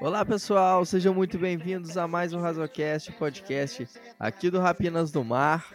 [0.00, 3.88] Olá pessoal, sejam muito bem-vindos a mais um Razocast, podcast
[4.20, 5.72] aqui do Rapinas do Mar.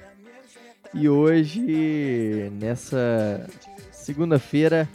[0.94, 3.50] E hoje, nessa
[3.92, 4.88] segunda-feira,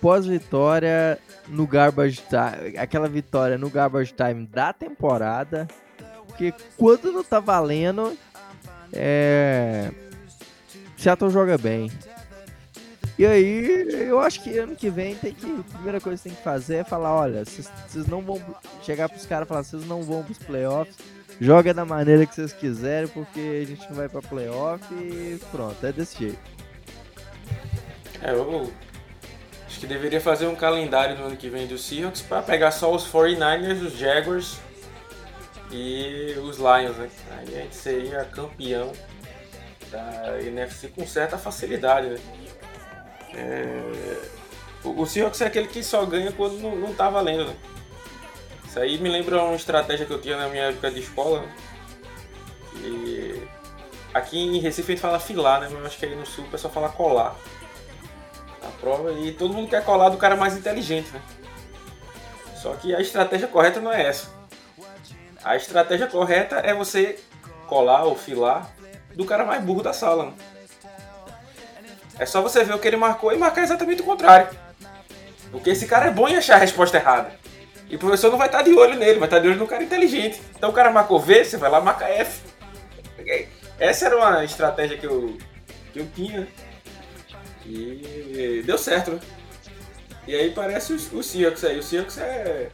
[0.00, 5.68] pós-vitória no Garbage Time, aquela vitória no Garbage Time da temporada,
[6.26, 8.16] porque quando não tá valendo,
[8.92, 9.90] é...
[10.96, 11.90] Seattle joga bem.
[13.18, 15.46] E aí, eu acho que ano que vem tem que.
[15.46, 18.40] A primeira coisa que tem que fazer é falar, olha, vocês não vão.
[18.84, 20.96] Chegar pros caras e falar, vocês não vão pros playoffs.
[21.40, 25.84] Joga da maneira que vocês quiserem, porque a gente não vai pra playoff e pronto,
[25.84, 26.38] é desse jeito.
[28.22, 28.72] É, eu
[29.66, 32.92] acho que deveria fazer um calendário no ano que vem do Seahawks para pegar só
[32.92, 34.58] os 49ers, os Jaguars
[35.70, 37.08] e os Lions, né?
[37.30, 38.92] Aí a gente seria campeão
[39.90, 42.18] da NFC com certa facilidade, né?
[43.34, 44.38] É...
[44.84, 47.56] O Seahawks é aquele que só ganha quando não, não tá valendo, né?
[48.64, 51.54] Isso aí me lembra uma estratégia que eu tinha na minha época de escola, né?
[52.76, 53.42] E
[54.14, 55.68] aqui em Recife a gente fala filar, né?
[55.72, 57.34] Mas acho que aí no sul o pessoal fala colar.
[58.62, 61.20] A prova e todo mundo quer colar do cara mais inteligente, né?
[62.54, 64.28] Só que a estratégia correta não é essa.
[65.42, 67.18] A estratégia correta é você
[67.66, 68.70] colar ou filar
[69.14, 70.26] do cara mais burro da sala.
[70.26, 70.32] Né?
[72.18, 74.48] É só você ver o que ele marcou e marcar exatamente o contrário.
[75.50, 77.32] Porque esse cara é bom em achar a resposta errada.
[77.88, 79.82] E o professor não vai estar de olho nele, vai estar de olho no cara
[79.82, 80.40] inteligente.
[80.56, 82.42] Então o cara marcou V, você vai lá e marca F.
[83.78, 85.38] Essa era uma estratégia que eu,
[85.92, 86.46] que eu tinha.
[87.64, 89.20] E deu certo, né?
[90.26, 91.78] E aí parece o, o Seahawks aí.
[91.78, 92.68] O Seahawks é,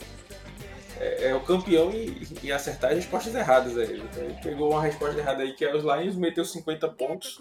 [0.98, 4.00] é, é, o campeão em, acertar as respostas erradas aí.
[4.00, 7.41] Então ele pegou uma resposta errada aí que é os Lions, meteu 50 pontos.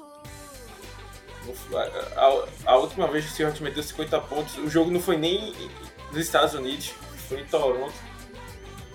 [2.15, 5.53] A, a, última vez que o Seahawks meteu 50 pontos, o jogo não foi nem
[6.11, 6.93] nos Estados Unidos,
[7.27, 7.93] foi em Toronto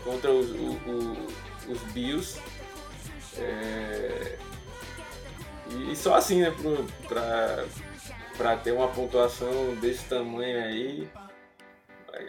[0.05, 1.27] contra os, o,
[1.69, 2.41] os Bills.
[3.37, 4.39] É,
[5.71, 6.55] e só assim, né,
[7.07, 7.65] pra,
[8.37, 11.09] pra ter uma pontuação desse tamanho aí.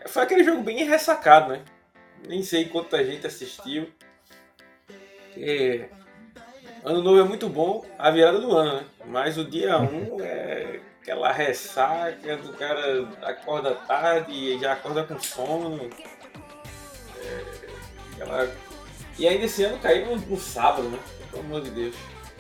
[0.08, 1.64] Foi aquele jogo bem ressacado, né?
[2.28, 3.90] Nem sei quanta gente assistiu.
[6.84, 8.86] Ano novo é muito bom, a virada do ano, né?
[9.06, 15.04] Mas o dia 1 um é aquela ressaca do cara acorda tarde e já acorda
[15.04, 15.90] com sono.
[17.18, 17.46] É,
[18.14, 18.50] aquela...
[19.18, 21.00] E ainda esse ano caiu no, sábado, né?
[21.30, 21.96] Pelo amor de Deus.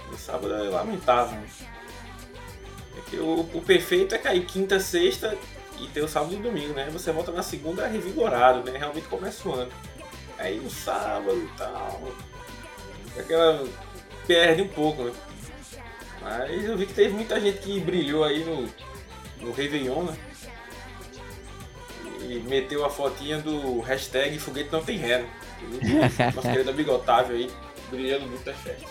[0.10, 1.38] No sábado é lamentável.
[1.38, 1.48] Né?
[2.98, 5.38] É que o, o perfeito é cair quinta, sexta
[5.80, 6.90] e ter o sábado e domingo, né?
[6.92, 8.78] Você volta na segunda revigorado, né?
[8.78, 9.72] Realmente começa o ano.
[10.38, 12.02] Aí no sábado e tal.
[13.18, 13.68] Aquela.
[14.30, 15.14] Perde um pouco, né?
[16.22, 18.70] Mas eu vi que teve muita gente que brilhou aí no,
[19.42, 20.18] no Réveillon, né?
[22.22, 25.30] E meteu a fotinha do hashtag foguete não tem ré, né?
[26.36, 27.50] Nosso querido bigotável aí,
[27.90, 28.88] brilhando muito nas festas.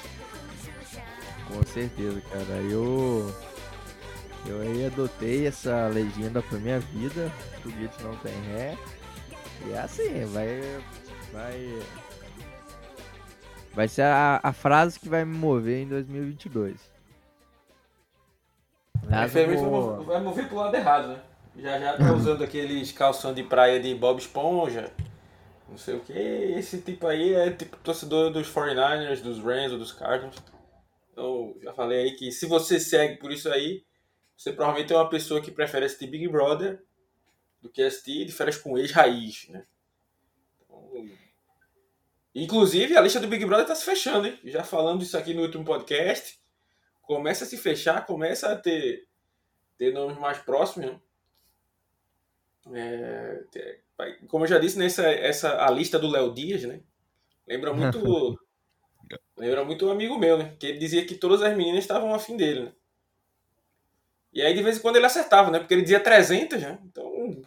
[1.47, 2.61] Com certeza, cara.
[2.69, 3.33] Eu.
[4.45, 7.33] Eu aí adotei essa legenda pra minha vida.
[7.63, 8.77] Foguete não tem ré.
[9.67, 10.61] E é assim, vai.
[11.33, 11.79] Vai.
[13.73, 16.99] Vai ser a, a frase que vai me mover em 2022.
[19.09, 20.05] Nada vou...
[20.05, 21.23] vai mover pro lado errado, né?
[21.57, 24.93] Já já tá usando aqueles calção de praia de Bob Esponja,
[25.69, 26.13] não sei o que.
[26.13, 30.37] Esse tipo aí é tipo torcedor dos 49ers, dos Rams ou dos Cardinals.
[31.13, 33.83] Então, já falei aí que se você segue por isso aí,
[34.37, 36.81] você provavelmente é uma pessoa que prefere assistir Big Brother
[37.61, 39.65] do que assistir de férias com ex-raiz, né?
[42.43, 44.39] Inclusive, a lista do Big Brother tá se fechando, hein?
[44.45, 46.39] Já falando isso aqui no último podcast
[47.03, 49.09] começa a se fechar, começa a ter,
[49.79, 50.93] ter nomes mais próximos.
[52.67, 53.41] Né?
[53.51, 53.79] É,
[54.29, 56.81] como eu já disse, nessa essa, a lista do Léo Dias, né?
[57.47, 58.39] Lembra muito.
[59.37, 60.55] lembra muito um amigo meu, né?
[60.61, 62.73] Que ele dizia que todas as meninas estavam afim dele, né?
[64.33, 65.59] E aí de vez em quando ele acertava, né?
[65.59, 66.79] Porque ele dizia 300, né?
[66.85, 67.43] Então,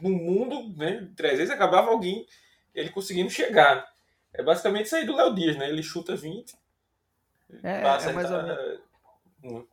[0.00, 1.10] no mundo, né?
[1.16, 2.24] 300 acabava alguém,
[2.72, 3.91] ele conseguindo chegar.
[4.34, 5.68] É basicamente isso aí do Léo Dias, né?
[5.68, 6.54] Ele chuta 20.
[7.62, 9.68] É, é mais ou menos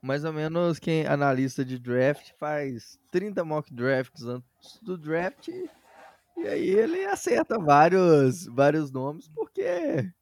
[0.00, 6.46] mais ou menos quem analista de draft faz 30 mock drafts antes do draft e
[6.46, 10.12] aí ele acerta vários, vários nomes porque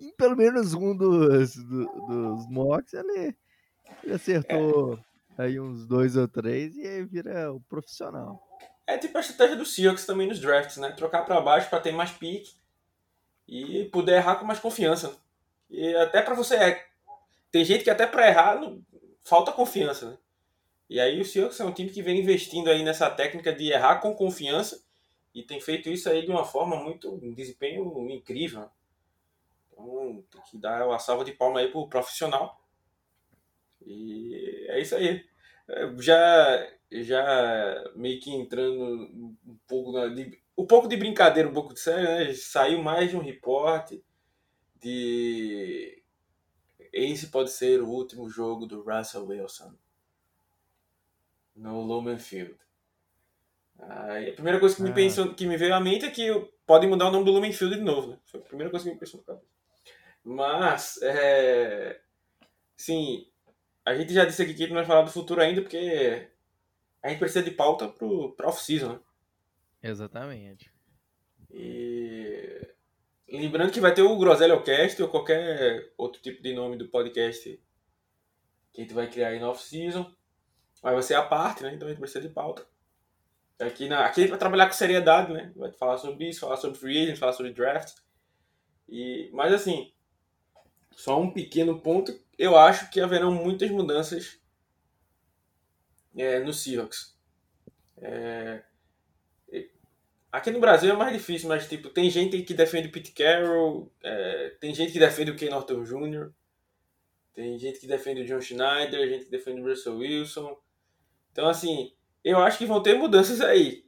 [0.00, 3.36] em pelo menos um dos, do, dos mocks ele,
[4.02, 4.98] ele acertou
[5.38, 5.42] é.
[5.42, 8.42] aí uns dois ou três e aí vira o profissional.
[8.86, 10.90] É tipo a estratégia do Seahawks também nos drafts, né?
[10.92, 12.52] Trocar para baixo para ter mais pique
[13.46, 15.16] e poder errar com mais confiança.
[15.70, 16.84] E até para você
[17.50, 18.82] tem gente que até para errar não,
[19.22, 20.18] falta confiança, né?
[20.88, 24.00] E aí o Seahawks é um time que vem investindo aí nessa técnica de errar
[24.00, 24.84] com confiança
[25.34, 28.68] e tem feito isso aí de uma forma muito, um desempenho incrível.
[29.72, 32.60] Então tem que dar uma salva de palma aí pro profissional.
[33.84, 35.24] E é isso aí.
[35.68, 38.82] É, já, já meio que entrando
[39.46, 40.06] um pouco na,
[40.56, 42.34] um pouco de brincadeira, um pouco de sério, né?
[42.34, 44.02] Saiu mais de um reporte
[44.76, 46.02] de
[46.92, 49.74] esse pode ser o último jogo do Russell Wilson
[51.56, 52.56] no Lumen Field.
[53.78, 54.94] Aí a primeira coisa que me, ah.
[54.94, 56.30] pensou, que me veio à mente é que
[56.64, 58.12] podem mudar o nome do Lumen Field de novo.
[58.12, 58.18] Né?
[58.24, 59.54] Foi a primeira coisa que me pensou na cabeça.
[60.22, 62.00] Mas, é,
[62.76, 63.26] sim,
[63.84, 66.28] a gente já disse aqui que não vai falar do futuro ainda, porque
[67.02, 69.00] a gente precisa de pauta para off-season, né?
[69.84, 70.72] Exatamente.
[71.50, 72.66] E
[73.28, 77.62] lembrando que vai ter o Groselha Cast ou qualquer outro tipo de nome do podcast
[78.72, 80.10] que a gente vai criar aí no off-season.
[80.82, 81.74] Mas vai ser a parte, né?
[81.74, 82.66] Então a gente precisa de pauta.
[83.58, 85.52] Aqui, na, aqui a gente vai trabalhar com seriedade, né?
[85.54, 87.94] Vai falar sobre isso, falar sobre free agent, falar sobre draft.
[88.88, 89.92] E, mas assim,
[90.92, 92.18] só um pequeno ponto.
[92.38, 94.40] Eu acho que haverão muitas mudanças
[96.16, 97.18] é, no Seahawks.
[97.98, 98.64] É,
[100.34, 103.90] aqui no Brasil é mais difícil, mas tipo, tem gente que defende o Pete Carroll,
[104.02, 106.30] é, tem gente que defende o Ken Norton Jr.,
[107.32, 110.56] tem gente que defende o John Schneider, gente que defende o Russell Wilson.
[111.32, 111.92] Então, assim,
[112.22, 113.84] eu acho que vão ter mudanças aí.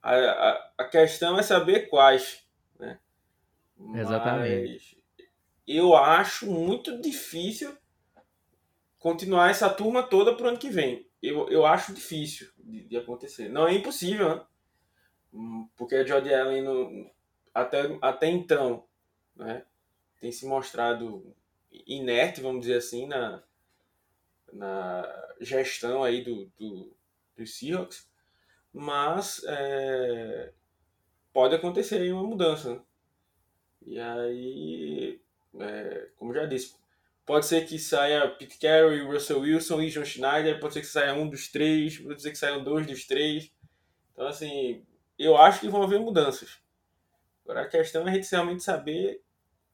[0.00, 2.46] A, a, a questão é saber quais.
[2.78, 3.00] Né?
[3.96, 4.96] Exatamente.
[4.96, 5.28] Mas
[5.66, 7.76] eu acho muito difícil
[8.98, 11.08] continuar essa turma toda pro ano que vem.
[11.20, 13.48] Eu, eu acho difícil de, de acontecer.
[13.48, 14.44] Não é impossível, né?
[15.32, 17.10] Hum, porque a Jodie Allen, no,
[17.54, 18.84] até, até então,
[19.36, 19.64] né,
[20.20, 21.34] tem se mostrado
[21.86, 23.42] inerte, vamos dizer assim, na,
[24.52, 26.92] na gestão aí do, do,
[27.36, 28.08] dos Seahawks.
[28.72, 30.52] Mas é,
[31.32, 32.82] pode acontecer aí uma mudança.
[33.86, 35.20] E aí,
[35.58, 36.74] é, como já disse,
[37.30, 40.58] Pode ser que saia Pete Carey, Russell Wilson e John Schneider.
[40.58, 41.96] Pode ser que saia um dos três.
[41.96, 43.52] Pode ser que saiam dois dos três.
[44.12, 44.84] Então, assim,
[45.24, 46.60] eu acho que vão haver mudanças.
[47.44, 49.22] Agora, a questão é a gente realmente saber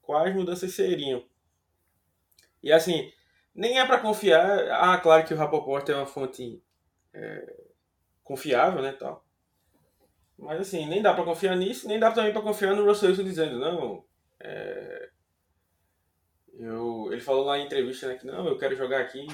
[0.03, 1.25] quais mudanças seriam.
[2.63, 3.13] E, assim,
[3.55, 4.69] nem é para confiar.
[4.71, 6.63] Ah, claro que o Rapoport é uma fonte
[7.13, 7.57] é,
[8.25, 9.25] confiável, né, tal.
[10.39, 13.25] Mas, assim, nem dá para confiar nisso, nem dá também para confiar no Russell Wilson
[13.25, 14.05] dizendo, não,
[14.41, 15.11] é,
[16.59, 19.27] eu, ele falou lá em entrevista né, que não, eu quero jogar aqui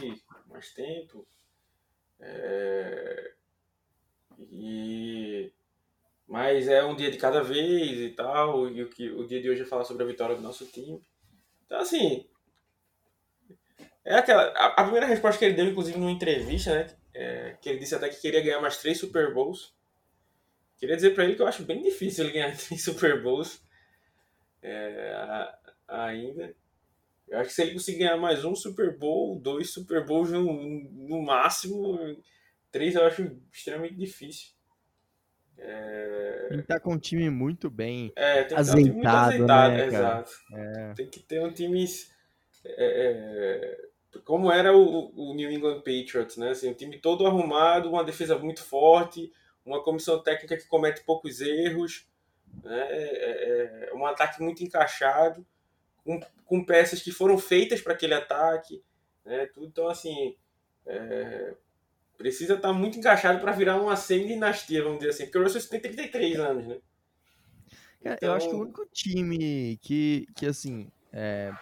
[0.47, 1.27] mais tempo.
[2.21, 3.35] É,
[4.51, 5.53] e,
[6.33, 8.67] mas é um dia de cada vez e tal.
[8.67, 10.99] E o, que, o dia de hoje é falar sobre a vitória do nosso time.
[11.67, 12.27] Então, assim.
[14.03, 16.97] É aquela, a, a primeira resposta que ele deu, inclusive, numa entrevista, né?
[17.13, 19.75] É, que ele disse até que queria ganhar mais três Super Bowls.
[20.79, 23.63] Queria dizer para ele que eu acho bem difícil ele ganhar três Super Bowls
[24.63, 25.53] é,
[25.87, 26.57] ainda.
[27.29, 30.43] Eu acho que se ele conseguir ganhar mais um Super Bowl, dois Super Bowls no,
[30.45, 31.99] no máximo,
[32.71, 34.62] três eu acho extremamente difícil.
[35.59, 36.47] É...
[36.49, 39.75] Tem que estar tá com um time muito bem é, tem azeitado, um muito azeitado,
[39.75, 40.31] né, exato.
[40.53, 40.95] É.
[40.95, 41.85] Tem que ter um time
[42.65, 43.77] é,
[44.15, 46.51] é, como era o, o, New England Patriots, né?
[46.51, 49.33] Assim, um time todo arrumado, uma defesa muito forte,
[49.65, 52.07] uma comissão técnica que comete poucos erros,
[52.63, 52.87] né?
[52.91, 55.47] É, um ataque muito encaixado
[56.05, 58.83] com, com peças que foram feitas para aquele ataque,
[59.25, 59.47] né?
[59.47, 60.37] Tudo, então, assim,
[60.87, 61.55] é,
[62.23, 65.69] precisa estar tá muito encaixado para virar uma semi-dinastia, vamos dizer assim, porque o Russell
[65.69, 66.79] tem 33 anos, né?
[68.01, 68.17] Então...
[68.23, 71.53] Eu acho que o então único time que, que assim, é,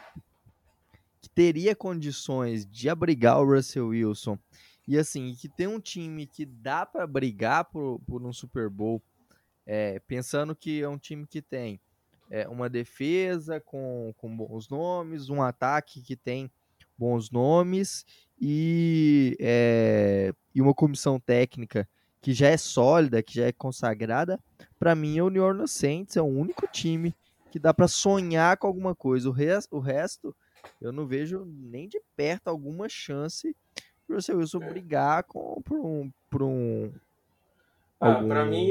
[1.23, 4.39] que teria condições de abrigar o Russell Wilson
[4.87, 9.03] e assim, que tem um time que dá para brigar por, por um Super Bowl,
[9.65, 11.81] é, pensando que é um time que tem
[12.31, 16.51] é, uma defesa com, com bons nomes, um ataque que tem
[17.01, 18.05] bons nomes
[18.39, 21.89] e, é, e uma comissão técnica
[22.21, 24.39] que já é sólida, que já é consagrada,
[24.79, 27.17] para mim é o New Orleans Saints é o único time
[27.51, 29.29] que dá para sonhar com alguma coisa.
[29.31, 30.37] O, res, o resto
[30.81, 33.57] eu não vejo nem de perto alguma chance
[34.07, 34.69] para o Wilson é.
[34.69, 36.13] brigar com, por um.
[36.29, 36.93] Por um
[38.01, 38.71] ah, para mim,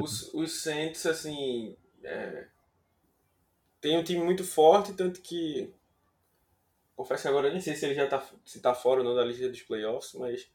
[0.00, 2.46] os, os Saints, assim, é,
[3.80, 5.72] tem um time muito forte, tanto que.
[6.96, 9.14] Confesso que agora eu nem sei se ele já tá, se tá fora ou não
[9.14, 10.50] da lista dos playoffs, mas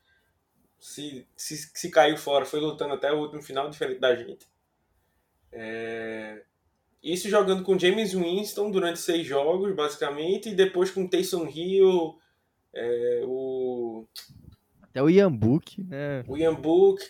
[0.79, 4.48] se, se, se caiu fora, foi lutando até o último final, diferente da gente.
[5.51, 6.43] É...
[7.03, 12.19] Isso jogando com James Winston durante seis jogos, basicamente, e depois com Taysom Hill,
[12.74, 14.07] é, o.
[14.81, 16.24] Até o Ian Book, né?
[16.27, 17.03] O Ian Book.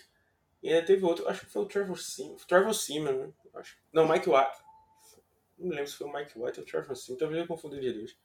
[0.62, 2.36] E ainda teve outro, acho que foi o Trevor Seaman.
[2.46, 3.32] Trevor Seaman, né?
[3.54, 3.76] Acho.
[3.92, 4.56] Não, Mike White.
[5.58, 7.18] Não me lembro se foi o Mike White ou o Trevor Seaman.
[7.18, 8.16] Talvez eu confunda de dois.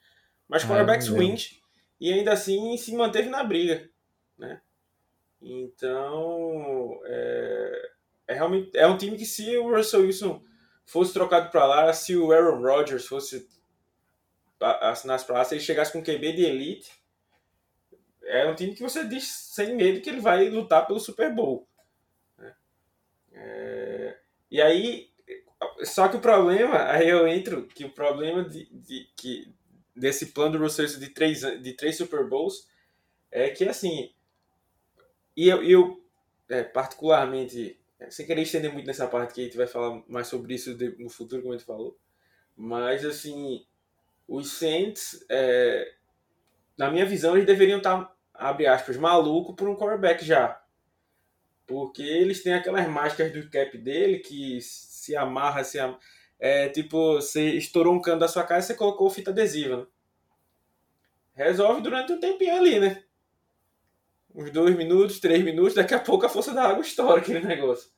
[0.47, 1.61] Mas ah, quarterbacks wins.
[1.99, 3.89] E ainda assim se manteve na briga,
[4.37, 4.61] né?
[5.41, 7.91] Então, é,
[8.27, 10.43] é realmente é um time que se o Russell Wilson
[10.85, 13.47] fosse trocado para lá, se o Aaron Rodgers fosse
[14.59, 16.91] assinasse para lá, se ele chegasse com QB de elite,
[18.23, 21.67] é um time que você diz sem medo que ele vai lutar pelo Super Bowl.
[22.37, 22.55] Né?
[23.33, 24.17] É,
[24.49, 25.09] e aí,
[25.83, 29.53] só que o problema, aí eu entro, que o problema de, de que
[29.97, 32.67] desse plano do Russell de três, de três Super Bowls
[33.31, 34.11] é que assim,
[35.35, 36.03] e eu, eu
[36.49, 37.77] é, particularmente
[38.09, 41.09] sem querer estender muito nessa parte que a gente vai falar mais sobre isso no
[41.09, 41.97] futuro, como a gente falou.
[42.55, 43.65] Mas, assim,
[44.27, 45.93] os Saints, é,
[46.77, 50.61] na minha visão, eles deveriam estar, abre aspas, maluco por um quarterback já.
[51.65, 55.99] Porque eles têm aquelas máscaras do cap dele que se amarra, se amarra.
[56.39, 59.85] É tipo, você estourou um cano da sua casa e você colocou fita adesiva, né?
[61.33, 63.03] Resolve durante um tempinho ali, né?
[64.37, 67.89] uns dois minutos, três minutos, daqui a pouco a força da água estoura aquele negócio.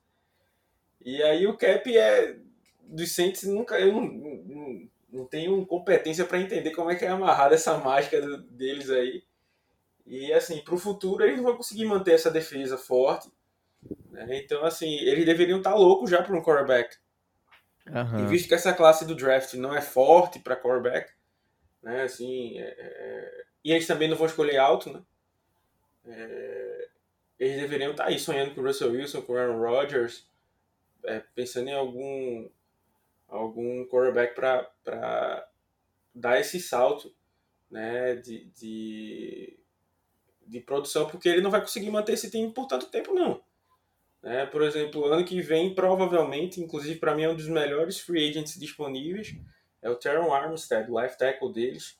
[1.03, 2.37] E aí o cap é
[2.81, 7.09] dos Saints nunca eu não, não, não tenho competência para entender como é que é
[7.09, 9.21] amarrada essa máscara deles aí.
[10.07, 13.29] E assim, para o futuro eles vão conseguir manter essa defesa forte.
[14.09, 14.39] Né?
[14.39, 16.95] Então assim, eles deveriam estar tá loucos já para um quarterback.
[17.91, 18.25] Uhum.
[18.25, 21.11] E visto que essa classe do draft não é forte para quarterback,
[21.81, 22.03] né?
[22.03, 23.43] Assim, é, é...
[23.63, 25.01] e eles também não vão escolher alto, né?
[26.05, 26.87] É,
[27.39, 30.27] eles deveriam estar aí sonhando com o Russell Wilson, com o Aaron Rodgers,
[31.05, 32.49] é, pensando em algum,
[33.27, 35.47] algum quarterback para
[36.13, 37.13] dar esse salto
[37.71, 39.59] né, de, de,
[40.45, 43.41] de, produção, porque ele não vai conseguir manter esse time por tanto tempo, não.
[44.21, 48.29] É, por exemplo, ano que vem, provavelmente, inclusive para mim é um dos melhores free
[48.29, 49.33] agents disponíveis,
[49.81, 51.97] é o Teron Armstead, o life tackle deles.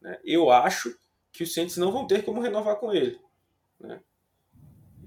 [0.00, 0.18] Né?
[0.22, 0.96] Eu acho
[1.32, 3.18] que os Saints não vão ter como renovar com ele.
[3.80, 4.00] Né?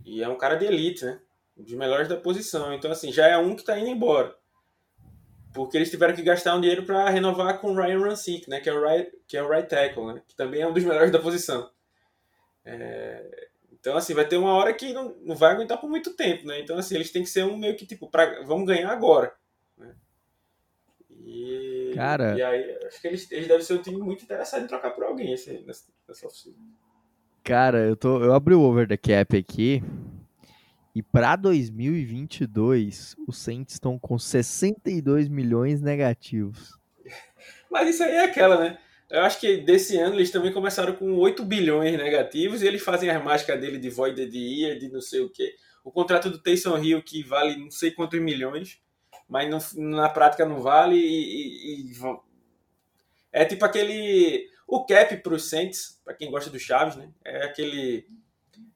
[0.06, 1.20] E é um cara de elite, né?
[1.58, 2.74] Um dos melhores da posição.
[2.74, 4.36] Então, assim, já é um que está indo embora.
[5.54, 8.60] Porque eles tiveram que gastar um dinheiro para renovar com o Ryan Rancic, né?
[8.60, 10.22] Que é o right, que é o right tackle, né?
[10.28, 11.70] Que também é um dos melhores da posição.
[12.64, 13.49] É...
[13.80, 16.60] Então, assim, vai ter uma hora que não, não vai aguentar por muito tempo, né?
[16.60, 19.34] Então, assim, eles têm que ser um meio que, tipo, pra, vamos ganhar agora.
[19.78, 19.96] Né?
[21.10, 22.38] E, Cara...
[22.38, 25.06] e aí, acho que eles, eles devem ser um time muito interessado em trocar por
[25.06, 26.56] alguém esse, nessa, nessa oficina.
[27.42, 29.82] Cara, eu, tô, eu abri o over the cap aqui.
[30.94, 36.78] E para 2022, os Saints estão com 62 milhões negativos.
[37.72, 38.78] Mas isso aí é aquela, né?
[39.10, 43.10] Eu acho que desse ano eles também começaram com 8 bilhões negativos e eles fazem
[43.10, 45.56] as mágicas dele de Void de Year, de não sei o quê.
[45.84, 48.80] O contrato do Taysom Hill que vale não sei quantos milhões,
[49.28, 52.20] mas não, na prática não vale e, e, e
[53.32, 57.10] é tipo aquele o cap para os Saints, para quem gosta do Chaves, né?
[57.26, 58.08] É aquele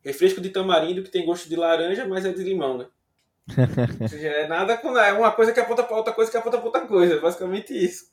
[0.04, 2.88] refresco de tamarindo que tem gosto de laranja, mas é de limão, né?
[4.02, 6.58] Ou seja, é nada com é uma coisa que aponta para outra coisa que aponta
[6.58, 8.10] para outra coisa, basicamente isso.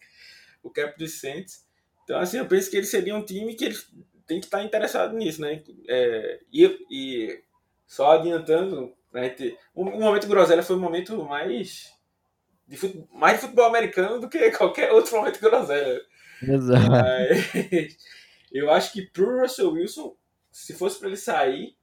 [0.62, 1.66] O cap dos Saints.
[2.10, 3.88] Então, assim, eu penso que eles seriam um time que eles
[4.26, 5.62] têm que estar interessado nisso, né?
[5.88, 7.40] É, e, e
[7.86, 9.32] só adiantando, né,
[9.72, 11.94] o, o momento groselha foi o momento mais
[12.66, 16.00] de futebol, mais de futebol americano do que qualquer outro momento groselha.
[16.42, 16.90] Exato.
[16.90, 17.96] Mas,
[18.50, 20.16] eu acho que pro Russell Wilson,
[20.50, 21.76] se fosse para ele sair,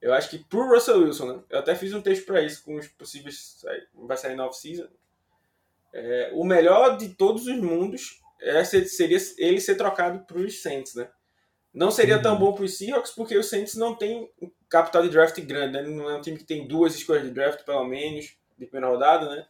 [0.00, 1.42] eu acho que pro Russell Wilson, né?
[1.50, 3.62] Eu até fiz um texto para isso com os possíveis.
[3.92, 4.88] Vai sair na off-season.
[5.92, 10.94] É, o melhor de todos os mundos é, seria ele ser trocado para os Saints,
[10.94, 11.08] né?
[11.72, 12.22] Não seria uhum.
[12.22, 14.30] tão bom para os Seahawks porque o Saints não tem
[14.68, 15.82] capital de draft grande, né?
[15.82, 19.28] Não é um time que tem duas escolhas de draft, pelo menos, de primeira rodada,
[19.28, 19.46] né?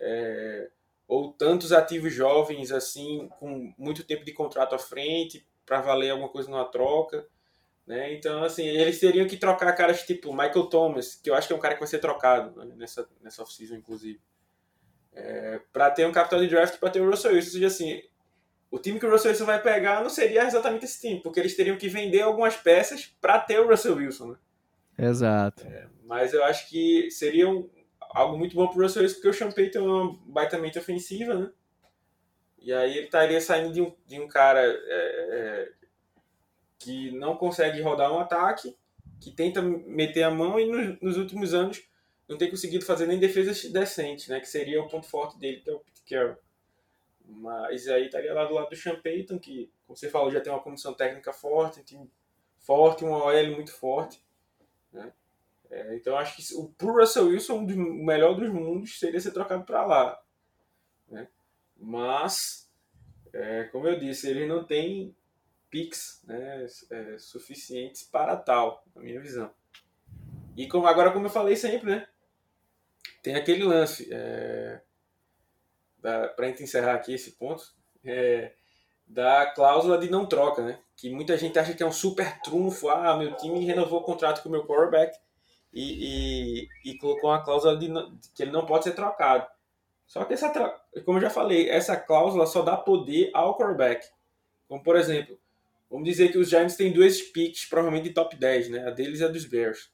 [0.00, 0.70] É,
[1.06, 6.28] ou tantos ativos jovens assim, com muito tempo de contrato à frente, para valer alguma
[6.28, 7.26] coisa numa troca.
[7.86, 8.14] Né?
[8.14, 11.56] Então, assim, eles teriam que trocar caras tipo Michael Thomas, que eu acho que é
[11.56, 12.74] um cara que vai ser trocado né?
[12.76, 14.20] nessa, nessa off-season, inclusive.
[15.14, 17.48] É, para ter um capital de draft para ter o Russell Wilson.
[17.48, 18.02] Ou seja, assim,
[18.72, 21.54] o time que o Russell Wilson vai pegar não seria exatamente esse time, porque eles
[21.54, 24.30] teriam que vender algumas peças para ter o Russell Wilson.
[24.30, 24.36] Né?
[25.10, 25.66] Exato.
[25.66, 27.68] É, mas eu acho que seria um,
[28.00, 31.34] algo muito bom pro Russell Wilson, porque o Sean Payton é uma baita mente ofensiva,
[31.34, 31.50] né?
[32.58, 35.72] E aí ele estaria saindo de um, de um cara é, é,
[36.78, 38.74] que não consegue rodar um ataque,
[39.20, 41.82] que tenta meter a mão e nos, nos, últimos anos
[42.26, 44.40] não tem conseguido fazer nem defesa decente, né?
[44.40, 46.36] Que seria o ponto forte dele, que é o Pete Carroll.
[47.34, 50.52] Mas aí estaria lá do lado do Sean Payton, que, como você falou, já tem
[50.52, 52.10] uma comissão técnica forte, um time
[52.58, 54.22] forte, uma OL muito forte.
[54.92, 55.12] Né?
[55.70, 59.64] É, então acho que o pro Russell Wilson, o melhor dos mundos seria ser trocado
[59.64, 60.22] para lá.
[61.08, 61.26] Né?
[61.76, 62.70] Mas,
[63.32, 65.16] é, como eu disse, ele não tem
[65.70, 69.50] picks né, é, suficientes para tal, na minha visão.
[70.54, 72.06] E como, agora, como eu falei sempre, né?
[73.22, 74.08] Tem aquele lance.
[74.12, 74.82] É,
[76.02, 77.64] para a gente encerrar aqui esse ponto,
[78.04, 78.52] é,
[79.06, 80.78] da cláusula de não troca, né?
[80.96, 82.88] Que muita gente acha que é um super trunfo.
[82.88, 85.16] Ah, meu time renovou o contrato com o meu quarterback
[85.72, 89.46] e, e, e colocou uma cláusula de, de, que ele não pode ser trocado.
[90.06, 90.50] Só que essa,
[91.04, 94.06] como eu já falei, essa cláusula só dá poder ao quarterback.
[94.68, 95.38] Como por exemplo,
[95.90, 98.86] vamos dizer que os Giants têm dois picks, provavelmente de top 10, né?
[98.86, 99.90] A deles é dos Bears.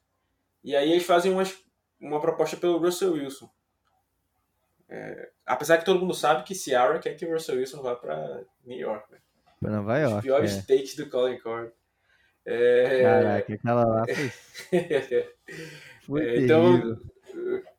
[0.63, 1.57] E aí eles fazem umas,
[1.99, 3.49] uma proposta pelo Russell Wilson.
[4.89, 8.43] É, apesar que todo mundo sabe que Ciara quer que o Russell Wilson vá para
[8.65, 9.11] New York.
[9.11, 9.19] Né?
[9.61, 10.15] Para Nova York.
[10.17, 10.61] Os piores é.
[10.61, 11.71] takes do Colin Cord.
[12.45, 13.03] É...
[13.03, 14.05] Caraca, aquela lá
[16.05, 16.21] foi.
[16.25, 16.99] é, então,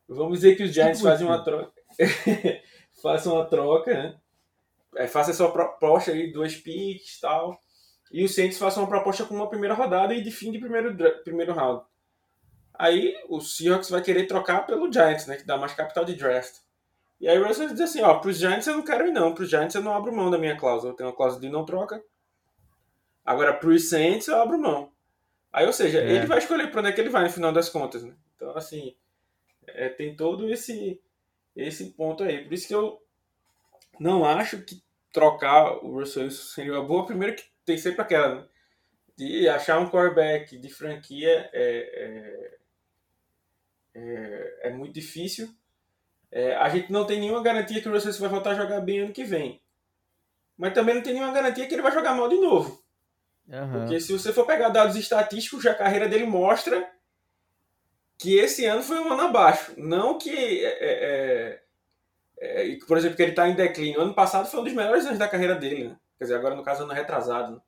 [0.07, 1.73] vamos dizer que os Giants fazem uma troca.
[3.01, 4.17] façam uma troca, né?
[4.95, 7.59] É, faça sua proposta aí, dois picks e tal.
[8.11, 10.95] E os Saints façam uma proposta com uma primeira rodada e de fim de primeiro,
[11.23, 11.83] primeiro round.
[12.73, 15.37] Aí o Seahawks vai querer trocar pelo Giants, né?
[15.37, 16.55] Que dá mais capital de draft.
[17.21, 19.47] E aí o Russell diz assim, ó, pros Giants eu não quero ir não, pros
[19.47, 22.03] Giants eu não abro mão da minha cláusula, eu tenho uma cláusula de não troca.
[23.23, 24.91] Agora pros Saints eu abro mão.
[25.53, 26.13] Aí, ou seja, é.
[26.13, 28.15] ele vai escolher para onde é que ele vai no final das contas, né?
[28.35, 28.95] Então, assim,
[29.67, 30.99] é, tem todo esse
[31.55, 32.43] esse ponto aí.
[32.43, 32.99] Por isso que eu
[33.99, 37.05] não acho que trocar o Russell Wilson seria uma boa.
[37.05, 38.47] Primeiro que tem sempre aquela, né?
[39.15, 42.57] De achar um quarterback de franquia é,
[43.93, 45.53] é, é, é muito difícil.
[46.31, 49.01] É, a gente não tem nenhuma garantia que o Russell vai voltar a jogar bem
[49.01, 49.61] ano que vem.
[50.57, 52.81] Mas também não tem nenhuma garantia que ele vai jogar mal de novo.
[53.49, 53.71] Uhum.
[53.71, 56.89] Porque se você for pegar dados estatísticos, a carreira dele mostra
[58.17, 59.73] que esse ano foi um ano abaixo.
[59.77, 60.63] Não que.
[60.63, 61.61] É, é,
[62.37, 63.99] é, é por exemplo, que ele está em declínio.
[63.99, 65.89] Ano passado foi um dos melhores anos da carreira dele.
[65.89, 65.97] Né?
[66.17, 67.55] Quer dizer, agora no caso, ano retrasado.
[67.55, 67.61] Né?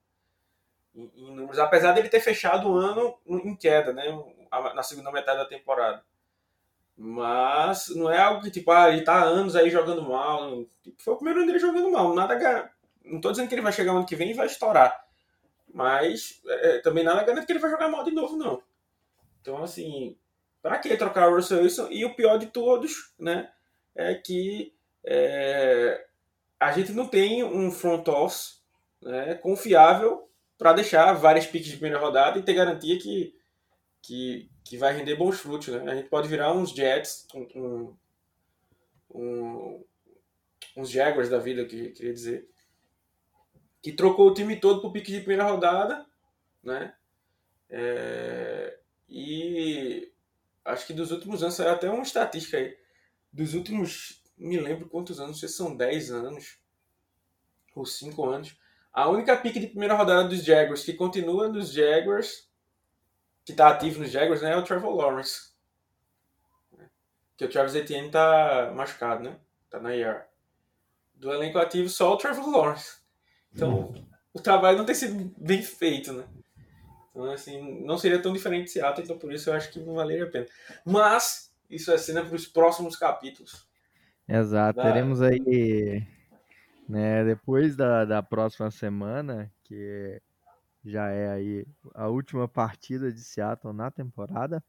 [0.96, 4.06] Em, em números, apesar dele ter fechado o ano em queda, né?
[4.76, 6.06] na segunda metade da temporada.
[6.98, 10.64] Mas não é algo que, tipo, ah, ele tá há anos aí jogando mal.
[10.84, 12.14] Tipo, foi o primeiro ano dele jogando mal.
[12.14, 12.72] Nada.
[13.04, 15.04] Não tô dizendo que ele vai chegar ano que vem e vai estourar.
[15.74, 18.62] Mas é, também nada garante que ele vai jogar mal de novo, não.
[19.42, 20.16] Então, assim,
[20.62, 21.88] para que trocar o Russell Wilson?
[21.90, 23.50] E o pior de todos, né,
[23.96, 26.06] é que é,
[26.60, 28.62] a gente não tem um front office
[29.02, 33.36] né, confiável para deixar várias picks de primeira rodada e ter garantia que,
[34.04, 35.70] que, que vai render bons frutos.
[35.70, 35.92] Né?
[35.92, 37.96] A gente pode virar uns Jets, um,
[39.10, 39.84] um,
[40.76, 42.48] uns Jaguars da vida, que queria dizer,
[43.82, 46.06] que trocou o time todo por pique de primeira rodada,
[46.62, 46.94] né?
[47.70, 48.78] É,
[49.10, 50.12] e
[50.66, 52.78] acho que dos últimos anos, saiu até uma estatística aí,
[53.32, 56.60] dos últimos, me lembro quantos anos, não sei se são 10 anos
[57.74, 58.58] ou 5 anos,
[58.92, 62.48] a única pique de primeira rodada dos Jaguars que continua nos Jaguars
[63.46, 65.52] que está ativo nos Jaguars né, é o Trevor Lawrence.
[67.36, 69.36] Que o Travis Etienne tá machucado, né?
[69.70, 70.24] Tá na IR.
[71.16, 72.98] Do elenco ativo, só o Trevor Lawrence.
[73.54, 74.06] Então, hum.
[74.34, 76.26] o trabalho não tem sido bem feito, né?
[77.12, 79.96] Então, assim, não seria tão diferente de Seattle, então por isso eu acho que não
[79.96, 80.48] valeria a pena.
[80.86, 83.68] Mas, isso é cena para os próximos capítulos.
[84.28, 84.84] Exato, da...
[84.84, 86.06] teremos aí,
[86.88, 90.22] né, depois da, da próxima semana, que
[90.84, 94.64] já é aí a última partida de Seattle na temporada.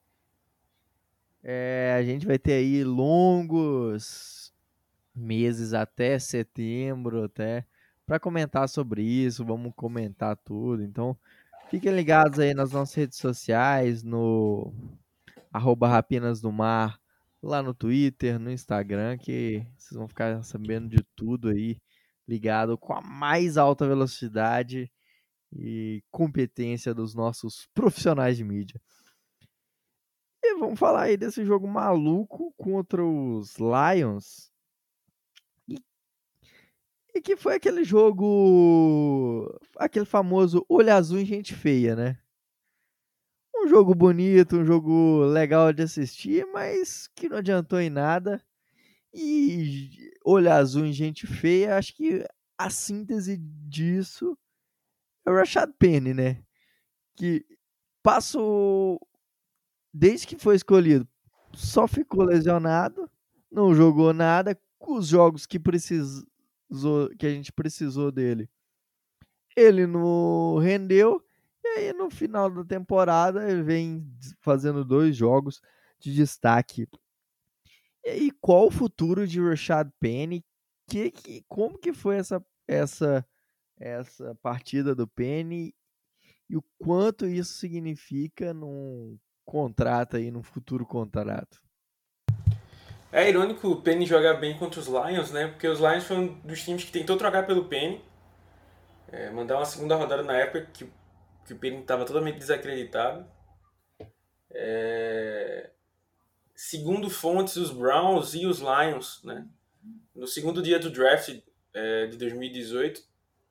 [1.42, 4.55] É, a gente vai ter aí longos
[5.14, 7.66] meses até setembro, até
[8.07, 9.44] para comentar sobre isso.
[9.44, 10.83] Vamos comentar tudo.
[10.83, 11.16] Então,
[11.68, 14.72] fiquem ligados aí nas nossas redes sociais, no
[15.53, 16.98] arroba Rapinas do Mar,
[17.42, 21.77] lá no Twitter, no Instagram, que vocês vão ficar sabendo de tudo aí,
[22.27, 24.90] ligado com a mais alta velocidade
[25.57, 28.81] e competência dos nossos profissionais de mídia.
[30.43, 34.53] E vamos falar aí desse jogo maluco contra os Lions.
[35.67, 35.79] E,
[37.14, 39.49] e que foi aquele jogo.
[39.79, 42.19] aquele famoso olho azul em gente feia, né?
[43.57, 48.45] Um jogo bonito, um jogo legal de assistir, mas que não adiantou em nada.
[49.14, 52.27] E olho azul em gente feia, acho que
[52.59, 54.37] a síntese disso
[55.27, 56.43] é o Rashad Penny, né?
[57.17, 57.45] Que
[58.03, 59.01] passou.
[59.93, 61.07] Desde que foi escolhido,
[61.53, 63.09] só ficou lesionado,
[63.51, 64.59] não jogou nada.
[64.81, 66.25] Os jogos que precisou,
[67.19, 68.51] que a gente precisou dele,
[69.57, 71.25] ele não rendeu.
[71.65, 74.07] E aí no final da temporada ele vem
[74.41, 75.63] fazendo dois jogos
[75.99, 76.87] de destaque.
[78.05, 80.45] E aí, qual o futuro de Rashad Penny?
[80.87, 83.27] Que, que, como que foi essa, essa,
[83.79, 85.75] essa partida do Penny
[86.49, 91.63] e o quanto isso significa num contrato aí, num futuro contrato?
[93.11, 95.49] É irônico o Penny jogar bem contra os Lions, né?
[95.49, 98.03] Porque os Lions foi um dos times que tentou trocar pelo Penny.
[99.09, 100.91] É, mandar uma segunda rodada na época que,
[101.47, 103.25] que o Penny estava totalmente desacreditado.
[104.51, 105.71] É,
[106.55, 109.47] segundo fontes, os Browns e os Lions, né?
[110.15, 111.41] No segundo dia do draft
[111.73, 113.01] é, de 2018,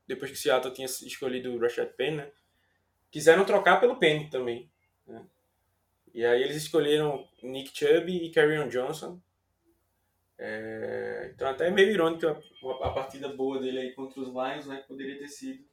[0.08, 2.32] depois que Seattle tinha escolhido o Rashad Penny, né?
[3.12, 4.70] quiseram trocar pelo Penny também.
[5.08, 5.24] Né?
[6.14, 9.20] E aí eles escolheram Nick Chubb e Carrion Johnson.
[10.38, 14.66] É, então até é meio irônico a, a, partida boa dele aí contra os Lions,
[14.66, 14.84] né?
[14.88, 15.64] Poderia ter sido.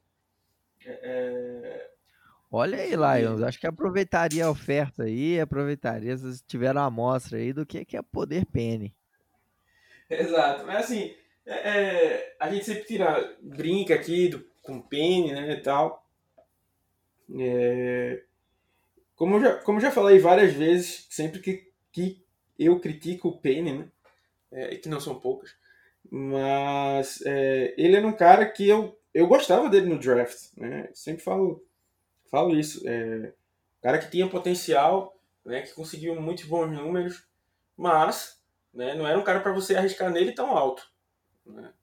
[0.85, 1.91] É, é
[2.53, 3.41] Olha aí, Lions.
[3.41, 8.01] Acho que aproveitaria a oferta aí, aproveitaria se tiver uma amostra aí do que é
[8.01, 8.93] poder Penny.
[10.09, 10.65] Exato.
[10.65, 15.61] Mas assim, é, é, a gente sempre tira, brinca aqui do, com Penny, né, e
[15.61, 16.05] tal.
[17.39, 18.23] É,
[19.15, 22.23] como, já, como já falei várias vezes, sempre que, que
[22.57, 23.87] eu critico o Penny, né,
[24.51, 25.55] é, que não são poucas,
[26.09, 31.23] mas é, ele era um cara que eu, eu gostava dele no draft, né, sempre
[31.23, 31.65] falo,
[32.29, 33.33] falo isso, é,
[33.81, 37.23] cara que tinha potencial, né, que conseguiu muitos bons números,
[37.77, 38.39] mas
[38.73, 40.90] né, não era um cara para você arriscar nele tão alto.
[41.51, 41.73] Né.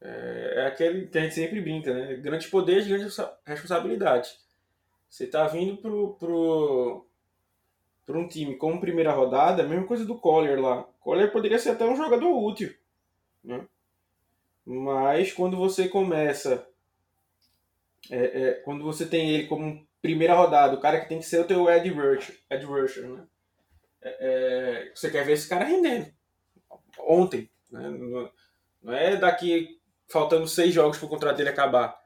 [0.00, 2.16] É, é aquele que a gente sempre brinca, né?
[2.16, 4.38] Grandes poderes, grandes responsabilidades.
[5.08, 7.06] Você tá vindo pro, pro,
[8.06, 10.84] pro um time como primeira rodada, a mesma coisa do Collier lá.
[11.00, 12.74] Collier poderia ser até um jogador útil,
[13.44, 13.66] né?
[14.64, 16.66] Mas quando você começa,
[18.10, 21.40] é, é, quando você tem ele como primeira rodada, o cara que tem que ser
[21.40, 23.26] o teu Ed Rusher, Ed Rusher né?
[24.00, 26.10] É, é você quer ver esse cara rendendo.
[27.00, 27.82] Ontem, né?
[28.82, 32.00] Não, é daqui faltando seis jogos para o contrato dele acabar,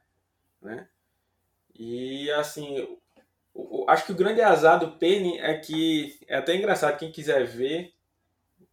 [0.61, 0.89] né?
[1.75, 2.99] E assim,
[3.89, 7.93] acho que o grande azar do Penny é que é até engraçado quem quiser ver,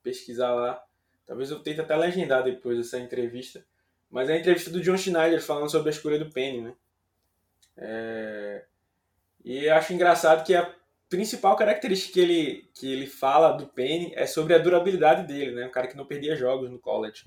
[0.04, 0.84] pesquisar lá.
[1.26, 3.64] Talvez eu tente até legendar depois dessa entrevista.
[4.10, 6.74] Mas é a entrevista do John Schneider falando sobre a escolha do Penny, né?
[7.78, 8.66] É...
[9.44, 10.76] E acho engraçado que a
[11.10, 15.66] principal característica que ele, que ele fala do Penny é sobre a durabilidade dele, né?
[15.66, 17.26] Um cara que não perdia jogos no college.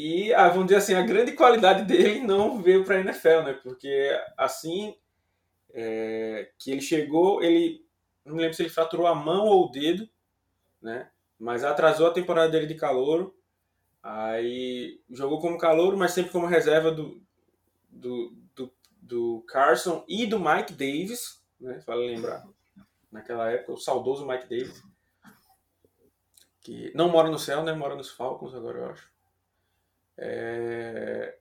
[0.00, 3.52] E, ah, vamos dizer assim, a grande qualidade dele não veio para a NFL, né?
[3.54, 4.96] Porque assim
[5.70, 7.84] é, que ele chegou, ele
[8.24, 10.08] não me lembro se ele fraturou a mão ou o dedo,
[10.80, 11.10] né?
[11.36, 13.36] Mas atrasou a temporada dele de calouro.
[14.00, 17.20] Aí jogou como calouro, mas sempre como reserva do,
[17.90, 21.82] do, do, do Carson e do Mike Davis, né?
[21.84, 22.46] Vale lembrar.
[23.10, 24.80] Naquela época, o saudoso Mike Davis.
[26.60, 27.72] Que não mora no céu, né?
[27.72, 29.17] Mora nos Falcons agora, eu acho.
[30.18, 31.36] É...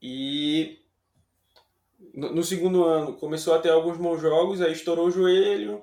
[0.00, 0.78] E
[2.14, 5.82] no, no, segundo ano começou a ter alguns bons jogos, aí estourou o joelho,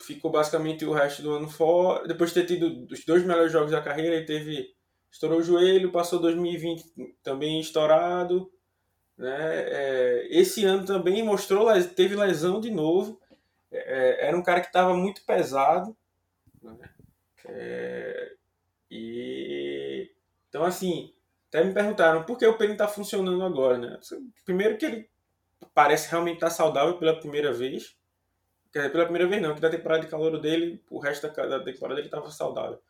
[0.00, 2.06] ficou basicamente o resto do ano fora.
[2.06, 4.74] Depois de ter tido os dois melhores jogos da carreira, ele teve
[5.10, 6.84] estourou o joelho, passou 2020
[7.22, 8.50] também estourado.
[9.18, 9.64] Né?
[9.68, 13.20] É, esse ano também mostrou, teve lesão de novo.
[13.72, 15.96] É, era um cara que estava muito pesado.
[16.62, 16.78] Né?
[17.46, 18.32] É,
[18.90, 19.69] e
[20.50, 21.14] então, assim,
[21.48, 23.98] até me perguntaram por que o Penny está funcionando agora, né?
[24.44, 25.10] Primeiro que ele
[25.72, 27.96] parece realmente estar tá saudável pela primeira vez.
[28.72, 31.64] Quer dizer, pela primeira vez não, que da temporada de calor dele, o resto da,
[31.64, 32.80] temporada ele estava saudável.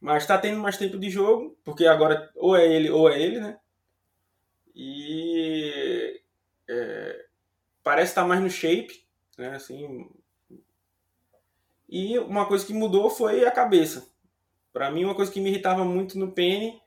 [0.00, 3.38] Mas está tendo mais tempo de jogo, porque agora ou é ele ou é ele,
[3.38, 3.58] né?
[4.74, 6.20] E
[6.68, 7.26] é,
[7.82, 9.06] parece estar tá mais no shape,
[9.38, 9.54] né?
[9.54, 10.10] Assim,
[11.88, 14.11] e uma coisa que mudou foi a cabeça.
[14.72, 16.80] Para mim, uma coisa que me irritava muito no Penny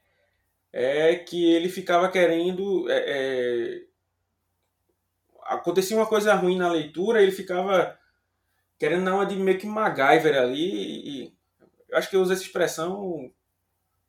[0.74, 2.90] é que ele ficava querendo.
[2.90, 3.84] É, é,
[5.44, 7.98] acontecia uma coisa ruim na leitura, ele ficava
[8.78, 11.24] querendo dar uma de meio que MacGyver ali.
[11.24, 11.34] E,
[11.90, 13.32] eu acho que eu uso essa expressão,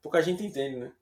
[0.02, 0.92] pouca gente entende, né?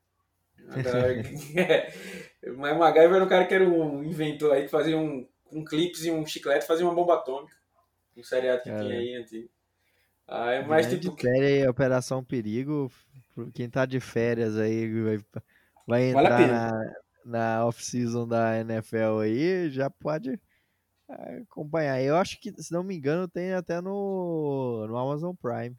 [1.65, 1.93] é,
[2.57, 6.05] mas MacGyver era um cara que era um inventor aí que fazia um, um clipes
[6.05, 7.57] e um chiclete, fazia uma bomba atômica.
[8.17, 9.49] Um seriado que tinha aí antigo.
[10.27, 11.21] Ah, é mais tipo.
[11.21, 12.91] Série Operação Perigo,
[13.53, 15.19] quem tá de férias aí vai,
[15.87, 20.41] vai entrar vale na, na off-season da NFL aí, já pode
[21.11, 22.03] é, acompanhar.
[22.03, 25.77] Eu acho que, se não me engano, tem até no, no Amazon Prime.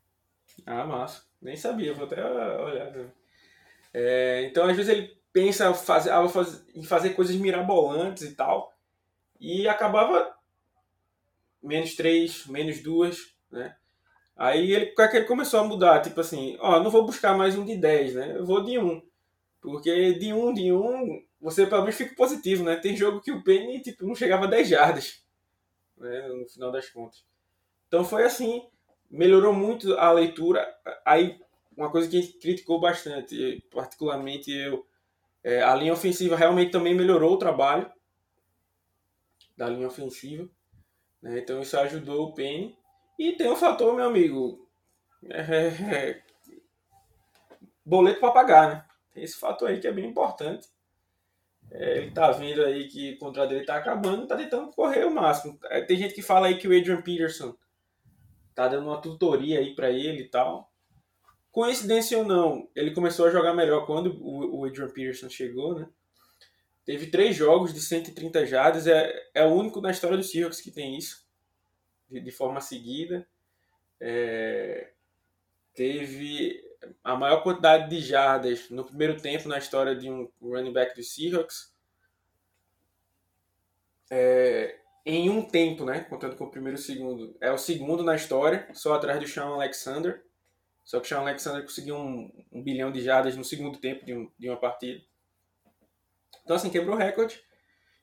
[0.65, 1.23] Ah, massa.
[1.41, 2.93] Nem sabia, vou até olhar.
[3.93, 6.23] É, então, às vezes ele pensa fazer, ah,
[6.73, 8.73] em fazer coisas mirabolantes e tal.
[9.39, 10.34] e acabava
[11.62, 13.75] menos 3, menos 2, né?
[14.36, 17.63] Aí ele, é ele começou a mudar, tipo assim, ó, não vou buscar mais um
[17.63, 18.38] de 10, né?
[18.38, 19.02] Eu vou de 1.
[19.62, 22.76] Porque de 1, de 1, você pelo menos fica positivo, né?
[22.76, 25.24] Tem jogo que o Penny, tipo, não chegava a 10 jardas,
[25.98, 26.28] né?
[26.28, 27.24] No final das contas.
[27.88, 28.67] Então foi assim,
[29.10, 30.67] melhorou muito a leitura.
[31.06, 31.39] Aí,
[31.76, 34.86] uma coisa que criticou bastante, particularmente eu,
[35.43, 37.89] é, a linha ofensiva realmente também melhorou o trabalho
[39.56, 40.50] da linha ofensiva.
[41.21, 41.39] Né?
[41.39, 42.78] Então isso ajudou o Penny.
[43.17, 44.67] E tem um fator, meu amigo,
[45.30, 46.23] é, é, é
[47.86, 48.86] boleto para pagar, né?
[49.13, 50.67] Tem esse fator aí que é bem importante.
[51.71, 55.13] É, ele tá vendo aí que o contrato dele tá acabando, tá tentando correr o
[55.13, 55.58] máximo.
[55.65, 57.56] É, tem gente que fala aí que o Adrian Peterson
[58.54, 60.71] tá dando uma tutoria aí para ele e tal.
[61.51, 65.88] Coincidência ou não, ele começou a jogar melhor quando o Adrian Peterson chegou, né?
[66.86, 70.69] Teve três jogos de 130 jardas, é, é o único na história do Seahawks que
[70.69, 71.25] tem isso,
[72.10, 73.28] de, de forma seguida.
[74.00, 74.91] É,
[75.74, 76.63] teve
[77.04, 81.04] a maior quantidade de jardas no primeiro tempo na história de um running back do
[81.04, 81.74] Seahawks.
[84.10, 86.02] É, em um tempo, né?
[86.02, 87.38] Contando com o primeiro e o segundo.
[87.39, 90.24] É o segundo na história, só atrás do Sean Alexander.
[90.84, 94.13] Só que o Sean Alexander conseguiu um, um bilhão de jardas no segundo tempo de,
[94.13, 95.04] um, de uma partida.
[96.44, 97.44] Então, assim, quebrou o recorde.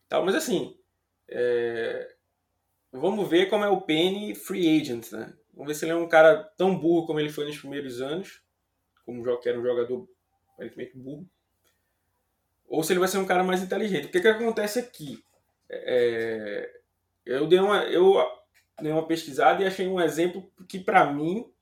[0.09, 0.77] Tal, mas, assim,
[1.29, 2.15] é...
[2.93, 5.33] vamos ver como é o Penny free agent, né?
[5.55, 8.43] Vamos ver se ele é um cara tão burro como ele foi nos primeiros anos,
[9.05, 10.09] como que era um jogador
[10.55, 11.29] aparentemente burro,
[12.69, 14.07] ou se ele vai ser um cara mais inteligente.
[14.07, 15.23] O que, que acontece aqui?
[15.69, 16.81] É...
[17.25, 18.15] Eu dei uma, eu
[18.81, 21.53] dei uma pesquisada e achei um exemplo que, para mim,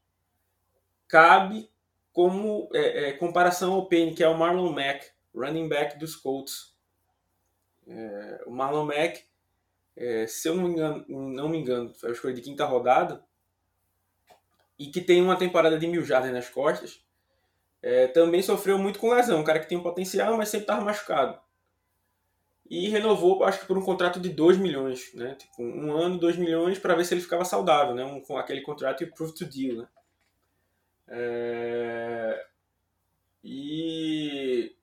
[1.08, 1.68] cabe
[2.12, 6.76] como é, é, comparação ao Penny, que é o Marlon Mack, running back dos Colts.
[7.86, 9.24] É, o Marlon Mack,
[9.96, 13.24] é, se eu não me engano, não me engano, foi a escolha de quinta rodada,
[14.78, 17.04] e que tem uma temporada de mil jardas nas costas,
[17.82, 19.40] é, também sofreu muito com lesão.
[19.40, 21.38] Um cara que tem um potencial, mas sempre estava machucado.
[22.68, 25.34] E renovou, acho que por um contrato de 2 milhões, né?
[25.34, 28.04] Tipo, um ano, 2 milhões, para ver se ele ficava saudável, né?
[28.04, 29.88] Um, com aquele contrato prove to deal, né?
[31.08, 32.46] É...
[33.42, 34.74] E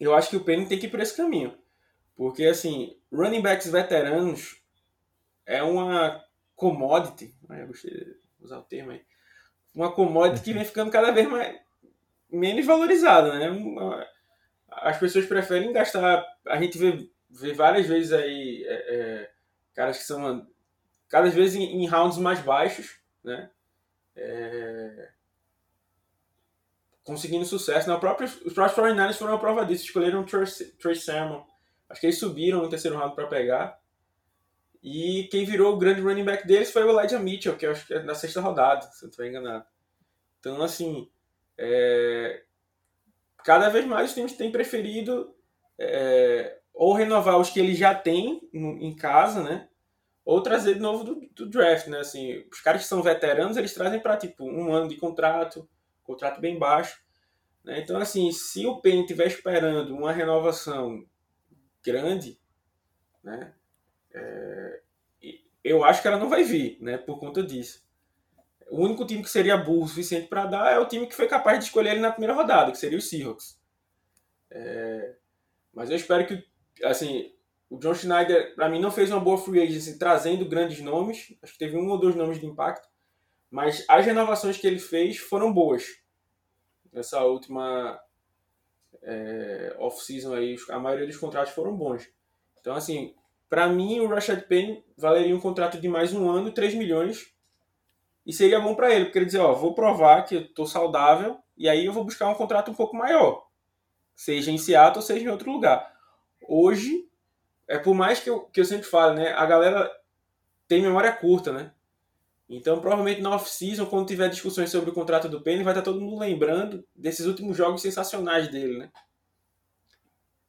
[0.00, 1.56] eu acho que o Penny tem que ir por esse caminho.
[2.16, 4.60] Porque, assim, running backs veteranos
[5.46, 6.24] é uma
[6.54, 7.62] commodity, né?
[7.62, 9.02] eu gostei de usar o termo aí,
[9.74, 11.58] uma commodity que vem ficando cada vez mais
[12.30, 14.06] menos valorizada, né?
[14.70, 19.30] As pessoas preferem gastar, a gente vê, vê várias vezes aí é, é,
[19.74, 20.46] caras que são
[21.08, 23.50] cada vez em, em rounds mais baixos, né?
[24.16, 25.08] É,
[27.04, 27.88] conseguindo sucesso.
[27.88, 29.84] Na própria, os próprios 49ers foram a prova disso.
[29.84, 31.44] Escolheram o Trey Sermon.
[31.88, 33.78] Acho que eles subiram no terceiro round para pegar.
[34.82, 37.94] E quem virou o grande running back deles foi o Elijah Mitchell, que acho que
[37.94, 39.64] é na sexta rodada, se eu não estiver enganado.
[40.38, 41.08] Então, assim,
[41.56, 42.42] é...
[43.42, 45.34] cada vez mais os times têm preferido
[45.78, 46.58] é...
[46.74, 49.68] ou renovar os que eles já têm em casa, né?
[50.22, 52.00] Ou trazer de novo do, do draft, né?
[52.00, 55.68] Assim, os caras que são veteranos, eles trazem para, tipo, um ano de contrato,
[56.02, 57.02] contrato bem baixo.
[57.64, 57.80] Né?
[57.80, 61.04] Então, assim, se o Penny estiver esperando uma renovação
[61.84, 62.40] grande,
[63.22, 63.52] né?
[64.12, 64.80] É,
[65.62, 66.98] eu acho que ela não vai vir, né?
[66.98, 67.84] Por conta disso.
[68.70, 71.26] O único time que seria burro o suficiente para dar é o time que foi
[71.26, 73.60] capaz de escolher ele na primeira rodada, que seria o Seahawks.
[74.50, 75.16] É,
[75.72, 76.44] mas eu espero que,
[76.84, 77.32] assim,
[77.68, 81.36] o John Schneider, para mim, não fez uma boa free agency trazendo grandes nomes.
[81.42, 82.88] Acho que teve um ou dois nomes de impacto.
[83.50, 85.84] Mas as renovações que ele fez foram boas.
[86.92, 88.00] Nessa última
[89.04, 92.08] é, off-season aí, a maioria dos contratos foram bons.
[92.60, 93.14] Então, assim,
[93.48, 97.32] para mim, o Rashad Penny valeria um contrato de mais um ano, 3 milhões.
[98.26, 101.38] E seria bom para ele, porque ele dizer, ó, vou provar que eu tô saudável
[101.56, 103.46] e aí eu vou buscar um contrato um pouco maior.
[104.16, 105.92] Seja em Seattle, seja em outro lugar.
[106.48, 107.06] Hoje,
[107.68, 109.32] é por mais que eu, que eu sempre falo, né?
[109.32, 109.90] A galera
[110.66, 111.72] tem memória curta, né?
[112.48, 116.00] Então, provavelmente na off-season, quando tiver discussões sobre o contrato do Penny, vai estar todo
[116.00, 118.92] mundo lembrando desses últimos jogos sensacionais dele, né?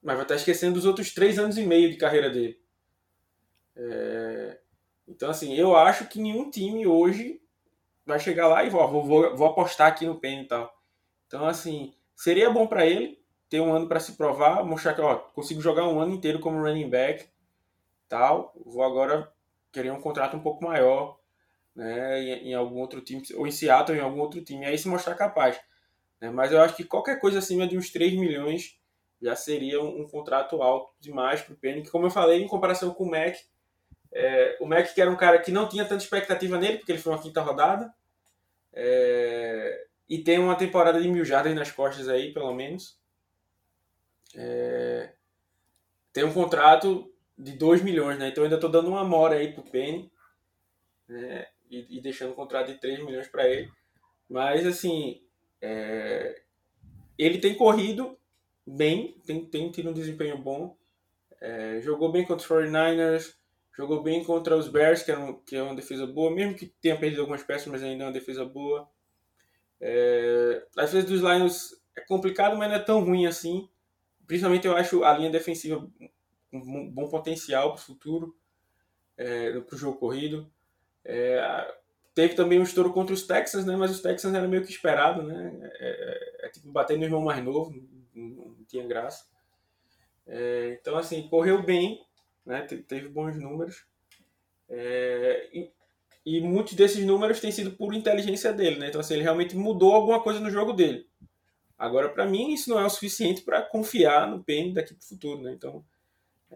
[0.03, 2.60] Mas vai estar esquecendo dos outros três anos e meio de carreira dele.
[3.75, 4.60] É...
[5.08, 7.41] Então, assim, eu acho que nenhum time hoje
[8.05, 10.75] vai chegar lá e vou, vou, vou apostar aqui no Penny e tal.
[11.27, 15.15] Então, assim, seria bom para ele ter um ano para se provar, mostrar que, ó,
[15.15, 17.27] consigo jogar um ano inteiro como running back,
[18.08, 18.53] tal.
[18.65, 19.31] Vou agora
[19.71, 21.19] querer um contrato um pouco maior,
[21.75, 24.88] né, em, em algum outro time, ou em Seattle, em algum outro time, aí se
[24.88, 25.59] mostrar capaz.
[26.21, 26.29] Né?
[26.29, 28.79] Mas eu acho que qualquer coisa acima de uns 3 milhões
[29.21, 32.47] já seria um, um contrato alto demais para o Penny, que como eu falei, em
[32.47, 33.35] comparação com o Mac,
[34.11, 36.99] é, o Mac que era um cara que não tinha tanta expectativa nele, porque ele
[36.99, 37.93] foi uma quinta rodada,
[38.73, 42.99] é, e tem uma temporada de mil jardas nas costas aí, pelo menos.
[44.35, 45.13] É,
[46.13, 48.29] tem um contrato de 2 milhões, né?
[48.29, 50.11] Então ainda estou dando uma mora aí pro Penny,
[51.07, 51.47] né?
[51.75, 53.69] E, e deixando um contrato de 3 milhões para ele.
[54.29, 55.21] Mas, assim,
[55.61, 56.41] é,
[57.17, 58.17] ele tem corrido
[58.65, 60.77] bem, tem, tem tido um desempenho bom.
[61.41, 63.35] É, jogou bem contra os 49ers,
[63.77, 66.67] jogou bem contra os Bears, que é, um, que é uma defesa boa, mesmo que
[66.81, 68.89] tenha perdido algumas peças, mas ainda é uma defesa boa.
[69.79, 73.69] É, a dos Lions é complicado, mas não é tão ruim assim.
[74.25, 75.88] Principalmente eu acho a linha defensiva
[76.51, 78.35] um bom potencial para o futuro,
[79.17, 80.49] é, para o jogo corrido.
[81.06, 81.76] É,
[82.15, 83.76] teve também um estouro contra os Texans, né?
[83.76, 85.72] Mas os Texans era meio que esperado, né?
[85.80, 87.72] É, é, é tipo bater no irmão mais novo,
[88.13, 89.26] não, não tinha graça.
[90.26, 92.04] É, então, assim, correu bem,
[92.46, 92.62] né?
[92.62, 93.86] Teve bons números.
[94.68, 95.72] É, e,
[96.26, 98.88] e, muitos desses números têm sido por inteligência dele, né?
[98.88, 101.08] Então, assim, ele realmente mudou alguma coisa no jogo dele.
[101.78, 105.08] Agora, para mim, isso não é o suficiente para confiar no Penny daqui para o
[105.08, 105.54] futuro, né?
[105.54, 105.86] Então,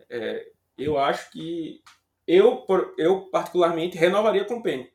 [0.09, 1.83] é, eu acho que
[2.29, 2.63] eu,
[2.95, 4.91] eu particularmente renovaria com o Penny.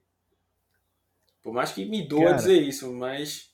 [1.43, 2.37] Por mais que me doa Cara.
[2.37, 3.53] dizer isso, mas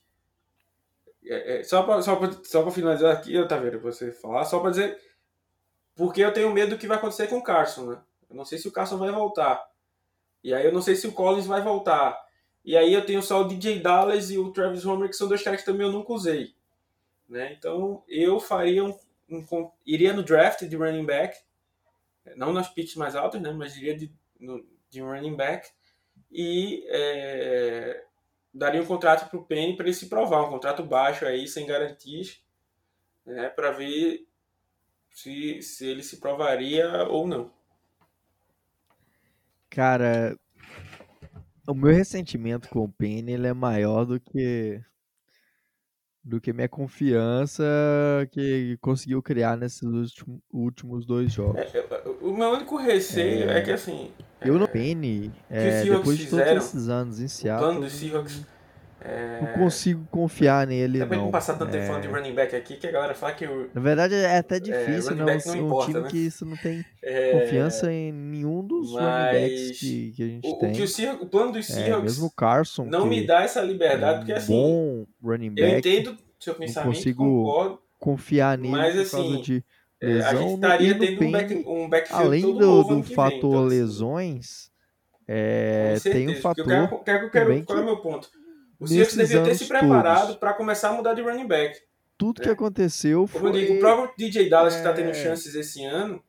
[1.25, 5.01] é, é, só para só só finalizar aqui, vendo você falar, só para dizer
[5.95, 8.01] porque eu tenho medo do que vai acontecer com o Carson, né?
[8.29, 9.67] Eu não sei se o Carson vai voltar.
[10.43, 12.19] E aí eu não sei se o Collins vai voltar.
[12.65, 15.43] E aí eu tenho só o DJ Dallas e o Travis Homer, que são dois
[15.43, 16.55] caras que também eu nunca usei.
[17.29, 17.55] Né?
[17.59, 18.99] Então eu faria um,
[19.31, 21.37] um, iria no draft de running back,
[22.37, 23.53] não nas picks mais altas, né?
[23.53, 25.69] mas iria de, no, de running back
[26.31, 28.05] e é,
[28.53, 31.67] daria um contrato para o Penny para ele se provar, um contrato baixo aí, sem
[31.67, 32.43] garantias,
[33.25, 33.49] né?
[33.49, 34.27] para ver
[35.11, 37.53] se, se ele se provaria ou não.
[39.69, 40.37] Cara,
[41.67, 44.83] o meu ressentimento com o Penny ele é maior do que
[46.31, 47.65] do que minha confiança
[48.31, 49.83] que conseguiu criar nesses
[50.53, 51.61] últimos dois jogos.
[51.61, 51.85] É,
[52.23, 54.13] o meu único receio é, é que assim.
[54.41, 57.69] Eu no Penny, é, depois de todos esses anos em Seattle.
[57.69, 58.47] O plano do Seahawks
[59.03, 59.41] é...
[59.41, 61.27] Não consigo confiar nele, Também não.
[61.27, 62.11] não passar tanto tempo falando de é.
[62.11, 63.71] running back aqui, que a galera fala que o...
[63.73, 65.25] Na verdade, é até é, difícil, né?
[65.25, 66.09] Um, não importa, um time né?
[66.11, 67.33] que isso não tem é...
[67.33, 69.03] confiança em nenhum dos Mas...
[69.03, 70.71] running backs que, que a gente o, tem.
[70.71, 71.99] O, que o, Seahawks, o plano dos Seahawks...
[71.99, 74.53] É, mesmo o Carson, Não me dá essa liberdade, porque assim...
[74.53, 75.63] bom running back.
[75.63, 79.65] Eu entendo seu pensamento, não consigo concordo, confiar nele mas, por assim, causa de
[80.03, 80.29] lesão.
[80.29, 83.69] A gente estaria tendo um, back, um backfield Além do, do fator vem, então, assim.
[83.69, 84.71] lesões...
[85.33, 86.69] É, tem um fator.
[86.69, 88.29] Eu quero, quero, quero, qual é o meu ponto?
[88.81, 91.79] O Seahawks devia ter se preparado para começar a mudar de running back.
[92.17, 92.45] Tudo né?
[92.45, 93.41] que aconteceu foi.
[93.41, 94.77] Como eu digo, o próprio DJ Dallas é...
[94.77, 96.23] que está tendo chances esse ano,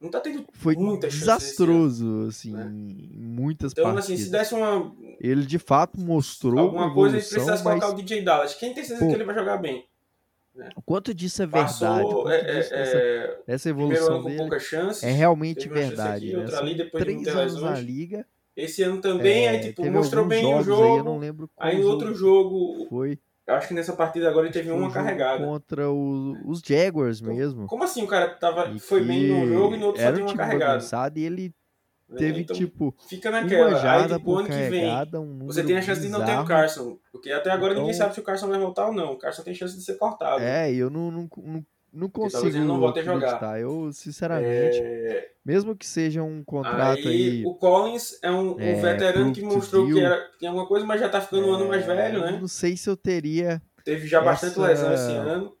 [0.00, 2.66] não está tendo foi muita desastroso, assim, né?
[2.66, 4.04] em muitas então, partidas.
[4.04, 4.94] Então, assim, se desse uma.
[5.20, 6.58] Ele de fato mostrou.
[6.58, 7.80] Alguma coisa, ele precisasse mas...
[7.80, 8.54] colocar o DJ Dallas.
[8.54, 9.86] Quem tem certeza Pô, que ele vai jogar bem?
[10.54, 10.70] Né?
[10.74, 11.72] O quanto disso é verdade?
[11.72, 16.28] Passou, é, disso, é, essa, é, essa evolução com dele chances, é realmente verdade.
[16.28, 19.84] Aqui, outra ali, depois três de anos na liga esse ano também, é, aí tipo,
[19.90, 21.20] mostrou bem o jogo.
[21.58, 22.86] Aí, aí no outro jogo.
[22.88, 23.18] Foi.
[23.46, 25.44] Acho que nessa partida agora ele teve uma um carregada.
[25.44, 27.66] Contra o, os Jaguars mesmo.
[27.66, 30.34] Como assim o cara tava, foi bem no jogo e no outro só teve uma
[30.34, 30.84] carregada?
[31.14, 31.54] E ele
[32.16, 32.94] teve então, tipo.
[33.08, 33.92] Fica naquela.
[33.92, 34.90] Aí tipo, ano que vem.
[35.14, 36.24] Um você tem a chance bizarro.
[36.24, 36.98] de não ter o Carson.
[37.12, 39.12] Porque até agora então, ninguém sabe se o Carson vai voltar ou não.
[39.12, 40.42] O Carson tem chance de ser cortado.
[40.42, 41.64] É, e eu não, não, não
[41.96, 43.60] não consigo ele não jogar.
[43.60, 45.30] Eu, sinceramente, é...
[45.44, 47.38] mesmo que seja um contrato aí...
[47.38, 50.66] aí o Collins é um, é, um veterano que mostrou que, era, que tem alguma
[50.66, 51.46] coisa, mas já tá ficando é...
[51.50, 52.38] um ano mais velho, né?
[52.40, 53.62] não sei se eu teria...
[53.84, 54.26] Teve já essa...
[54.26, 55.56] bastante lesão esse ano.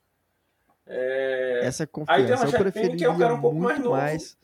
[0.86, 1.60] É...
[1.64, 2.20] Essa confiança.
[2.20, 3.96] Aí tem uma eu preferiria que é um cara um pouco mais novo.
[3.96, 4.36] Mais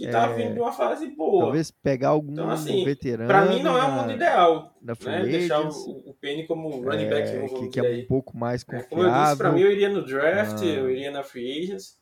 [0.00, 1.44] que tá é, vindo de uma fase boa.
[1.44, 3.28] Talvez pegar algum então, assim, veterano.
[3.28, 4.74] Pra mim não é o mundo ideal.
[4.80, 5.22] Na né?
[5.24, 7.28] Deixar o, o Penny como running back.
[7.28, 8.86] É, que, que é um pouco mais confiável.
[8.86, 11.64] É, como eu disse, pra mim eu iria no draft, ah, eu iria na free
[11.64, 12.00] agents.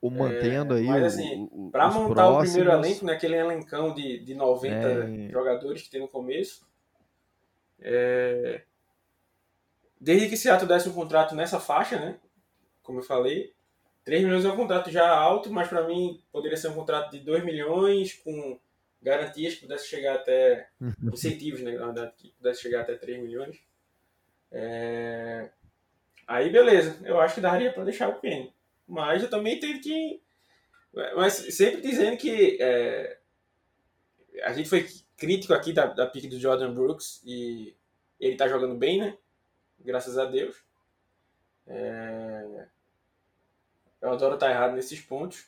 [0.00, 0.86] O mantendo é, aí.
[0.86, 4.74] Mas assim, o, pra montar próximos, o primeiro elenco, naquele né, elencão de, de 90
[4.74, 5.30] é.
[5.30, 6.64] jogadores que tem no começo.
[7.80, 8.62] É...
[10.00, 12.16] Desde que Seattle desse um contrato nessa faixa, né?
[12.82, 13.52] Como eu falei,
[14.04, 17.20] 3 milhões é um contrato já alto, mas para mim poderia ser um contrato de
[17.20, 18.58] 2 milhões com
[19.00, 20.68] garantias que pudesse chegar até
[21.12, 23.58] incentivos, né, na verdade, que pudesse chegar até 3 milhões.
[24.50, 25.50] É...
[26.26, 28.52] Aí beleza, eu acho que daria para deixar o Penny.
[28.86, 30.20] Mas eu também tenho que.
[31.16, 33.18] Mas sempre dizendo que é...
[34.42, 34.86] a gente foi
[35.16, 37.74] crítico aqui da, da pique do Jordan Brooks e
[38.20, 39.16] ele tá jogando bem, né?
[39.80, 40.56] Graças a Deus.
[41.66, 42.66] É...
[44.02, 45.46] Eu adoro estar errado nesses pontos.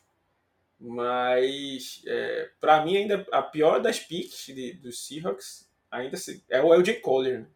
[0.78, 6.62] Mas, é, para mim, ainda a pior das picks de, dos Seahawks ainda se, é
[6.62, 7.40] o LJ Collier.
[7.40, 7.46] Né?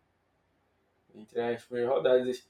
[1.15, 2.49] Entre as primeiras rodadas.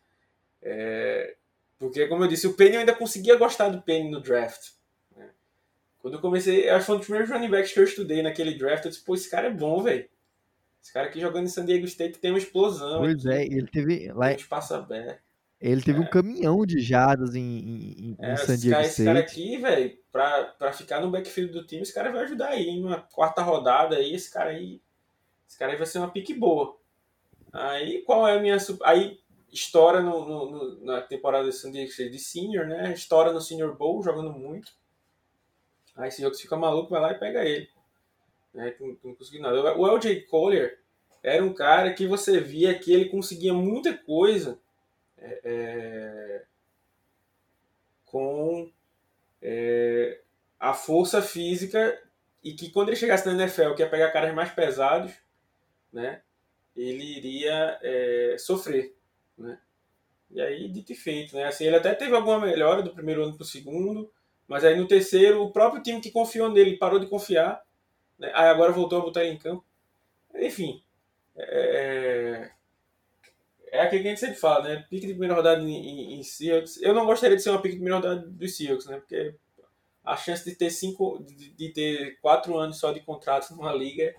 [0.63, 1.37] É,
[1.79, 4.73] porque, como eu disse, o Penny eu ainda conseguia gostar do Penny no draft.
[5.17, 5.31] Né?
[6.01, 8.55] Quando eu comecei, acho que foi um dos primeiros running backs que eu estudei naquele
[8.55, 8.85] draft.
[8.85, 10.09] Eu disse, pô, esse cara é bom, velho.
[10.83, 13.01] Esse cara aqui jogando em San Diego State tem uma explosão.
[13.01, 14.13] Pois aqui, é, ele teve.
[14.13, 15.28] Lá, um espaço aberto.
[15.61, 16.03] Ele teve é.
[16.03, 18.87] um caminhão de jardas em, em, é, San Diego cara, State.
[18.87, 22.51] Esse cara aqui, velho, pra, pra ficar no backfield do time, esse cara vai ajudar
[22.51, 22.69] aí.
[22.69, 24.81] Em uma quarta rodada aí, esse cara aí.
[25.49, 26.79] Esse cara aí vai ser uma pique boa.
[27.53, 28.57] Aí, qual é a minha.
[28.85, 29.19] Aí,
[29.53, 32.93] estoura no, no, no na temporada de San Diego State de Senior, né?
[32.93, 34.73] Estoura no Senior Bowl, jogando muito.
[35.97, 37.69] Aí, esse jogo fica maluco, vai lá e pega ele.
[38.55, 38.75] Né?
[38.79, 39.77] Não, não conseguiu nada.
[39.77, 40.79] O LJ Collier
[41.21, 44.61] era um cara que você via que ele conseguia muita coisa
[45.21, 46.45] é, é,
[48.05, 48.71] com
[49.43, 50.21] é,
[50.59, 52.01] a força física
[52.43, 55.13] e que quando ele chegasse na NFL, que ia pegar caras mais pesados,
[55.93, 56.23] né,
[56.77, 58.95] ele iria é, sofrer,
[59.37, 59.59] né?
[60.31, 61.45] E aí, dito e feito, né?
[61.45, 64.13] Assim, ele até teve alguma melhora do primeiro ano para o segundo,
[64.47, 67.63] mas aí no terceiro, o próprio time que confiou nele parou de confiar,
[68.19, 68.31] né?
[68.35, 69.65] aí agora voltou a botar ele em campo.
[70.35, 70.83] Enfim,
[71.37, 72.51] é,
[73.73, 74.87] é aquilo que a gente sempre fala, né?
[74.89, 76.81] Pique de primeira rodada em, em, em Seahawks.
[76.83, 78.99] Eu não gostaria de ser uma pique de primeira rodada dos Seahawks, né?
[78.99, 79.35] Porque
[80.05, 84.15] a chance de ter cinco, de, de ter quatro anos só de contrato numa liga,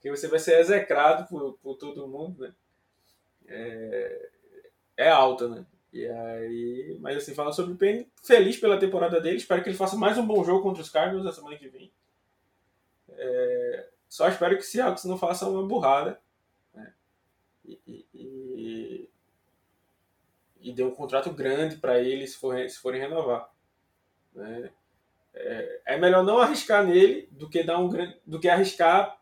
[0.00, 2.54] que você vai ser execrado por, por todo mundo, né?
[3.46, 4.28] É,
[4.96, 5.66] é alta, né?
[5.92, 9.76] E aí, mas assim, falando sobre o Penny, feliz pela temporada dele, espero que ele
[9.76, 11.90] faça mais um bom jogo contra os Cardinals na semana que vem.
[13.10, 16.20] É, só espero que o Seahawks não faça uma burrada
[17.86, 18.06] e,
[20.60, 23.50] e deu um contrato grande para ele se, for, se forem renovar.
[24.34, 24.70] Né?
[25.34, 27.88] É, é, melhor não arriscar nele do que, dar um,
[28.26, 29.18] do que arriscar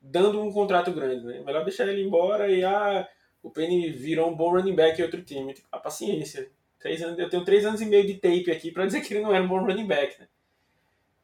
[0.00, 1.24] dando um contrato grande.
[1.24, 1.40] Né?
[1.40, 3.06] Melhor deixar ele embora e ah,
[3.42, 5.54] o Penny virou um bom running back em outro time.
[5.54, 6.50] Tipo, a paciência.
[6.78, 9.22] Três anos, eu tenho três anos e meio de tape aqui para dizer que ele
[9.22, 10.18] não era um bom running back.
[10.20, 10.28] Né?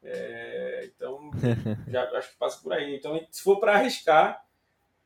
[0.02, 1.30] É, então,
[1.88, 2.96] já acho que passa por aí.
[2.96, 4.43] Então, se for para arriscar,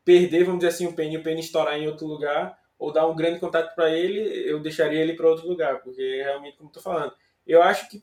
[0.08, 3.14] perder, vamos dizer assim, o Penny, o Penny estourar em outro lugar, ou dar um
[3.14, 4.18] grande contato para ele,
[4.50, 7.12] eu deixaria ele para outro lugar, porque realmente, como estou falando,
[7.46, 8.02] eu acho que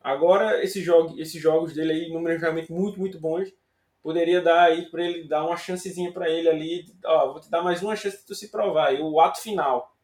[0.00, 3.54] agora esse jogo, esses jogos dele aí, números realmente muito, muito bons,
[4.02, 7.62] poderia dar aí para ele dar uma chancezinha para ele ali, ó, vou te dar
[7.62, 9.94] mais uma chance de tu se provar, e o ato final.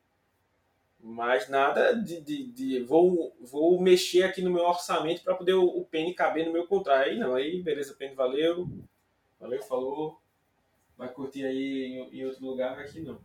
[1.00, 5.64] Mas nada de, de, de, vou, vou mexer aqui no meu orçamento para poder o,
[5.64, 7.08] o caber no meu contrato.
[7.08, 8.68] Aí não, aí beleza, Penny, valeu.
[9.40, 10.20] Valeu, falou
[10.98, 13.18] vai curtir aí em, em outro lugar, aqui não.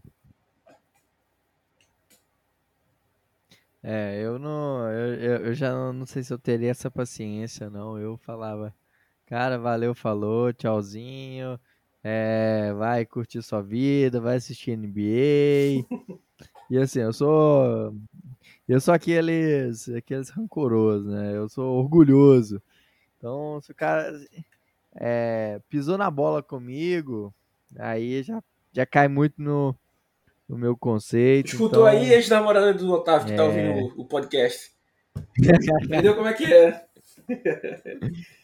[3.82, 4.90] É, eu não.
[4.90, 7.98] Eu, eu já não, não, sei se eu teria essa paciência, não.
[8.00, 8.74] Eu falava,
[9.26, 11.60] cara, valeu, falou, tchauzinho.
[12.02, 15.86] É, vai curtir sua vida, vai assistir NBA.
[16.70, 17.94] e assim, eu sou.
[18.68, 21.36] Eu sou aqueles, aqueles rancorosos, né?
[21.36, 22.62] Eu sou orgulhoso.
[23.18, 24.14] Então, se o cara
[24.96, 27.34] é, pisou na bola comigo,
[27.78, 29.76] Aí já, já cai muito no,
[30.48, 31.48] no meu conceito.
[31.48, 32.00] Escutou então...
[32.00, 33.38] aí ex-namorada do Otávio que tá é...
[33.38, 34.72] tá ouvindo o, o podcast.
[35.84, 36.86] Entendeu como é que é?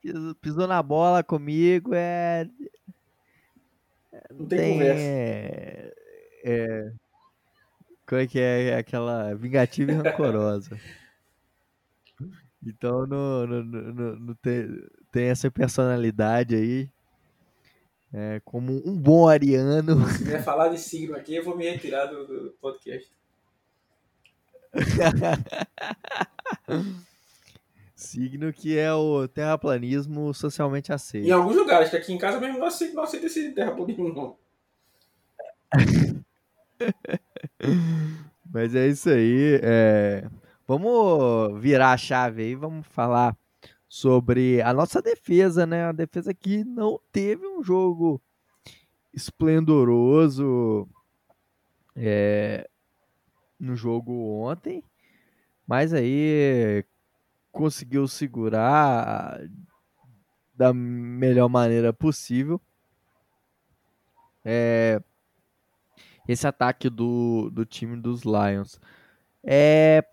[0.00, 2.48] Pisou, pisou na bola comigo, é.
[4.30, 5.02] Não tem, tem conversa.
[5.02, 5.92] É,
[6.42, 6.92] é,
[8.06, 10.78] como é que é aquela vingativa e rancorosa?
[12.62, 14.68] Então não, não, não, não tem,
[15.10, 16.90] tem essa personalidade aí.
[18.12, 20.04] É, como um bom ariano.
[20.10, 23.08] Se vier falar de signo aqui, eu vou me retirar do, do podcast.
[27.94, 31.26] signo que é o terraplanismo socialmente aceito.
[31.26, 34.36] Em alguns lugares, que aqui em casa mesmo não aceita, não aceita esse terraplanismo, não.
[38.52, 39.60] Mas é isso aí.
[39.62, 40.24] É...
[40.66, 43.36] Vamos virar a chave aí, vamos falar
[43.90, 45.86] sobre a nossa defesa, né?
[45.86, 48.22] A defesa que não teve um jogo
[49.12, 50.88] esplendoroso
[51.96, 52.70] é,
[53.58, 54.12] no jogo
[54.42, 54.84] ontem,
[55.66, 56.84] mas aí
[57.50, 59.40] conseguiu segurar
[60.54, 62.60] da melhor maneira possível.
[64.44, 65.02] É,
[66.28, 68.80] esse ataque do, do time dos Lions.
[69.42, 70.04] É,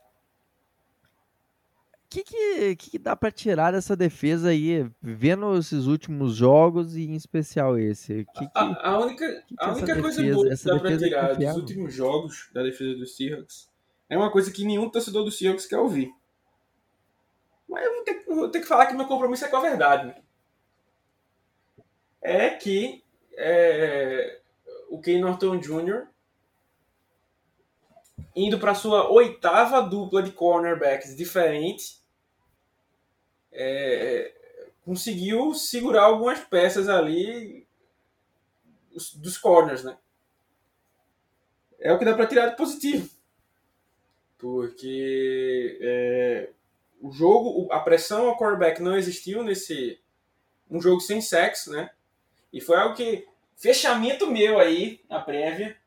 [2.10, 7.16] que, que, que dá para tirar dessa defesa aí, vendo esses últimos jogos e em
[7.16, 8.26] especial esse?
[8.34, 11.56] Que, que, a, a, única, a única coisa defesa, boa que dá para tirar dos
[11.58, 13.70] últimos jogos da defesa dos Seahawks
[14.10, 16.14] é uma coisa que nenhum torcedor do Seahawks quer ouvir.
[17.68, 20.08] Mas eu vou ter, vou ter que falar que meu compromisso é com a verdade.
[20.08, 20.16] Né?
[22.22, 23.04] É que
[23.38, 24.40] é,
[24.90, 26.08] o Ken Norton Jr.
[28.36, 32.00] indo para sua oitava dupla de cornerbacks diferente,
[33.52, 34.34] é,
[34.86, 37.66] conseguiu segurar algumas peças ali
[39.16, 39.98] dos corners, né?
[41.80, 43.10] É o que dá para tirar de positivo.
[44.38, 46.50] Porque é,
[47.02, 50.00] o jogo, a pressão ao quarterback não existiu nesse
[50.70, 51.90] um jogo sem sexo, né?
[52.52, 55.78] E foi algo que fechamento meu aí na prévia.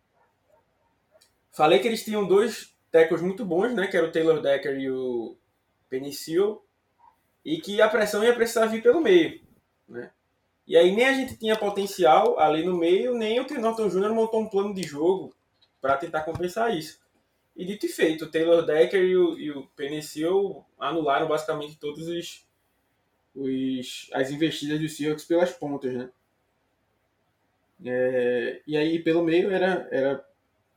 [1.53, 3.87] Falei que eles tinham dois tackles muito bons, né?
[3.87, 5.37] Que era o Taylor Decker e o
[5.89, 6.63] Penicil.
[7.45, 9.41] E que a pressão ia precisar vir pelo meio,
[9.89, 10.11] né?
[10.67, 14.13] E aí nem a gente tinha potencial ali no meio, nem o Norton Jr.
[14.15, 15.35] montou um plano de jogo
[15.81, 17.01] para tentar compensar isso.
[17.57, 22.07] E dito e feito, o Taylor Decker e o, e o Penicil anularam basicamente todos
[22.07, 22.47] os,
[23.35, 26.11] os as investidas do Seahawks pelas pontas, né?
[27.85, 30.25] É, e aí pelo meio era, era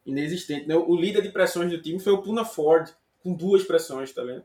[0.06, 0.68] inexistente.
[0.68, 0.76] Né?
[0.76, 2.90] O líder de pressões do time foi o Puna Ford,
[3.22, 4.44] com duas pressões, tá vendo?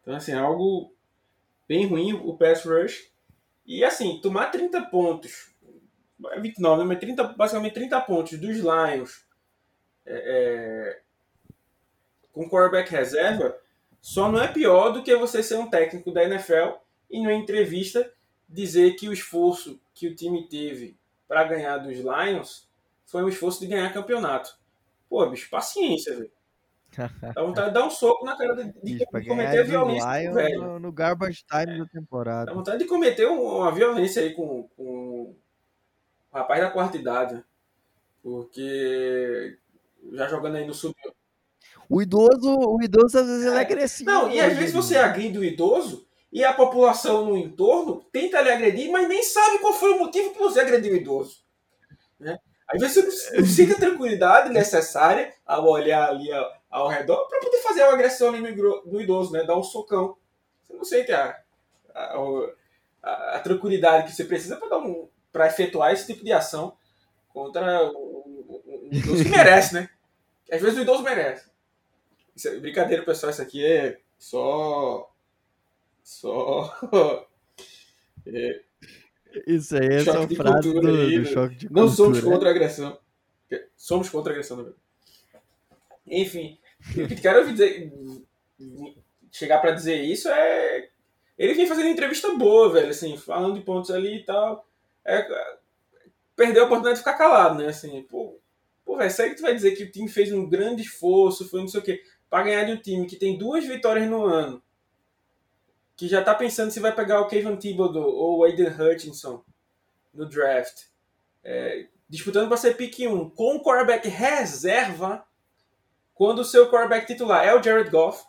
[0.00, 0.94] Então, assim, algo
[1.68, 3.10] bem ruim o pass rush.
[3.66, 5.52] E assim, tomar 30 pontos,
[6.40, 6.88] 29, né?
[6.88, 9.24] mas 30, basicamente 30 pontos dos Lions
[10.04, 11.00] é, é,
[12.32, 13.56] com quarterback reserva,
[14.00, 16.76] só não é pior do que você ser um técnico da NFL
[17.08, 18.12] e numa entrevista
[18.48, 20.98] dizer que o esforço que o time teve
[21.28, 22.68] para ganhar dos Lions
[23.06, 24.58] foi um esforço de ganhar campeonato.
[25.12, 26.30] Pô, bicho, paciência, velho.
[26.96, 30.62] Dá vontade de dar um soco na cara de, de, de cometer violência Lion velho.
[30.62, 31.78] No, no garbage time é.
[31.80, 32.46] da temporada.
[32.46, 35.36] Dá vontade de cometer uma violência aí com, com o
[36.32, 37.34] rapaz da quarta idade.
[37.34, 37.44] Né?
[38.22, 39.58] Porque
[40.14, 40.94] já jogando aí no sub.
[41.90, 43.48] O idoso, o idoso às vezes é.
[43.48, 44.10] ele é agressivo.
[44.10, 48.50] Não, e às vezes você agride o idoso e a população no entorno tenta lhe
[48.50, 51.41] agredir, mas nem sabe qual foi o motivo que você agrediu o idoso.
[52.72, 56.28] Às vezes você não sente a tranquilidade necessária ao olhar ali
[56.70, 59.44] ao, redor para poder fazer uma agressão ali no, idoso, né?
[59.44, 60.16] dar um socão.
[60.62, 61.38] Você não sente a,
[61.94, 62.16] a,
[63.02, 65.08] a, a tranquilidade que você precisa para um,
[65.46, 66.76] efetuar esse tipo de ação
[67.28, 69.88] contra o, idoso que merece, né?
[70.50, 71.50] Às vezes o idoso merece.
[72.34, 75.12] Isso é, brincadeira, pessoal, isso aqui é só
[76.02, 76.72] só.
[78.24, 78.62] É,
[79.46, 81.24] Isso aí é só frase do, aí, do, né?
[81.24, 82.98] choque de Não somos contra a agressão.
[83.76, 84.76] Somos contra a agressão, verdade.
[86.06, 86.58] Enfim,
[86.96, 87.92] o que quero dizer,
[89.30, 90.88] chegar para dizer isso é.
[91.38, 94.66] Ele vem fazendo entrevista boa, velho, assim, falando de pontos ali e tal.
[95.04, 95.26] É,
[96.36, 97.68] perdeu a oportunidade de ficar calado, né?
[97.68, 98.38] Assim, pô,
[98.84, 101.60] pô velho, sério que tu vai dizer que o time fez um grande esforço, foi
[101.60, 104.62] não sei o quê, pra ganhar de um time que tem duas vitórias no ano
[106.02, 109.44] que já está pensando se vai pegar o Kevin Thibodeau ou o Aiden Hutchinson
[110.12, 110.86] no draft,
[111.44, 115.24] é, disputando para ser pick 1 com o quarterback reserva,
[116.12, 118.24] quando o seu quarterback titular é o Jared Goff,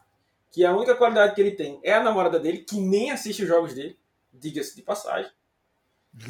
[0.51, 3.47] que a única qualidade que ele tem é a namorada dele, que nem assiste os
[3.47, 3.97] jogos dele,
[4.31, 5.31] diga-se de passagem.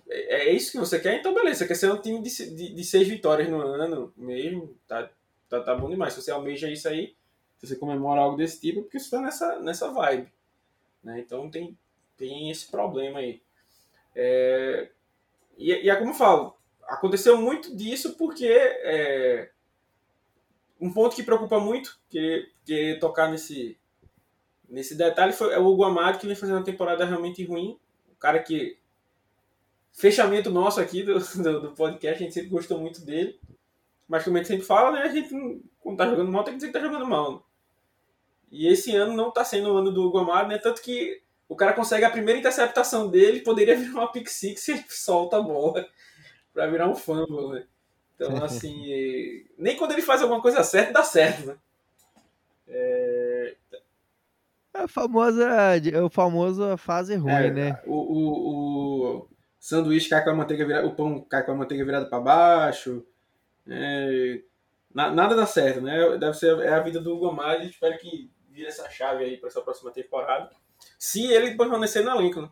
[0.07, 1.19] É, é, isso que você quer?
[1.19, 1.59] Então, beleza.
[1.59, 4.73] Você quer ser um time de, de, de seis vitórias no ano mesmo?
[4.87, 5.11] Tá,
[5.49, 6.13] tá, tá bom demais.
[6.13, 7.17] Se você almeja isso aí,
[7.65, 10.31] você comemora algo desse tipo, porque você está nessa, nessa vibe.
[11.03, 11.19] Né?
[11.19, 11.77] Então tem,
[12.15, 13.41] tem esse problema aí.
[14.15, 14.89] É,
[15.57, 19.49] e, e é como eu falo, aconteceu muito disso porque é,
[20.79, 23.77] um ponto que preocupa muito, querer, querer tocar nesse,
[24.69, 27.79] nesse detalhe, foi, é o Hugo Amado, que vem fazendo uma temporada realmente ruim.
[28.11, 28.77] O cara que.
[29.91, 33.39] Fechamento nosso aqui do, do, do podcast, a gente sempre gostou muito dele.
[34.07, 35.01] Mas como a gente sempre fala, né?
[35.01, 35.29] A gente,
[35.79, 37.46] quando tá jogando mal, tem que dizer que tá jogando mal.
[38.51, 40.57] E esse ano não está sendo o ano do Gomar, né?
[40.57, 44.71] Tanto que o cara consegue a primeira interceptação dele, poderia virar uma pick six se
[44.71, 45.87] ele solta a bola
[46.53, 47.63] para virar um fumble, né?
[48.15, 51.55] Então, assim, nem quando ele faz alguma coisa certa, dá certo, né?
[52.67, 53.55] É...
[54.73, 57.81] é a famosa, é o famoso fase ruim, é, né?
[57.85, 59.27] O, o, o,
[59.59, 63.05] sanduíche cai com a manteiga virada, o pão cai com a manteiga virada para baixo.
[63.69, 64.41] É,
[64.93, 66.17] nada dá certo, né?
[66.17, 69.61] Deve ser é a vida do Gomar, espero que vira essa chave aí para essa
[69.61, 70.49] próxima temporada.
[70.97, 72.49] Se ele permanecer no elenco, né?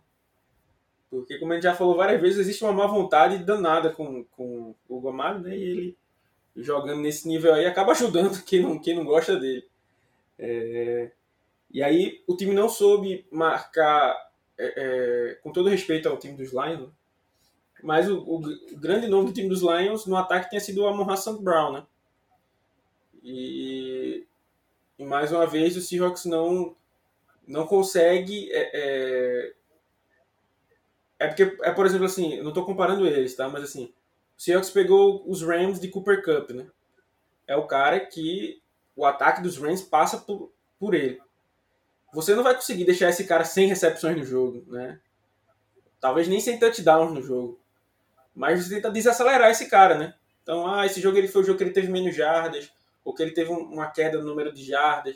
[1.10, 4.76] Porque, como a gente já falou várias vezes, existe uma má vontade danada com, com
[4.88, 5.58] o Gomar, né?
[5.58, 5.98] E ele
[6.56, 9.68] jogando nesse nível aí acaba ajudando quem não, quem não gosta dele.
[10.38, 11.12] É...
[11.72, 14.16] E aí o time não soube marcar,
[14.58, 16.90] é, é, com todo respeito ao time dos Lions?
[17.84, 20.88] Mas o, o, o, grande nome do time dos Lions no ataque tinha sido o
[20.88, 21.86] Amon Hassan Brown, né?
[23.24, 24.26] E,
[24.98, 26.76] e mais uma vez o Seahawks não
[27.48, 29.54] não consegue é, é,
[31.20, 33.48] é porque é por exemplo assim, não estou comparando eles, tá?
[33.48, 33.94] Mas assim,
[34.38, 36.68] o Seahawks pegou os Rams de Cooper Cup, né?
[37.48, 38.62] É o cara que
[38.96, 41.22] o ataque dos Rams passa por, por ele.
[42.14, 45.00] Você não vai conseguir deixar esse cara sem recepções no jogo, né?
[46.00, 47.60] Talvez nem sem touchdowns no jogo.
[48.34, 50.14] Mas você tenta desacelerar esse cara, né?
[50.42, 52.72] Então, ah, esse jogo ele foi o jogo que ele teve menos jardas,
[53.06, 55.16] ou que ele teve uma queda no número de jardas,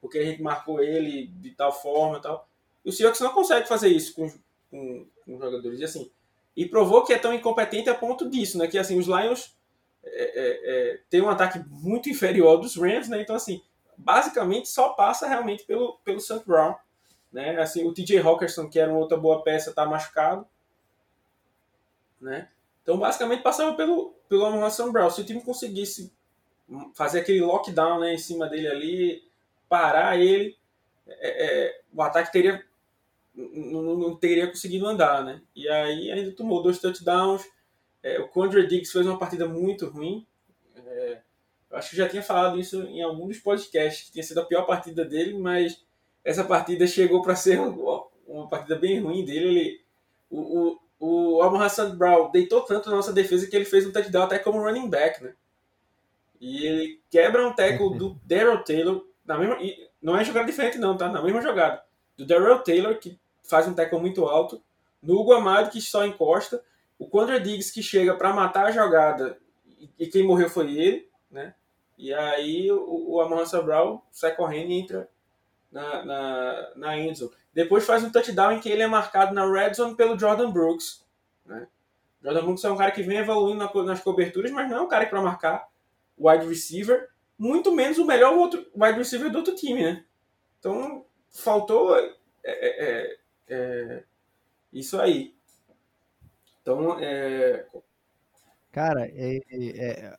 [0.00, 2.46] porque a gente marcou ele de tal forma e tal.
[2.84, 4.30] E o Seahawks não consegue fazer isso com,
[4.70, 5.80] com, com jogadores.
[5.80, 6.10] E assim,
[6.54, 8.68] e provou que é tão incompetente a ponto disso, né?
[8.68, 9.56] Que assim, os Lions
[10.04, 13.22] é, é, é, têm um ataque muito inferior dos Rams, né?
[13.22, 13.62] Então, assim,
[13.96, 16.42] basicamente só passa realmente pelo, pelo St.
[16.46, 16.74] Brown.
[17.32, 17.58] Né?
[17.60, 20.46] Assim, o TJ Hawkinson, que era uma outra boa peça, está machucado.
[22.20, 22.48] Né?
[22.82, 24.92] Então, basicamente, passava pelo, pelo Amon.
[24.92, 25.10] Brown.
[25.10, 26.12] Se o time conseguisse
[26.94, 29.22] fazer aquele lockdown né, em cima dele ali,
[29.68, 30.56] parar ele,
[31.06, 32.64] é, é, o ataque teria
[33.34, 35.40] não, não, teria conseguido andar, né?
[35.54, 37.42] E aí ainda tomou dois touchdowns.
[38.02, 40.26] É, o Condre Diggs fez uma partida muito ruim.
[40.76, 41.20] É,
[41.70, 44.44] eu acho que já tinha falado isso em algum dos podcasts, que tinha sido a
[44.44, 45.82] pior partida dele, mas
[46.24, 49.48] essa partida chegou para ser uma, uma, partida bem ruim dele.
[49.48, 49.80] Ele,
[50.28, 53.92] o, o, o Amon Hassan Brown deitou tanto na nossa defesa que ele fez um
[53.92, 55.34] touchdown até como running back, né?
[56.40, 59.58] E ele quebra um tackle do Daryl Taylor, na mesma,
[60.00, 61.08] não é jogada diferente não, tá?
[61.08, 61.82] Na mesma jogada.
[62.16, 64.62] Do Daryl Taylor, que faz um tackle muito alto,
[65.02, 66.62] no Hugo Amado, que só encosta,
[66.98, 69.38] o Condra Diggs, que chega para matar a jogada,
[69.98, 71.54] e quem morreu foi ele, né?
[71.96, 75.08] E aí o, o Amon Brown sai correndo e entra
[75.70, 77.30] na, na, na endzone.
[77.52, 81.04] Depois faz um touchdown em que ele é marcado na red zone pelo Jordan Brooks.
[81.44, 81.66] Né?
[82.22, 84.88] Jordan Brooks é um cara que vem evoluindo na, nas coberturas, mas não é um
[84.88, 85.69] cara para marcar
[86.20, 87.08] wide receiver,
[87.38, 90.04] muito menos o melhor outro, wide receiver do outro time, né?
[90.58, 92.14] Então faltou é,
[92.44, 93.18] é, é,
[93.48, 94.04] é
[94.72, 95.34] isso aí.
[96.62, 97.66] Então, é...
[98.70, 100.18] Cara, é, é,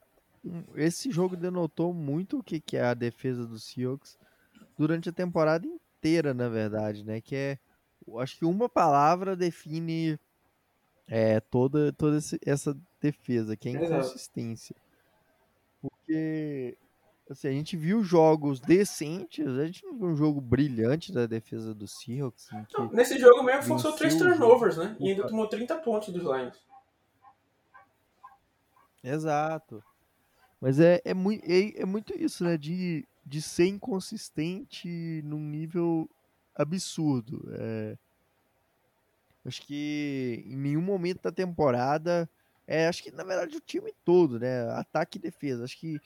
[0.76, 4.18] esse jogo denotou muito o que, que é a defesa do Seahawks
[4.78, 7.22] durante a temporada inteira, na verdade, né?
[7.22, 7.60] Que é,
[8.18, 10.20] acho que uma palavra define
[11.08, 14.76] é, toda, toda essa defesa, que é inconsistência.
[15.82, 16.78] Porque
[17.30, 21.74] assim, a gente viu jogos decentes, a gente não viu um jogo brilhante da defesa
[21.74, 22.50] do Seahawks.
[22.74, 24.96] Não, nesse jogo mesmo forçou três turnovers, né?
[25.00, 26.62] E ainda tomou 30 pontos dos Lions.
[29.04, 29.84] Exato.
[30.60, 32.58] Mas é, é, muito, é, é muito isso, né?
[32.58, 36.10] De, de ser inconsistente num nível
[36.56, 37.50] absurdo.
[37.54, 37.98] É,
[39.46, 42.30] acho que em nenhum momento da temporada.
[42.68, 44.70] É, acho que na verdade o time todo, né?
[44.72, 45.64] Ataque e defesa.
[45.64, 46.00] Acho que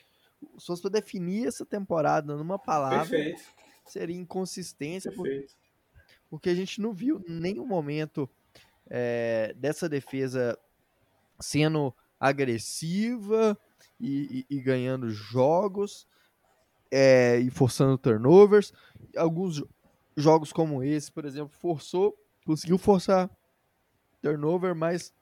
[0.58, 3.44] se fosse para definir essa temporada numa palavra, Perfeito.
[3.86, 5.12] seria inconsistência.
[5.12, 5.48] Porque,
[6.30, 8.30] porque a gente não viu nenhum momento
[8.90, 10.58] é, dessa defesa
[11.40, 13.58] sendo agressiva,
[14.00, 16.08] e, e, e ganhando jogos
[16.92, 18.74] é, e forçando turnovers.
[19.16, 19.64] Alguns
[20.16, 23.30] jogos como esse, por exemplo, forçou, conseguiu forçar
[24.22, 25.14] turnover, mas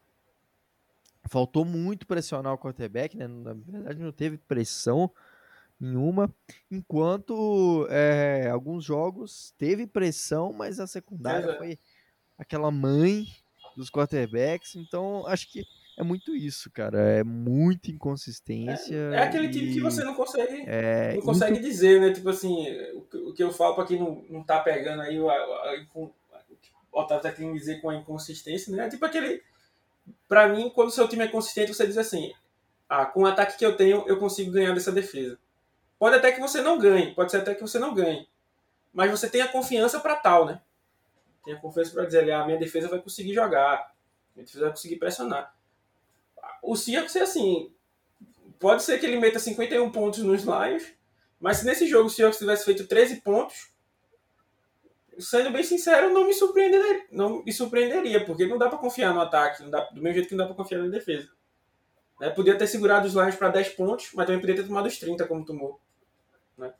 [1.29, 3.27] faltou muito pressionar o quarterback, né?
[3.27, 5.11] Na verdade, não teve pressão
[5.79, 6.33] nenhuma.
[6.69, 11.77] Enquanto é, alguns jogos teve pressão, mas a secundária foi
[12.37, 13.27] aquela mãe
[13.75, 14.75] dos quarterbacks.
[14.75, 15.65] Então, acho que
[15.97, 16.99] é muito isso, cara.
[16.99, 18.95] É muita inconsistência.
[18.95, 21.65] É, é aquele time que você não consegue, é, não consegue muito...
[21.65, 22.11] dizer, né?
[22.11, 22.65] Tipo assim,
[22.95, 25.27] o, que eu falo para quem não, não tá pegando aí o,
[25.93, 26.11] o
[26.91, 28.85] Otávio tá querendo dizer com a inconsistência, né?
[28.85, 29.41] É tipo aquele.
[30.27, 32.33] Pra mim, quando o seu time é consistente, você diz assim:
[32.89, 35.37] ah, com o ataque que eu tenho, eu consigo ganhar dessa defesa.
[35.99, 38.27] Pode até que você não ganhe, pode ser até que você não ganhe.
[38.93, 40.61] Mas você tem a confiança para tal, né?
[41.43, 43.93] Tem a confiança para dizer, ah, minha defesa vai conseguir jogar,
[44.35, 45.53] minha defesa vai conseguir pressionar
[46.63, 47.71] o Seahawks é assim,
[48.57, 50.83] pode ser que ele meta 51 pontos nos Lions,
[51.39, 53.72] mas se nesse jogo o Seahawks tivesse feito 13 pontos,
[55.19, 59.21] sendo bem sincero, não me surpreenderia, não me surpreenderia porque não dá para confiar no
[59.21, 61.29] ataque, dá, do mesmo jeito que não dá para confiar na defesa.
[62.19, 62.29] Né?
[62.29, 65.27] Podia ter segurado os Lions para 10 pontos, mas também podia ter tomado os 30
[65.27, 65.79] como tomou.
[66.57, 66.73] Né?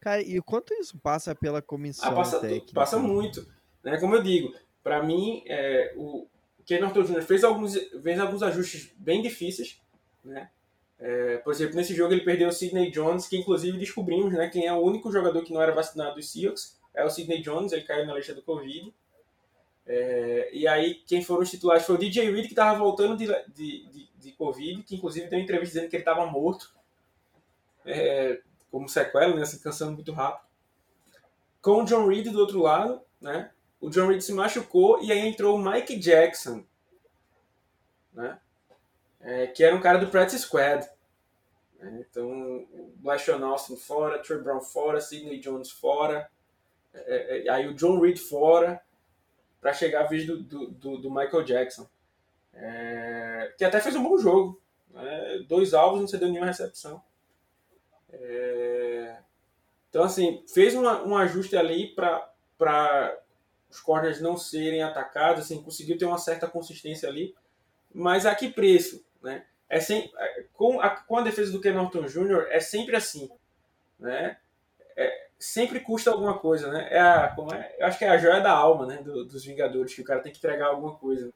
[0.00, 2.72] Cara, e quanto isso passa pela comissão ah, passa, técnica?
[2.72, 3.46] Passa muito.
[3.82, 3.98] Né?
[3.98, 6.28] Como eu digo, para mim, é, o,
[6.66, 7.22] Ken Norton Jr.
[7.22, 9.80] fez alguns, fez alguns ajustes bem difíceis,
[10.24, 10.50] né?
[10.98, 14.66] É, por exemplo, nesse jogo ele perdeu o Sidney Jones, que inclusive descobrimos né, quem
[14.66, 17.82] é o único jogador que não era vacinado dos Seahawks, é o Sidney Jones, ele
[17.82, 18.94] caiu na lista do Covid.
[19.86, 23.26] É, e aí, quem foram os titulares foi o DJ Reed, que estava voltando de,
[23.52, 26.72] de, de, de, Covid, que inclusive deu entrevista dizendo que ele estava morto,
[27.84, 28.40] é,
[28.70, 30.46] como sequela, né, assim, cansando muito rápido.
[31.60, 33.50] Com o John Reed do outro lado, né?
[33.80, 36.64] O John Reed se machucou e aí entrou o Mike Jackson,
[38.12, 38.38] né?
[39.24, 40.86] É, que era um cara do Practice Squad.
[41.78, 42.06] Né?
[42.08, 42.66] Então,
[42.96, 46.30] Blashon Austin fora, Trey Brown fora, Sidney Jones fora,
[46.92, 48.80] é, é, aí o John Reed fora,
[49.60, 51.88] para chegar a vez do, do, do Michael Jackson.
[52.52, 54.60] É, que até fez um bom jogo.
[54.90, 55.44] Né?
[55.48, 57.02] Dois alvos, não cedeu nenhuma recepção.
[58.12, 59.16] É,
[59.88, 63.16] então, assim, fez uma, um ajuste ali para
[63.70, 67.34] os corners não serem atacados, assim, conseguiu ter uma certa consistência ali.
[67.92, 69.03] Mas a que preço?
[69.24, 69.44] Né?
[69.68, 73.28] É é, com, a, com a defesa do Ken Norton Jr., é sempre assim.
[73.98, 74.36] Né?
[74.94, 76.86] É, sempre custa alguma coisa, né?
[76.90, 77.74] É a, como é?
[77.78, 78.98] Eu acho que é a joia da alma, né?
[78.98, 81.32] Do, dos Vingadores, que o cara tem que entregar alguma coisa.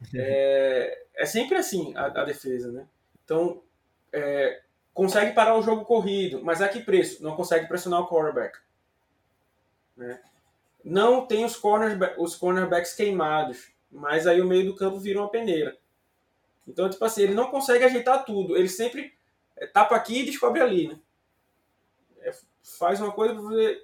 [0.14, 2.86] É, é sempre assim a, a, defesa, né?
[3.24, 3.60] Então,
[4.12, 4.62] é,
[4.94, 7.20] consegue parar o jogo corrido, mas a que preço?
[7.20, 8.56] Não consegue pressionar o quarterback.
[9.96, 10.20] Né?
[10.84, 11.60] Não tem os,
[12.16, 15.76] os cornerbacks queimados, mas aí o meio do campo vira uma peneira.
[16.68, 18.56] Então, tipo assim, ele não consegue ajeitar tudo.
[18.56, 19.14] Ele sempre
[19.56, 21.00] é, tapa aqui e descobre ali, né?
[22.62, 23.34] faz uma coisa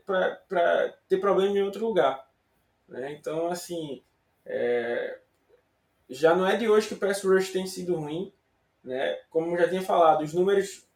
[0.05, 2.29] para ter problema em outro lugar.
[2.87, 3.13] Né?
[3.13, 4.03] Então, assim,
[4.45, 5.19] é,
[6.09, 8.33] já não é de hoje que o pass rush tem sido ruim.
[8.83, 9.15] Né?
[9.31, 10.87] Como já tinha falado, os números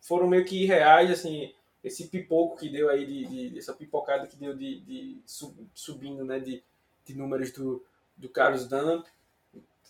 [0.00, 4.36] foram meio que irreais, assim, esse pipoco que deu aí, de, de essa pipocada que
[4.36, 5.22] deu de, de
[5.72, 6.62] subindo né, de,
[7.04, 7.84] de números do,
[8.16, 9.02] do Carlos Dunn,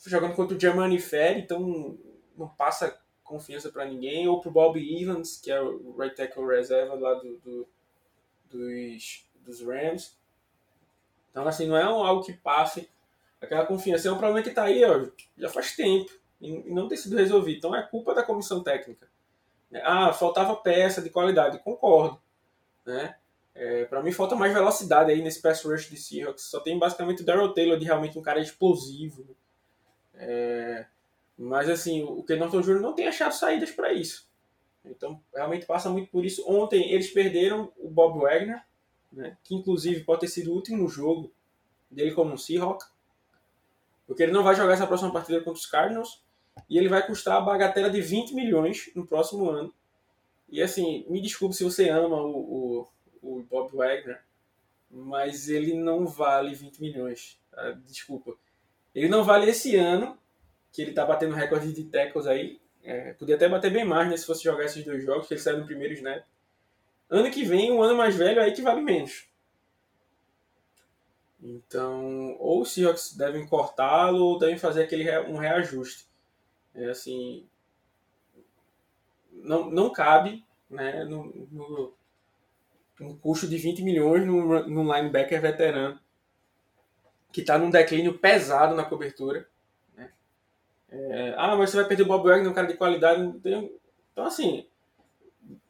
[0.04, 1.98] jogando contra o Germany Ferry, então
[2.36, 6.46] não passa confiança para ninguém, ou para o Bob Evans, que é o right tackle
[6.46, 7.68] reserva lá do, do,
[8.48, 10.16] dos, dos Rams.
[11.30, 12.88] Então, assim, não é algo que passe
[13.40, 14.08] aquela confiança.
[14.08, 17.58] É um problema que está aí ó, já faz tempo e não tem sido resolvido.
[17.58, 19.08] Então, é culpa da comissão técnica.
[19.82, 21.58] Ah, faltava peça de qualidade.
[21.58, 22.20] Concordo.
[22.86, 23.16] Né?
[23.54, 26.44] É, para mim, falta mais velocidade aí nesse pass rush de Seahawks.
[26.44, 29.36] Só tem basicamente o Daryl Taylor de realmente um cara explosivo.
[30.16, 30.86] É,
[31.36, 32.80] mas assim, o Norton Jr.
[32.80, 34.28] não tem achado saídas para isso.
[34.84, 36.48] Então, realmente passa muito por isso.
[36.48, 38.62] Ontem eles perderam o Bob Wagner,
[39.12, 41.32] né, que inclusive pode ter sido o último jogo
[41.90, 42.84] dele como um Seahawk,
[44.06, 46.22] porque ele não vai jogar essa próxima partida contra os Cardinals
[46.68, 49.74] e ele vai custar a bagatela de 20 milhões no próximo ano.
[50.48, 52.86] E assim, me desculpe se você ama o,
[53.20, 54.22] o, o Bob Wagner,
[54.90, 57.38] mas ele não vale 20 milhões.
[57.50, 57.72] Tá?
[57.84, 58.36] Desculpa.
[58.96, 60.18] Ele não vale esse ano
[60.72, 62.58] que ele tá batendo recorde de tackles aí.
[62.82, 65.40] É, podia até bater bem mais, né, se fosse jogar esses dois jogos, que ele
[65.40, 66.24] saiu no primeiro snap.
[67.10, 69.28] Ano que vem, um ano mais velho, aí que vale menos.
[71.42, 76.06] Então, ou os Seahawks devem cortá-lo, ou devem fazer aquele um reajuste.
[76.74, 77.46] É assim,
[79.30, 81.92] não, não cabe né, no, no,
[82.98, 86.00] no custo de 20 milhões num, num linebacker veterano
[87.36, 89.46] que está num declínio pesado na cobertura.
[90.88, 93.20] É, ah, mas você vai perder o Bob Wagner, um cara de qualidade.
[94.10, 94.66] Então, assim,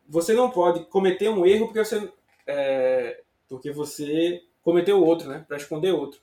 [0.09, 2.09] você não pode cometer um erro porque você,
[2.47, 5.45] é, porque você cometeu outro, né?
[5.49, 6.21] Para esconder outro.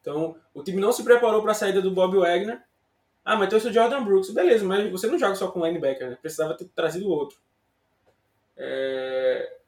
[0.00, 2.62] Então, o time não se preparou para a saída do Bob Wagner.
[3.24, 4.30] Ah, mas trouxe o Jordan Brooks.
[4.30, 6.18] Beleza, mas você não joga só com linebacker, né?
[6.22, 7.36] Precisava ter trazido outro.
[8.56, 9.58] É...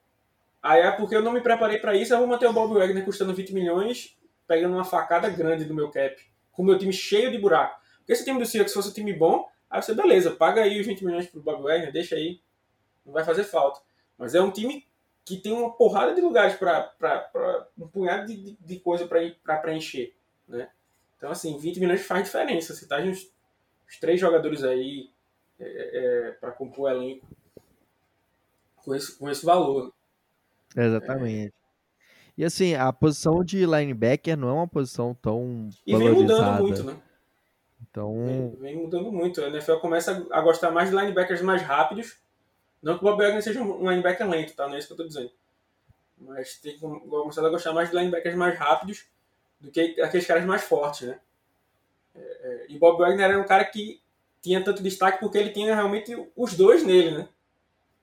[0.62, 3.04] Aí é porque eu não me preparei para isso, eu vou manter o Bob Wagner
[3.04, 4.15] custando 20 milhões,
[4.46, 6.16] pegando uma facada grande do meu cap,
[6.52, 7.80] com o meu time cheio de buraco.
[7.98, 10.80] Porque se o time do Seahawks fosse um time bom, aí você, beleza, paga aí
[10.80, 12.40] os 20 milhões pro Bob Wagner, deixa aí,
[13.04, 13.80] não vai fazer falta.
[14.16, 14.86] Mas é um time
[15.24, 20.14] que tem uma porrada de lugares para um punhado de, de, de coisa para preencher,
[20.46, 20.70] né?
[21.16, 22.74] Então, assim, 20 milhões faz diferença.
[22.74, 23.32] Você tá uns,
[23.88, 25.10] uns três jogadores aí
[25.58, 25.66] é,
[26.28, 27.26] é, para compor o elenco
[28.76, 29.92] com esse, com esse valor.
[30.76, 31.52] Exatamente.
[32.36, 35.70] E assim, a posição de linebacker não é uma posição tão.
[35.86, 36.96] E vem mudando muito, né?
[37.80, 38.24] Então.
[38.26, 39.40] Vem, vem, mudando muito.
[39.42, 42.18] A NFL começa a gostar mais de linebackers mais rápidos.
[42.82, 44.68] Não que o Bob Wagner seja um linebacker lento, tá?
[44.68, 45.30] Não é isso que eu tô dizendo.
[46.18, 49.06] Mas tem que começar a gostar mais de linebackers mais rápidos
[49.58, 51.18] do que aqueles caras mais fortes, né?
[52.14, 54.00] É, é, e o Bob Wagner era um cara que
[54.42, 57.28] tinha tanto destaque porque ele tinha realmente os dois nele, né?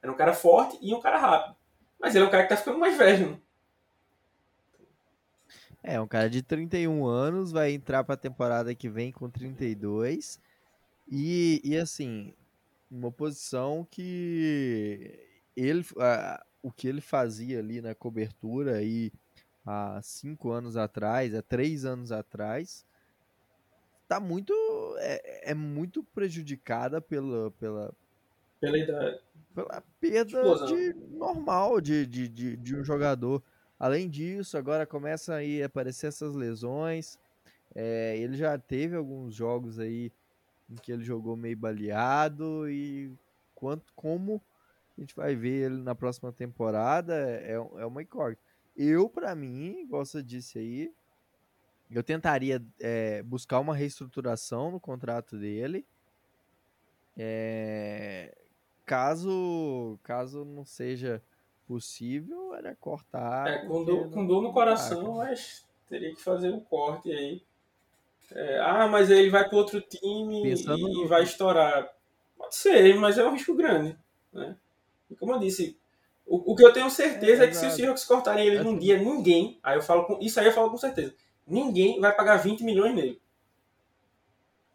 [0.02, 1.56] Era um cara forte e um cara rápido.
[2.00, 3.38] Mas ele é um cara que tá ficando mais velho, né?
[5.84, 10.40] É, um cara de 31 anos vai entrar para a temporada que vem com 32.
[11.12, 12.34] E, e assim,
[12.90, 15.20] uma posição que
[15.56, 15.86] ele,
[16.62, 19.12] o que ele fazia ali na cobertura e
[19.66, 22.86] há cinco anos atrás, há três anos atrás,
[24.08, 24.54] tá muito
[25.00, 27.94] é, é muito prejudicada pela pela
[28.60, 29.20] pela idade
[29.56, 30.68] pela perda Explosão.
[30.68, 33.42] de normal de, de, de, de, um jogador
[33.84, 37.20] além disso agora começa aí a aparecer essas lesões
[37.76, 40.12] é, ele já teve alguns jogos aí
[40.70, 43.12] em que ele jogou meio baleado e
[43.56, 44.42] quanto como
[44.98, 48.42] a gente vai ver ele na próxima temporada é, é uma incógnita
[48.78, 50.94] eu para mim você disse aí
[51.94, 55.86] eu tentaria é, buscar uma reestruturação no contrato dele.
[57.16, 58.36] É,
[58.86, 61.22] caso, caso não seja
[61.68, 63.48] possível, era cortar.
[63.48, 67.42] É, com, dor, com dor no coração, mas teria que fazer um corte aí.
[68.32, 71.08] É, ah, mas aí ele vai para outro time Pensando e, no...
[71.08, 71.94] vai estourar.
[72.38, 73.98] Pode ser, mas é um risco grande.
[74.32, 74.56] Né?
[75.10, 75.78] E como eu disse,
[76.26, 78.78] o, o que eu tenho certeza é, é que se os Seahawks cortarem ele num
[78.78, 79.60] dia, ninguém.
[79.62, 81.14] Aí eu falo com, isso aí eu falo com certeza
[81.46, 83.22] ninguém vai pagar 20 milhões nele.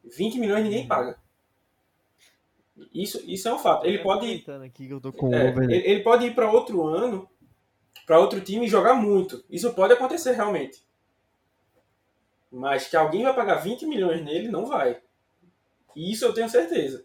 [0.04, 0.88] 20 milhões ninguém uhum.
[0.88, 1.18] paga.
[2.94, 3.86] Isso, isso é um fato.
[3.86, 7.28] Ele pode ir, é, ele, ele pode ir para outro ano,
[8.06, 9.44] para outro time e jogar muito.
[9.50, 10.82] Isso pode acontecer realmente.
[12.50, 15.00] Mas que alguém vai pagar 20 milhões nele, não vai.
[15.94, 17.04] Isso eu tenho certeza.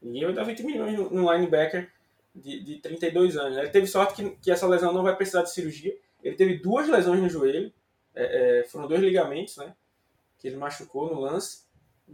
[0.00, 1.90] Ninguém vai dar 20 milhões no linebacker
[2.34, 3.58] de, de 32 anos.
[3.58, 5.96] Ele teve sorte que, que essa lesão não vai precisar de cirurgia.
[6.22, 7.72] Ele teve duas lesões no joelho.
[8.14, 9.74] É, é, foram dois ligamentos, né?
[10.38, 11.64] Que ele machucou no lance,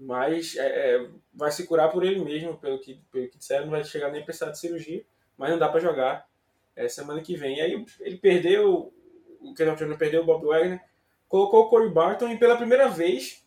[0.00, 3.72] mas é, é, vai se curar por ele mesmo, pelo que, pelo que disseram, não
[3.72, 5.04] vai chegar nem a precisar de cirurgia,
[5.36, 6.28] mas não dá para jogar
[6.74, 7.58] é, semana que vem.
[7.58, 8.92] E aí ele perdeu,
[9.40, 10.80] o Kendall Jones perdeu o Bob Wagner,
[11.28, 13.44] colocou o Corey Barton e pela primeira vez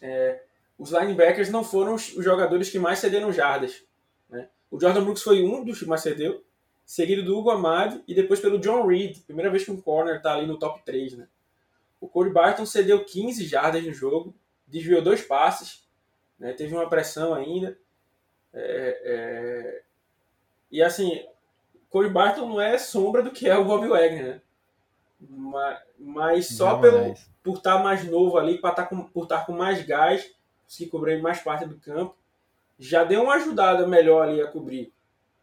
[0.00, 0.42] é,
[0.78, 3.84] os linebackers não foram os jogadores que mais cederam jardas.
[4.28, 4.48] Né?
[4.70, 6.44] O Jordan Brooks foi um dos que mais cedeu,
[6.84, 10.34] seguido do Hugo Amadi e depois pelo John Reed, primeira vez que um corner está
[10.34, 11.14] ali no top 3.
[11.14, 11.28] Né?
[12.00, 14.34] O Corey Barton cedeu 15 jardas no jogo,
[14.74, 15.86] desviou dois passes,
[16.36, 16.52] né?
[16.52, 17.78] teve uma pressão ainda.
[18.52, 19.82] É, é...
[20.70, 21.24] E assim,
[21.88, 24.40] Corey Barton não é sombra do que é o Bob Wagner, né?
[25.30, 29.22] mas, mas só pelo, por estar tá mais novo ali, por estar tá com, por
[29.22, 30.28] estar tá com mais gás,
[30.64, 32.16] conseguir cobrir mais parte do campo,
[32.76, 34.92] já deu uma ajudada melhor ali a cobrir.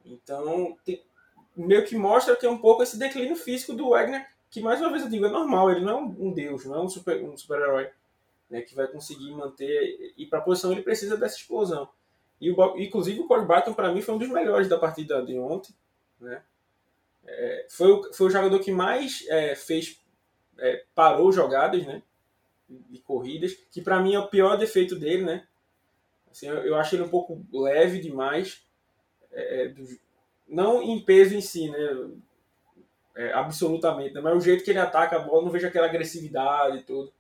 [0.06, 1.02] Então, tem,
[1.56, 4.90] meio que mostra que é um pouco esse declínio físico do Wagner, que mais uma
[4.90, 7.38] vez eu digo, é normal, ele não é um deus, não é um super um
[7.38, 7.90] super-herói
[8.52, 11.88] né, que vai conseguir manter, e para a posição ele precisa dessa explosão.
[12.40, 15.40] E o inclusive o Corey Barton para mim foi um dos melhores da partida de
[15.40, 15.74] ontem,
[16.20, 16.44] né?
[17.26, 20.02] É, foi, o, foi o jogador que mais é, fez
[20.60, 22.04] é, parou jogadas, né?
[22.68, 25.48] De corridas, que para mim é o pior defeito dele, né?
[26.30, 28.66] Assim, eu, eu acho ele um pouco leve demais.
[29.32, 29.88] É, do,
[30.46, 32.12] não em peso em si, né?
[33.16, 34.22] É, absolutamente, né?
[34.22, 37.14] mas o jeito que ele ataca a bola, não vejo aquela agressividade e tudo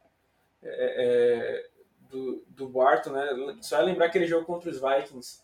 [0.63, 1.69] é, é,
[2.09, 3.57] do, do Barton, né?
[3.61, 5.41] Só é lembrar aquele jogo contra os Vikings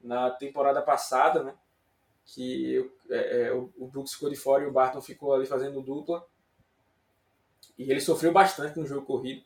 [0.00, 1.54] na temporada passada, né?
[2.26, 5.82] Que é, é, o, o Brooks ficou de fora e o Barton ficou ali fazendo
[5.82, 6.24] dupla.
[7.76, 9.42] E ele sofreu bastante no jogo corrido.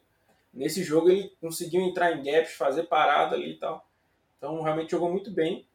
[0.53, 3.89] Nesse jogo ele conseguiu entrar em gaps, fazer parada ali e tal.
[4.37, 5.67] Então realmente jogou muito bem.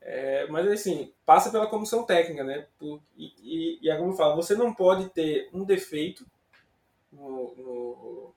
[0.00, 2.66] É, mas assim, passa pela comissão técnica, né?
[2.78, 6.24] Por, e, e, e como eu falo, você não pode ter um defeito
[7.12, 8.27] no, no,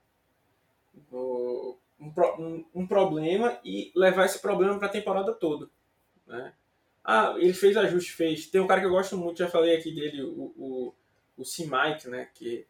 [1.12, 5.70] um, um, um, problema e levar esse problema para a temporada toda.
[6.26, 6.54] Né?
[7.04, 8.48] Ah, ele fez ajuste, fez.
[8.48, 10.94] Tem um cara que eu gosto muito, já falei aqui dele, o, o,
[11.38, 11.64] o C.
[11.64, 12.30] Mike, né?
[12.34, 12.66] Que,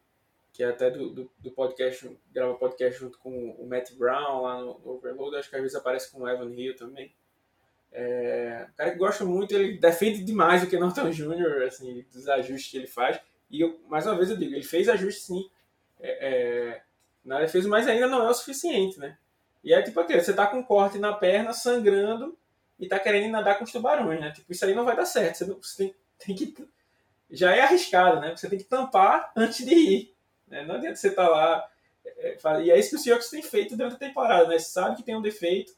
[0.52, 4.60] que é até do, do, do, podcast, grava podcast junto com o Matt Brown lá
[4.60, 7.14] no, no Overload, acho que às vezes aparece com o Evan Hill também.
[7.90, 12.28] É, um cara que gosta muito, ele defende demais o que Norton Jr., assim, dos
[12.28, 13.20] ajustes que ele faz.
[13.50, 15.50] E eu, mais uma vez eu digo, ele fez ajustes sim
[16.00, 16.82] é, é,
[17.24, 19.16] na defesa, mas ainda não é o suficiente, né?
[19.62, 22.36] E é tipo aquele, você tá com um corte na perna, sangrando,
[22.82, 24.32] e tá querendo nadar com os tubarões, né?
[24.32, 25.36] Tipo, isso aí não vai dar certo.
[25.36, 26.68] Você, não, você tem, tem, que.
[27.30, 28.34] Já é arriscado, né?
[28.36, 30.16] Você tem que tampar antes de ir.
[30.48, 30.64] Né?
[30.64, 31.68] Não adianta você estar tá lá.
[32.04, 34.58] É, e é isso que o Seahawks tem feito durante a temporada, né?
[34.58, 35.72] Você sabe que tem um defeito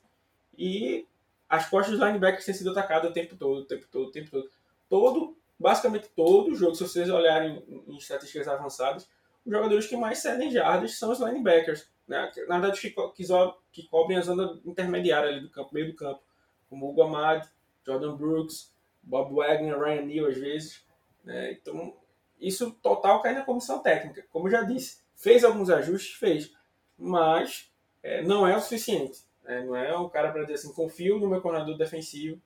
[0.57, 1.07] e
[1.47, 4.31] as costas dos linebackers têm sido atacadas o tempo todo, o tempo todo, o tempo
[4.31, 4.51] todo.
[4.89, 9.07] Todo, basicamente todo o jogo, se vocês olharem em estatísticas avançadas,
[9.45, 11.91] os jogadores que mais cedem jardas são os linebackers.
[12.07, 12.31] Né?
[12.49, 13.25] Na verdade, que, que,
[13.73, 16.23] que cobrem a zona intermediária ali do campo, meio do campo.
[16.69, 17.47] Como o Amad,
[17.85, 20.85] Jordan Brooks, Bob Wagner, Ryan Neal às vezes.
[21.23, 21.53] Né?
[21.53, 21.95] Então,
[22.41, 24.25] isso total cai na comissão técnica.
[24.31, 26.53] Como eu já disse, fez alguns ajustes, fez.
[26.99, 27.71] Mas
[28.03, 29.21] é, não é o suficiente.
[29.43, 29.63] Né?
[29.65, 32.41] Não é um cara para dizer assim, confio no meu coordenador defensivo.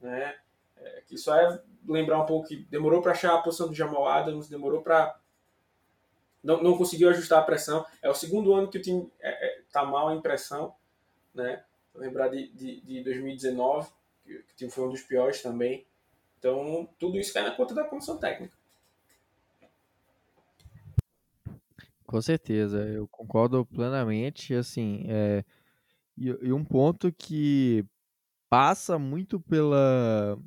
[0.00, 0.34] Né?
[0.76, 4.06] É, que só é lembrar um pouco que demorou para achar a posição do Jamal
[4.06, 5.18] Adams, demorou para
[6.48, 7.84] não, não conseguiu ajustar a pressão.
[8.00, 10.74] É o segundo ano que o time é, é, tá mal em pressão,
[11.34, 11.62] né?
[11.94, 13.90] Lembrar de, de, de 2019,
[14.24, 15.86] que o time foi um dos piores também.
[16.38, 18.56] Então, tudo isso cai na conta da comissão técnica.
[22.06, 24.54] Com certeza, eu concordo plenamente.
[24.54, 25.44] Assim, é,
[26.16, 27.84] e, e um ponto que
[28.48, 30.38] passa muito pela.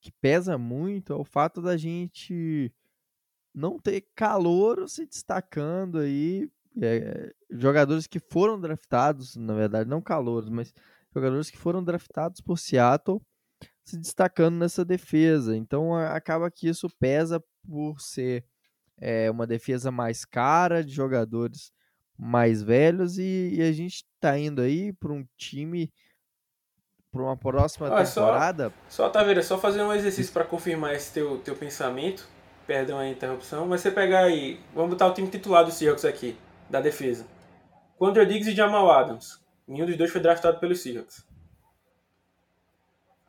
[0.00, 2.72] que pesa muito é o fato da gente
[3.54, 6.48] não ter calor se destacando aí.
[6.80, 10.72] É, jogadores que foram draftados, na verdade, não calouros, mas
[11.12, 13.20] jogadores que foram draftados por Seattle
[13.84, 15.56] se destacando nessa defesa.
[15.56, 18.44] Então acaba que isso pesa por ser
[18.96, 21.72] é, uma defesa mais cara, de jogadores
[22.16, 25.90] mais velhos, e, e a gente está indo aí para um time
[27.10, 28.72] para uma próxima ah, temporada.
[28.88, 32.28] Só, só Taveira, só fazer um exercício para confirmar esse teu, teu pensamento.
[32.70, 36.36] Perdão a interrupção, mas você pegar aí, vamos botar o time titular do Seahawks aqui,
[36.68, 37.26] da defesa.
[37.98, 39.44] Quandre Diggs e Jamal Adams.
[39.66, 41.26] Nenhum dos dois foi draftado pelo Seahawks.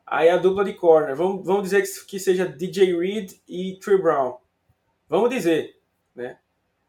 [0.06, 4.00] Aí a dupla de corner, vamos, vamos dizer que, que seja DJ Reed e Trey
[4.00, 4.38] Brown.
[5.08, 5.76] Vamos dizer,
[6.14, 6.38] né?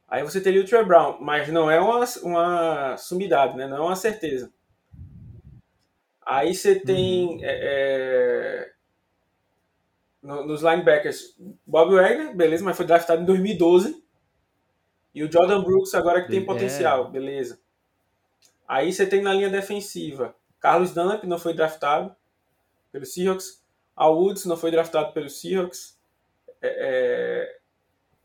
[0.08, 3.66] Aí você teria o Trey Brown, mas não é uma, uma sumidade, né?
[3.66, 4.54] Não é uma certeza.
[6.24, 7.40] Aí você tem uhum.
[7.42, 8.73] é, é,
[10.24, 14.02] no, nos linebackers Bob Wagner, beleza, mas foi draftado em 2012.
[15.14, 16.46] E o Jordan Brooks agora que tem é.
[16.46, 17.60] potencial, beleza.
[18.68, 22.16] Aí você tem na linha defensiva Carlos Dunlap, não foi draftado
[22.92, 23.62] pelo Seahawks.
[23.96, 26.00] Al Woods não foi draftado pelo Seahawks.
[26.62, 27.60] É, é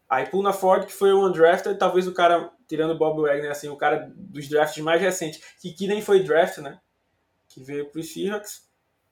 [0.08, 3.68] Aí Puna Ford, que foi o undrafted, talvez o cara, tirando o Bob Wagner, assim,
[3.68, 6.80] o cara dos drafts mais recentes, que, que nem foi draft, né?
[7.46, 8.66] Que veio para os Seahawks.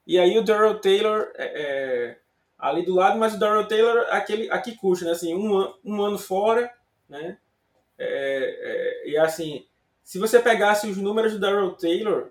[0.07, 2.18] E aí o Daryl Taylor é, é,
[2.59, 5.13] ali do lado, mas o Daryl Taylor aquele aqui custa, né?
[5.13, 6.73] Assim, um, um ano fora,
[7.09, 7.39] né?
[7.99, 9.67] É, é, e assim,
[10.03, 12.31] se você pegasse os números do Daryl Taylor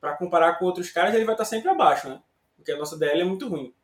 [0.00, 2.22] para comparar com outros caras, ele vai estar sempre abaixo, né?
[2.56, 3.74] Porque a nossa DL é muito ruim,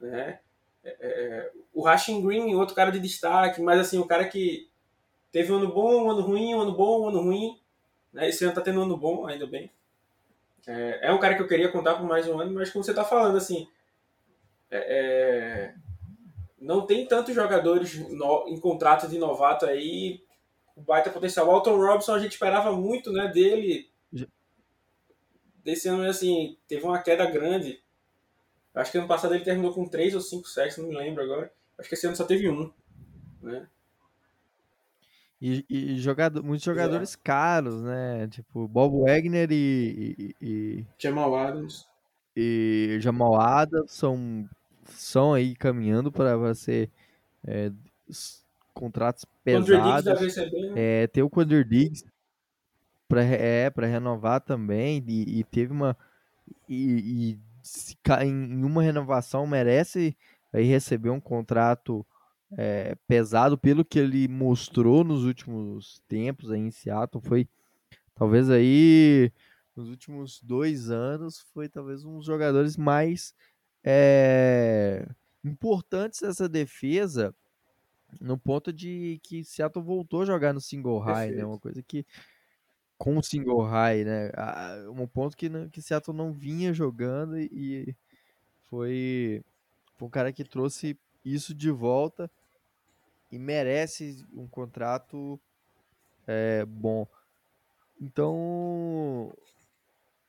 [0.00, 0.40] né?
[0.84, 4.70] É, é, o Rashing Green, outro cara de destaque, mas assim, o cara que
[5.32, 7.60] teve um ano bom, um ano ruim, um ano bom, um ano ruim.
[8.12, 8.28] Né?
[8.28, 9.70] Esse ano tá tendo um ano bom, ainda bem.
[10.66, 12.94] É, é um cara que eu queria contar por mais um ano, mas como você
[12.94, 13.68] tá falando, assim,
[14.70, 15.74] é, é
[16.58, 20.20] não tem tantos jogadores no, em contrato de novato aí,
[20.74, 21.46] o baita potencial.
[21.46, 23.88] O Alton Robson a gente esperava muito né, dele.
[25.62, 27.82] Desse ano, assim, teve uma queda grande.
[28.74, 31.52] Acho que ano passado ele terminou com 3 ou 5 sacks, não me lembro agora.
[31.78, 32.70] Acho que esse ano só teve um.
[33.42, 33.66] Né?
[35.40, 37.18] E, e jogador, muitos jogadores é.
[37.22, 38.28] caros, né?
[38.28, 40.86] Tipo, Bob Wagner e, e, e.
[40.98, 41.86] Jamal Adams.
[42.34, 44.48] E Jamal Adams são,
[44.88, 46.90] são aí caminhando para ser
[47.46, 47.70] é,
[48.74, 50.36] contratos pesados.
[50.36, 50.72] Né?
[50.76, 52.04] é, tem o Quander Diggs
[53.08, 55.02] para é, renovar também.
[55.06, 55.96] E, e teve uma.
[56.68, 60.16] E, e se, em uma renovação merece
[60.52, 62.06] aí receber um contrato
[62.56, 67.22] é, pesado pelo que ele mostrou nos últimos tempos aí em Seattle.
[67.24, 67.48] Foi
[68.14, 69.32] talvez aí
[69.74, 73.34] nos últimos dois anos foi talvez um dos jogadores mais
[73.86, 75.06] é,
[75.44, 77.32] importantes dessa defesa
[78.20, 81.44] no ponto de que Seattle voltou a jogar no single high, né?
[81.44, 82.04] Uma coisa que
[82.98, 84.32] com o single high, né?
[84.90, 87.94] Um ponto que, que Seattle não vinha jogando e
[88.68, 89.44] foi,
[89.96, 92.30] foi um cara que trouxe isso de volta
[93.30, 95.38] e merece um contrato
[96.26, 97.06] é, bom.
[98.00, 99.32] Então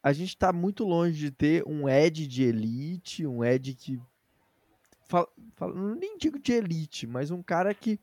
[0.07, 3.99] a gente está muito longe de ter um Ed de elite, um Ed que
[5.05, 7.99] fala, fala, nem digo de elite, mas um cara que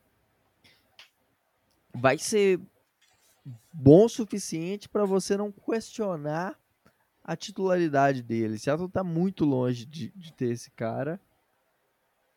[1.91, 2.61] vai ser
[3.73, 6.55] bom o suficiente para você não questionar
[7.23, 8.59] a titularidade dele.
[8.59, 11.19] Seattle está muito longe de, de, ter esse cara.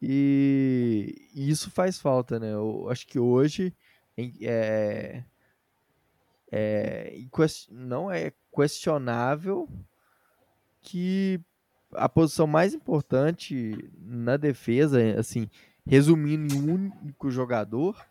[0.01, 2.55] E, e, isso faz falta, né?
[2.55, 3.77] Eu acho que hoje
[4.17, 5.23] é,
[6.51, 7.21] é,
[7.71, 9.69] não é questionável
[10.83, 11.41] que
[11.93, 15.49] a posição mais importante na defesa, assim,
[15.87, 18.05] resumindo em um único jogador,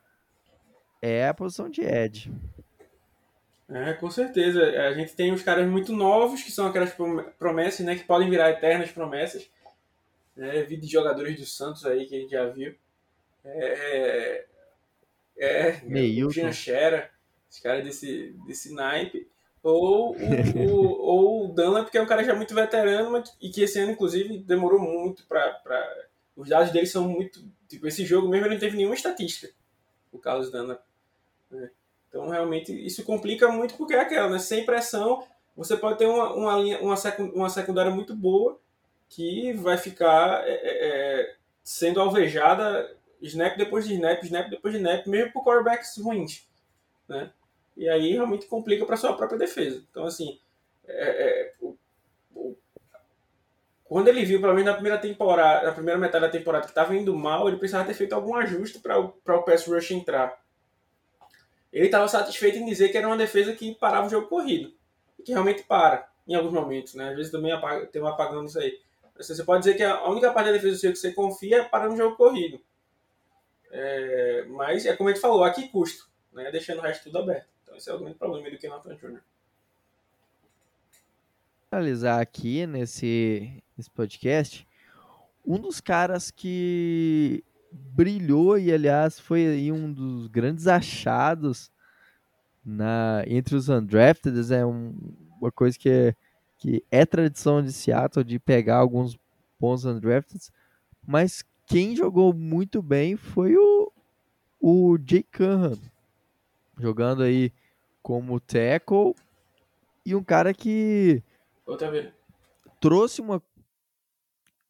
[1.02, 2.32] é a posição de Ed.
[3.68, 4.62] É, com certeza.
[4.64, 6.96] A gente tem os caras muito novos, que são aquelas
[7.38, 7.98] promessas, né?
[7.98, 9.50] Que podem virar eternas promessas.
[10.34, 12.74] Né, vida de jogadores do Santos aí, que a gente já viu.
[13.44, 14.46] É,
[15.38, 16.28] é, é Meio.
[16.28, 17.10] o Jean Xera,
[17.52, 19.28] esse cara desse, desse naipe.
[19.64, 20.18] Ou o,
[20.56, 23.80] o, ou o Dunlap, que é um cara já muito veterano, mas, e que esse
[23.80, 25.50] ano, inclusive, demorou muito para...
[25.56, 26.08] Pra...
[26.36, 27.44] Os dados dele são muito...
[27.68, 29.54] Tipo, esse jogo mesmo ele não teve nenhuma estatística,
[30.12, 30.82] o Carlos Dunlap.
[31.52, 31.70] Né?
[32.10, 34.40] Então, realmente, isso complica muito porque é aquela, né?
[34.40, 35.24] Sem pressão,
[35.56, 36.96] você pode ter uma, uma, linha, uma,
[37.34, 38.60] uma secundária muito boa
[39.10, 40.88] que vai ficar é, é,
[41.22, 46.48] é, sendo alvejada snap depois de snap, snap depois de snap, mesmo por quarterbacks ruins,
[47.08, 47.32] né?
[47.78, 49.86] E aí realmente complica para sua própria defesa.
[49.90, 50.40] Então, assim,
[50.88, 51.78] é, é, o,
[52.34, 52.58] o,
[53.84, 56.96] quando ele viu, pelo menos na primeira temporada, na primeira metade da temporada, que estava
[56.96, 60.42] indo mal, ele precisava ter feito algum ajuste para o pass rush entrar.
[61.72, 64.74] Ele estava satisfeito em dizer que era uma defesa que parava o jogo corrido.
[65.20, 67.10] E que realmente para, em alguns momentos, né?
[67.10, 68.80] Às vezes também apaga, tem um apagão nisso aí.
[69.16, 71.64] Você pode dizer que a única parte da defesa do seu que você confia é
[71.64, 72.60] parar no jogo corrido.
[73.70, 76.10] É, mas é como gente falou, a que custo?
[76.34, 76.50] Né?
[76.52, 77.57] Deixando o resto tudo aberto.
[77.78, 79.20] Esse é o grande problema do Kenan Jr.
[81.72, 84.68] Analisar aqui nesse, nesse podcast,
[85.46, 91.72] um dos caras que brilhou e aliás foi um dos grandes achados
[92.66, 94.96] na entre os undrafted é um,
[95.40, 96.16] uma coisa que é,
[96.58, 99.20] que é tradição de Seattle de pegar alguns
[99.60, 100.50] bons undrafted,
[101.06, 103.92] mas quem jogou muito bem foi o,
[104.60, 105.78] o Jay Curran,
[106.80, 107.54] jogando aí
[108.08, 109.14] como tackle
[110.06, 111.22] e um cara que
[112.80, 113.44] trouxe uma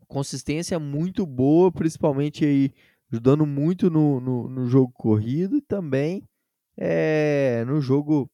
[0.07, 2.73] consistência muito boa, principalmente aí
[3.11, 6.27] ajudando muito no, no, no jogo corrido e também
[6.75, 8.27] é, no jogo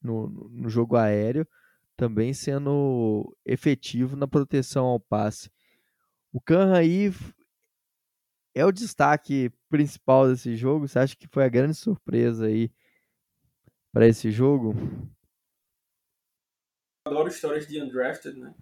[0.00, 1.44] no, no jogo aéreo,
[1.96, 5.50] também sendo efetivo na proteção ao passe.
[6.32, 7.12] O Khan aí
[8.54, 10.86] é o destaque principal desse jogo?
[10.86, 12.70] Você acha que foi a grande surpresa aí
[13.96, 14.74] para esse jogo?
[17.06, 18.54] Adoro histórias de undrafted, né?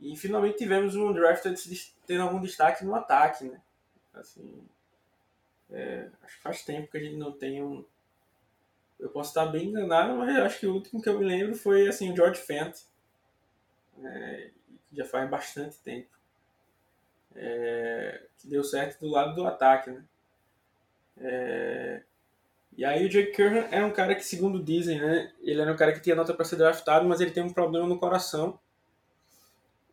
[0.00, 1.56] E finalmente tivemos um undrafted
[2.04, 3.62] tendo algum destaque no ataque, né?
[4.12, 4.60] Assim,
[5.70, 7.84] é, acho que faz tempo que a gente não tem um.
[8.98, 11.86] Eu posso estar bem enganado, mas acho que o último que eu me lembro foi
[11.86, 12.76] assim, o George Fent.
[14.02, 14.50] É,
[14.92, 16.10] já faz bastante tempo
[17.36, 20.04] é, que deu certo do lado do ataque, né?
[21.18, 22.02] É,
[22.80, 25.76] e aí o Jake Curran é um cara que, segundo dizem, né, ele era um
[25.76, 28.58] cara que tinha nota para ser draftado, mas ele tem um problema no coração.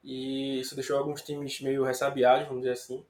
[0.02, 3.06] E isso deixou alguns times meio ressabiados, vamos dizer assim.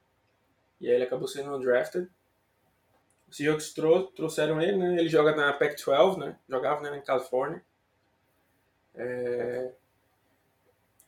[0.82, 2.10] E aí ele acabou sendo undrafted.
[3.30, 4.98] Os Seahawks trou trouxeram ele, né?
[4.98, 6.40] Ele joga na Pac-12, né?
[6.50, 7.64] Jogava né, na Califórnia.
[8.96, 9.74] É...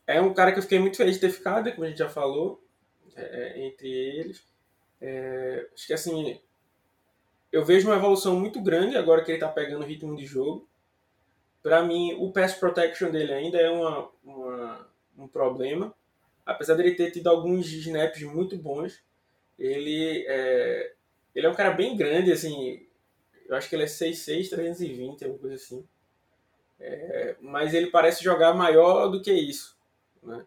[0.06, 2.08] é um cara que eu fiquei muito feliz de ter ficado, como a gente já
[2.08, 2.62] falou.
[3.16, 4.44] É, é, entre eles.
[5.00, 6.40] É, acho que assim,
[7.52, 10.68] eu vejo uma evolução muito grande agora que ele está pegando o ritmo de jogo.
[11.62, 14.88] Para mim, o pass protection dele ainda é uma, uma,
[15.18, 15.94] um problema.
[16.46, 19.02] Apesar dele ter tido alguns snaps muito bons,
[19.58, 20.92] ele é,
[21.34, 22.86] ele é um cara bem grande, assim,
[23.46, 25.86] eu acho que ele é 6'6", 320, alguma coisa assim.
[26.78, 29.76] É, mas ele parece jogar maior do que isso,
[30.22, 30.46] né?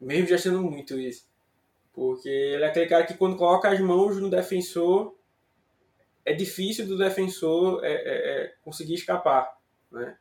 [0.00, 1.28] Mesmo já sendo muito isso.
[1.92, 5.14] Porque ele é aquele cara que quando coloca as mãos no defensor,
[6.24, 9.56] é difícil do defensor é, é, é, conseguir escapar,
[9.90, 10.16] né?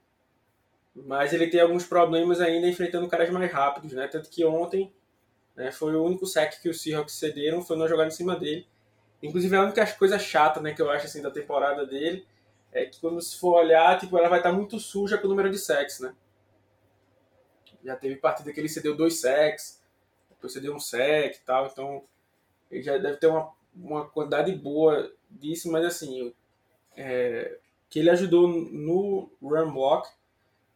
[0.95, 4.08] Mas ele tem alguns problemas ainda enfrentando caras mais rápidos, né?
[4.08, 4.93] Tanto que ontem
[5.56, 8.68] né, foi o único sec que os Seahawks cederam, foi não jogar em cima dele.
[9.22, 12.26] Inclusive a única coisa chata, né, que eu acho assim da temporada dele
[12.72, 15.50] é que quando se for olhar, tipo, ela vai estar muito suja com o número
[15.50, 16.14] de sacks, né?
[17.84, 19.82] Já teve partida que ele cedeu dois sacks,
[20.30, 22.04] depois você deu um sec e tal, então
[22.70, 26.34] ele já deve ter uma, uma quantidade boa disso, mas assim,
[26.96, 27.58] é,
[27.89, 30.10] que ele ajudou no run block,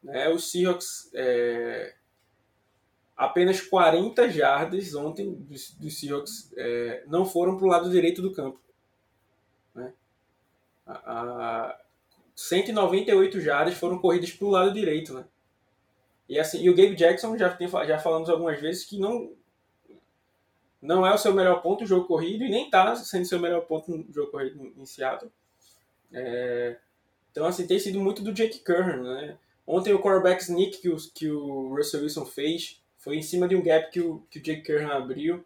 [0.04, 1.96] né, os Seahawks é,
[3.16, 8.60] apenas 40 jardas ontem dos Seahawks é, não foram para o lado direito do campo.
[9.74, 9.94] Né?
[10.86, 11.80] A, a
[12.36, 15.26] 198 jardas foram corridas para o lado direito, né?
[16.28, 19.34] E assim, e o Gabe Jackson já tem já falamos algumas vezes que não
[20.84, 23.62] não é o seu melhor ponto no jogo corrido e nem está sendo seu melhor
[23.62, 25.32] ponto no jogo corrido em Seattle.
[26.12, 26.78] É,
[27.32, 29.38] então, assim, tem sido muito do Jake Curran, né?
[29.66, 33.56] Ontem o quarterback sneak que o, que o Russell Wilson fez foi em cima de
[33.56, 35.46] um gap que o, que o Jake Curran abriu,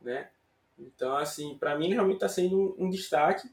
[0.00, 0.30] né?
[0.78, 3.50] Então, assim, para mim realmente está sendo um, um destaque.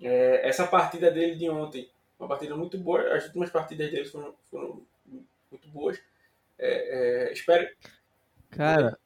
[0.00, 1.88] É, essa partida dele de ontem,
[2.18, 4.82] uma partida muito boa, as últimas partidas dele foram, foram
[5.52, 6.00] muito boas.
[6.58, 7.68] É, é, espero...
[8.50, 8.98] Cara,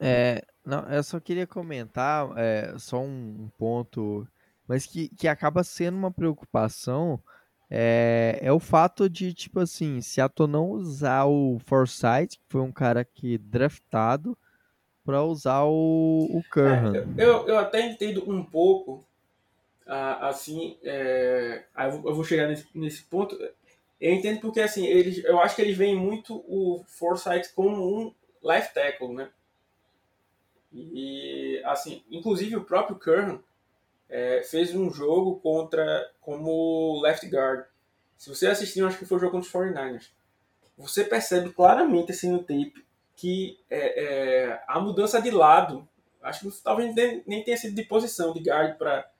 [0.00, 4.26] é, não, eu só queria comentar é, só um ponto,
[4.66, 7.20] mas que, que acaba sendo uma preocupação
[7.70, 12.72] é, é o fato de, tipo assim, Seattle não usar o Forsyth, que foi um
[12.72, 14.36] cara que draftado,
[15.04, 16.94] para usar o, o Curran.
[16.96, 19.04] É, eu, eu até entendo um pouco
[19.88, 21.64] ah, assim, é,
[22.04, 23.34] eu vou chegar nesse, nesse ponto.
[23.98, 28.14] Eu entendo porque, assim, eles, eu acho que eles veem muito o Forsyth como um
[28.42, 29.30] left tackle, né?
[30.72, 33.38] E, assim, inclusive o próprio Curran
[34.08, 37.64] é, fez um jogo contra como left guard.
[38.16, 40.10] Se você assistiu, acho que foi o jogo contra os 49ers.
[40.76, 42.84] Você percebe claramente, assim, no tape,
[43.16, 45.88] que é, é, a mudança de lado,
[46.22, 46.94] acho que talvez
[47.26, 49.10] nem tenha sido de posição, de guard para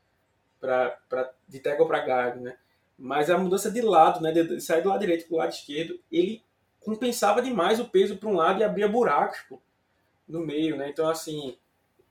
[1.48, 2.56] de tackle para guard, né?
[2.98, 5.98] Mas a mudança de lado, né, de sair do lado direito para o lado esquerdo,
[6.10, 6.42] ele
[6.80, 9.60] compensava demais o peso para um lado e abria buracos pô,
[10.28, 10.88] no meio, né?
[10.90, 11.56] Então, assim,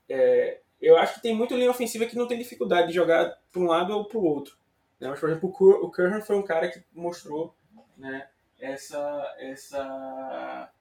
[0.08, 3.60] é, eu acho que tem muita linha ofensiva que não tem dificuldade de jogar para
[3.60, 4.56] um lado ou para o outro.
[5.00, 5.08] Né?
[5.08, 7.54] Mas, por exemplo, o Curran foi um cara que mostrou
[7.96, 8.28] né,
[8.58, 10.72] essa, essa,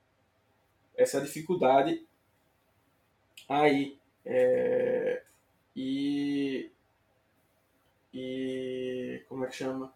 [0.95, 2.05] essa dificuldade
[3.47, 3.97] aí.
[4.25, 5.23] É,
[5.75, 6.71] e
[8.17, 9.23] e.
[9.29, 9.93] Como é que chama?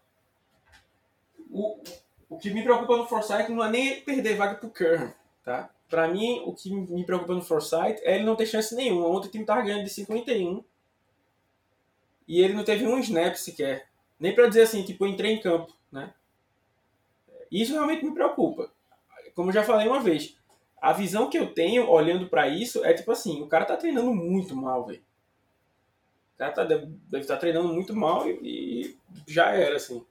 [1.50, 1.82] O,
[2.30, 5.12] o que me preocupa no Forsyth não é nem perder vaga pro Curran,
[5.42, 5.70] tá?
[5.92, 9.06] Pra mim, o que me preocupa no Forsyth é ele não ter chance nenhuma.
[9.06, 10.64] Ontem o time tava ganhando de 51
[12.26, 13.90] e ele não teve um snap sequer.
[14.18, 16.14] Nem para dizer assim, tipo, entrei em campo, né?
[17.50, 18.72] Isso realmente me preocupa.
[19.34, 20.38] Como eu já falei uma vez,
[20.80, 24.14] a visão que eu tenho olhando para isso é tipo assim, o cara tá treinando
[24.14, 25.02] muito mal, velho
[26.42, 30.04] cara tá, deve estar tá treinando muito mal e, e, já era, assim.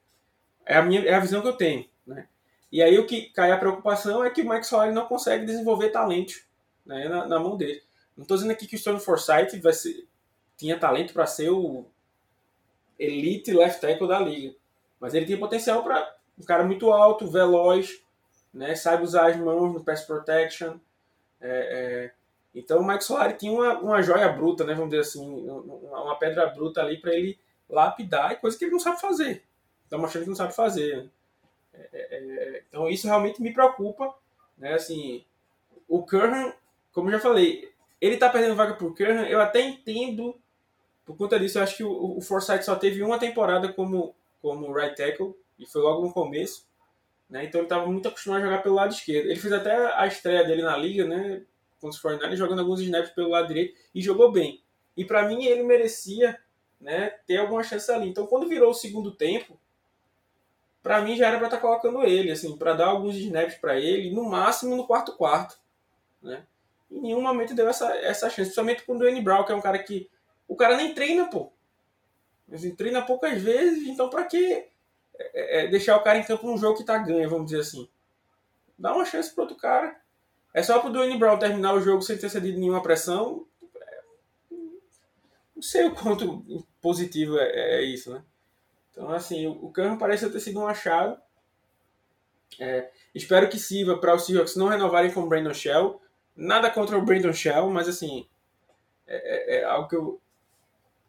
[0.65, 2.27] É a, minha, é a visão que eu tenho, né?
[2.71, 5.89] E aí o que cai a preocupação é que o Mike Solari não consegue desenvolver
[5.89, 6.41] talento
[6.85, 7.83] né, na, na mão dele.
[8.15, 10.07] Não estou dizendo aqui que o Stone Forsythe vai ser,
[10.57, 11.85] tinha talento para ser o
[12.97, 14.55] elite left tackle da liga.
[14.99, 18.01] Mas ele tinha potencial para um cara muito alto, veloz,
[18.53, 20.77] né, sabe usar as mãos no pass protection,
[21.39, 22.11] é, é,
[22.53, 26.15] então o Mike Solari tinha uma, uma joia bruta, né, vamos dizer assim, uma, uma
[26.19, 27.39] pedra bruta ali para ele
[27.69, 29.43] lapidar, coisa que ele não sabe fazer.
[29.85, 31.09] Está mostrando que não sabe fazer.
[31.73, 34.13] É, então isso realmente me preocupa,
[34.57, 35.23] né, assim,
[35.87, 36.53] o Curran,
[36.91, 40.35] como eu já falei, ele está perdendo vaga pro Curran, eu até entendo
[41.05, 44.71] por conta disso, eu acho que o, o Forsyth só teve uma temporada como, como
[44.73, 46.65] right tackle, e foi logo no começo,
[47.29, 49.29] né, então ele estava muito acostumado a jogar pelo lado esquerdo.
[49.29, 51.43] Ele fez até a estreia dele na liga, né,
[51.79, 54.61] com os 49 jogando alguns snaps pelo lado direito e jogou bem.
[54.95, 56.37] E para mim ele merecia
[56.79, 58.09] né, ter alguma chance ali.
[58.09, 59.57] Então quando virou o segundo tempo,
[60.81, 63.79] para mim já era para estar tá colocando ele, assim, para dar alguns snaps para
[63.79, 65.59] ele, no máximo no quarto quarto,
[66.21, 66.43] né?
[66.89, 69.61] Em nenhum momento deu essa, essa chance, principalmente com o Dwayne Brown, que é um
[69.61, 70.09] cara que
[70.47, 71.51] o cara nem treina, pô.
[72.51, 74.69] Assim, treina poucas vezes, então para que é,
[75.17, 77.87] é, é, deixar o cara em campo num jogo que tá ganho, vamos dizer assim?
[78.77, 79.95] Dá uma chance pro outro cara.
[80.53, 83.45] É só pro Dwayne Brown terminar o jogo sem ter cedido nenhuma pressão.
[85.55, 88.21] Não sei o quanto positivo é, é isso, né?
[88.91, 91.17] Então, assim, o Curran parece ter sido um achado.
[92.59, 96.01] É, espero que sirva para os Seahawks não renovarem com o Brandon Shell.
[96.35, 98.27] Nada contra o Brandon Shell, mas assim,
[99.07, 100.21] é, é, é algo que eu.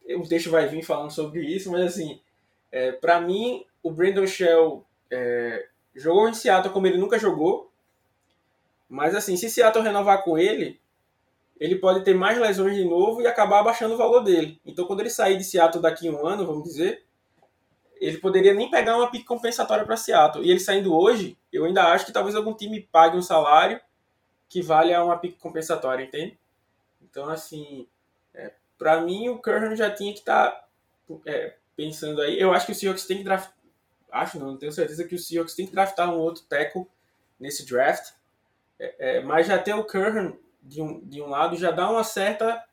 [0.09, 2.21] Um texto vai vir falando sobre isso, mas assim,
[2.71, 7.71] é, para mim, o Brandon Shell é, jogou em Seattle como ele nunca jogou.
[8.89, 10.81] Mas assim, se Seattle renovar com ele,
[11.59, 14.61] ele pode ter mais lesões de novo e acabar abaixando o valor dele.
[14.67, 17.05] Então, quando ele sair de Seattle daqui a um ano, vamos dizer,
[18.05, 20.45] ele poderia nem pegar uma pique compensatória para Seattle.
[20.45, 23.81] E ele saindo hoje, eu ainda acho que talvez algum time pague um salário
[24.49, 26.39] que valha uma pique compensatória, entende?
[27.01, 27.87] Então, assim,
[28.35, 30.67] é, para mim, o Curran já tinha que estar tá,
[31.27, 32.39] é, pensando aí.
[32.39, 33.55] Eu acho que o Seahawks tem que draftar.
[34.11, 36.87] Acho não, não tenho certeza que o Seahawks tem que draftar um outro tackle
[37.41, 38.13] nesse draft
[38.83, 42.03] é, é, mas já ter o Curran de um, de um lado já dá uma
[42.03, 42.65] certa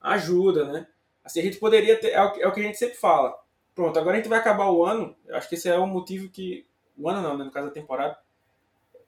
[0.00, 0.86] ajuda, né?
[1.24, 3.36] Assim, a gente poderia ter, é o, é o que a gente sempre fala.
[3.78, 6.66] Pronto, agora a gente vai acabar o ano, acho que esse é o motivo que,
[6.96, 8.18] o ano não, né, no caso da temporada,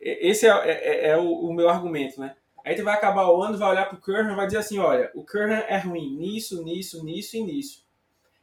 [0.00, 2.36] esse é, é, é, é o, o, meu argumento, né?
[2.64, 5.10] A gente vai acabar o ano, vai olhar pro Curran e vai dizer assim, olha,
[5.12, 7.84] o Curran é ruim nisso, nisso, nisso e nisso.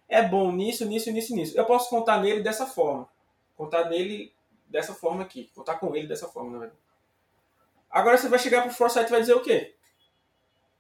[0.10, 1.58] É bom nisso, nisso, nisso nisso.
[1.58, 3.08] Eu posso contar nele dessa forma.
[3.56, 4.34] Contar nele
[4.68, 5.50] dessa forma aqui.
[5.56, 6.82] Contar com ele dessa forma, na verdade.
[7.90, 9.76] Agora você vai chegar pro Forsyth e vai dizer o quê?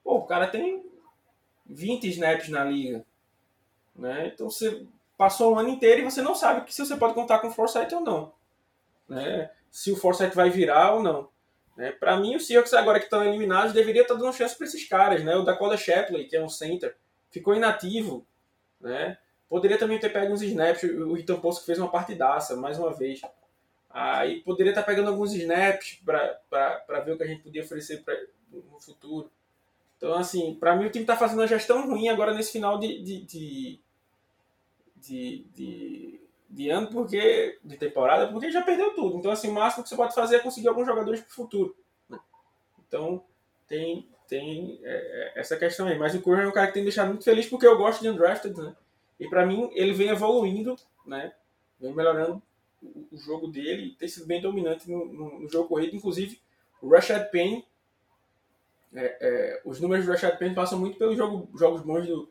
[0.03, 0.83] Pô, o cara tem
[1.65, 3.05] 20 snaps na liga.
[3.95, 4.27] Né?
[4.33, 4.85] Então você
[5.17, 7.91] passou o ano inteiro e você não sabe se você pode contar com o Forsyth
[7.93, 8.33] ou não.
[9.09, 9.49] Né?
[9.71, 11.29] Se o Forsyth vai virar ou não.
[11.75, 11.91] Né?
[11.91, 15.23] Para mim, os Seahawks agora que estão eliminados deveria estar dando chance para esses caras.
[15.23, 15.35] Né?
[15.35, 16.95] O Dakota Shapley, que é um center,
[17.31, 18.25] ficou inativo.
[18.79, 19.17] Né?
[19.49, 20.83] Poderia também ter pego uns snaps.
[20.83, 23.21] O Ethan Post fez uma partidaça, mais uma vez.
[23.89, 28.15] Aí poderia estar pegando alguns snaps para ver o que a gente podia oferecer pra,
[28.51, 29.31] no futuro.
[29.97, 33.01] Então, assim, para mim o time está fazendo uma gestão ruim agora nesse final de,
[33.01, 33.79] de, de,
[35.01, 39.17] de, de, de ano, porque de temporada, porque já perdeu tudo.
[39.17, 41.75] Então, assim, o máximo que você pode fazer é conseguir alguns jogadores para o futuro.
[42.87, 43.23] Então,
[43.67, 45.97] tem, tem é, é, essa questão aí.
[45.97, 48.09] Mas o Curry é um cara que tem deixado muito feliz porque eu gosto de
[48.09, 48.75] Undrafted, né?
[49.19, 50.75] E para mim, ele vem evoluindo,
[51.05, 51.33] né?
[51.79, 52.41] Vem melhorando
[52.81, 55.95] o, jogo dele, tem sido bem dominante no, no, no jogo corrido.
[55.95, 56.39] Inclusive,
[56.81, 57.65] o Rashad Penny,
[58.93, 62.29] é, é, os números do Rashad Penny passam muito pelos jogo, jogos bons do,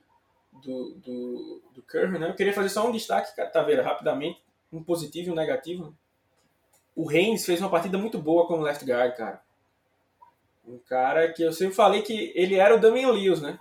[0.62, 2.28] do, do, do Curry, né?
[2.28, 4.42] Eu queria fazer só um destaque, Taveira, rapidamente,
[4.72, 5.96] um positivo e um negativo.
[6.94, 9.42] O Reigns fez uma partida muito boa como left guard, cara.
[10.66, 13.58] Um cara que eu sempre falei que ele era o Damian Lewis, né?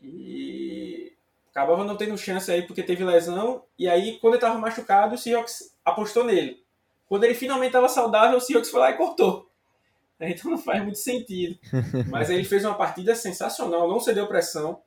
[0.00, 1.12] E
[1.50, 3.64] acabava não tendo chance aí porque teve lesão.
[3.78, 6.62] E aí, quando ele estava machucado, o Seahawks apostou nele.
[7.08, 9.46] Quando ele finalmente estava saudável, o Seahawks foi lá e cortou.
[10.20, 11.56] Então não faz muito sentido.
[12.10, 14.82] Mas ele fez uma partida sensacional, não cedeu pressão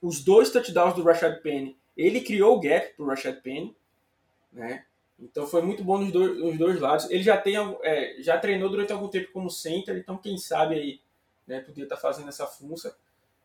[0.00, 3.76] os dois touchdowns do Rashad Penny, ele criou o gap para o Rashad Penny,
[4.52, 4.84] né?
[5.18, 7.10] Então foi muito bom nos dois, nos dois lados.
[7.10, 11.00] Ele já tem, é, já treinou durante algum tempo como center, então quem sabe aí,
[11.46, 12.90] né, podia estar tá fazendo essa função.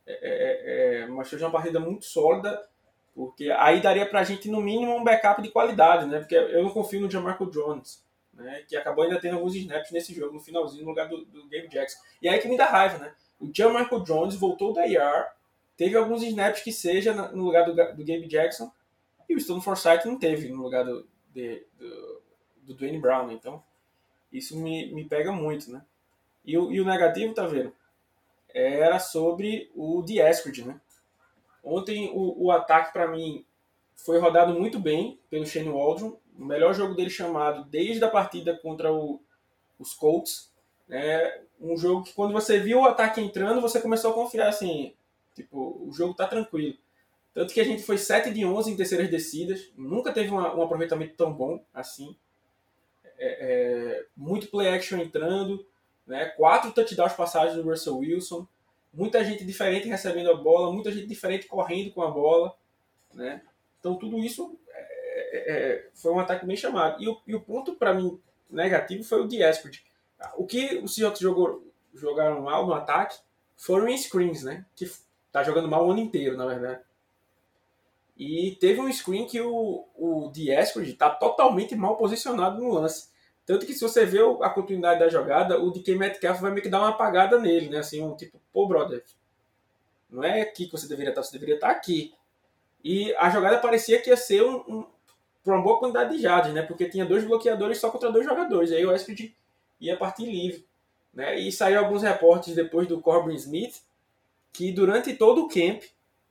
[0.08, 2.66] É, é, é, mas foi uma partida muito sólida,
[3.14, 6.20] porque aí daria para a gente no mínimo um backup de qualidade, né?
[6.20, 8.04] Porque eu não confio no Jamarco Jones,
[8.34, 8.64] né?
[8.68, 11.68] Que acabou ainda tendo alguns snaps nesse jogo no finalzinho no lugar do, do Gabe
[11.68, 12.00] Jackson.
[12.22, 13.14] E aí que me dá raiva, né?
[13.40, 15.35] O Jamarco Jones voltou da IR
[15.78, 18.72] teve alguns snaps que seja no lugar do, do Gabe Jackson
[19.28, 22.22] e o Stone Forsythe não teve no lugar do, de, do,
[22.62, 23.28] do Dwayne Brown.
[23.28, 23.34] Né?
[23.34, 23.64] Então,
[24.32, 25.82] isso me, me pega muito, né?
[26.44, 27.74] E o, e o negativo, tá vendo?
[28.54, 30.80] Era sobre o Dieskrid, né?
[31.64, 33.44] Ontem o, o ataque, para mim,
[33.96, 36.18] foi rodado muito bem pelo Shane Waldron.
[36.38, 39.20] O melhor jogo dele chamado desde a partida contra o,
[39.80, 40.54] os Colts.
[40.88, 44.94] É um jogo que quando você viu o ataque entrando, você começou a confiar assim,
[45.36, 46.78] Tipo, o jogo tá tranquilo.
[47.34, 49.70] Tanto que a gente foi 7 de 11 em terceiras descidas.
[49.76, 52.16] Nunca teve uma, um aproveitamento tão bom assim.
[53.18, 55.66] É, é, muito play action entrando.
[56.08, 56.26] Né?
[56.38, 58.48] Quatro touchdowns passagens do Russell Wilson.
[58.94, 60.72] Muita gente diferente recebendo a bola.
[60.72, 62.56] Muita gente diferente correndo com a bola.
[63.14, 63.42] Né?
[63.82, 67.04] Então tudo isso é, é, é foi um ataque bem chamado.
[67.04, 68.18] E o, e o ponto para mim
[68.50, 69.84] negativo foi o Diespert.
[70.38, 73.18] O que os Seahawks jogou, jogaram mal no ataque
[73.58, 74.66] foram em screens, né?
[74.76, 74.90] Que
[75.36, 76.80] tá jogando mal o ano inteiro, na verdade.
[78.18, 83.10] E teve um screen que o, o Dieskrid tá totalmente mal posicionado no lance.
[83.46, 86.70] Tanto que se você vê a continuidade da jogada, o DK Metcalf vai meio que
[86.70, 87.80] dar uma apagada nele, né?
[87.80, 89.04] Assim, um tipo, pô, brother,
[90.10, 92.14] não é aqui que você deveria estar, você deveria estar aqui.
[92.82, 94.88] E a jogada parecia que ia ser um, um
[95.44, 96.62] por uma boa quantidade de jardas, né?
[96.62, 98.72] Porque tinha dois bloqueadores só contra dois jogadores.
[98.72, 99.36] Aí o Eskrid
[99.82, 100.66] ia partir livre.
[101.14, 101.38] Né?
[101.40, 103.84] E saiu alguns reportes depois do Corbin Smith
[104.56, 105.84] que durante todo o camp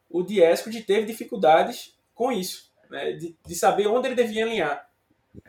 [0.09, 4.89] o Dieskrid teve dificuldades com isso, né, de, de, saber onde ele devia alinhar.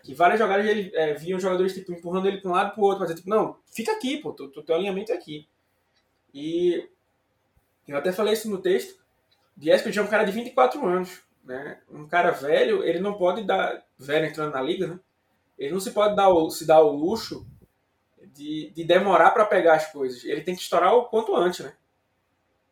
[0.04, 3.02] Que várias jogadas ele é, jogadores tipo, empurrando ele para um lado para o outro,
[3.02, 5.48] mas tipo, não, fica aqui, pô, teu, teu alinhamento é aqui.
[6.34, 6.90] E
[7.88, 9.00] eu até falei isso no texto.
[9.56, 11.80] Dieskrid é um cara de 24 anos, né?
[11.90, 15.00] Um cara velho, ele não pode dar velho entrando na liga, né?
[15.58, 17.48] Ele não se pode dar o, se dar o luxo
[18.34, 20.26] de, de demorar para pegar as coisas.
[20.26, 21.74] Ele tem que estourar o quanto antes, né?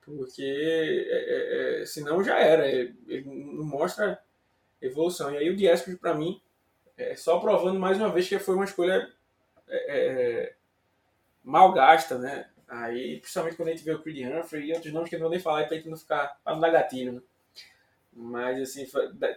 [0.06, 2.68] Porque é, é, é, senão já era.
[2.68, 4.22] Ele, ele, não mostra
[4.82, 5.34] evolução.
[5.34, 6.42] E aí o Diespert, para mim,
[6.98, 9.12] é só provando mais uma vez que foi uma escolha
[9.68, 10.56] é, é,
[11.44, 12.48] mal gasta, né?
[12.68, 15.26] Aí, principalmente quando a gente vê o Creed Humphrey e outros nomes que eu não
[15.26, 17.22] vou nem falar pra gente não ficar para não dar gatilho, né?
[18.16, 18.86] Mas, assim,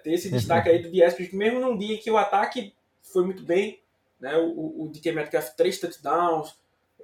[0.02, 3.42] ter esse destaque aí do Diespert, que mesmo num dia que o ataque foi muito
[3.42, 3.80] bem,
[4.20, 4.36] né?
[4.36, 6.58] O, o DK Metcalf, três touchdowns,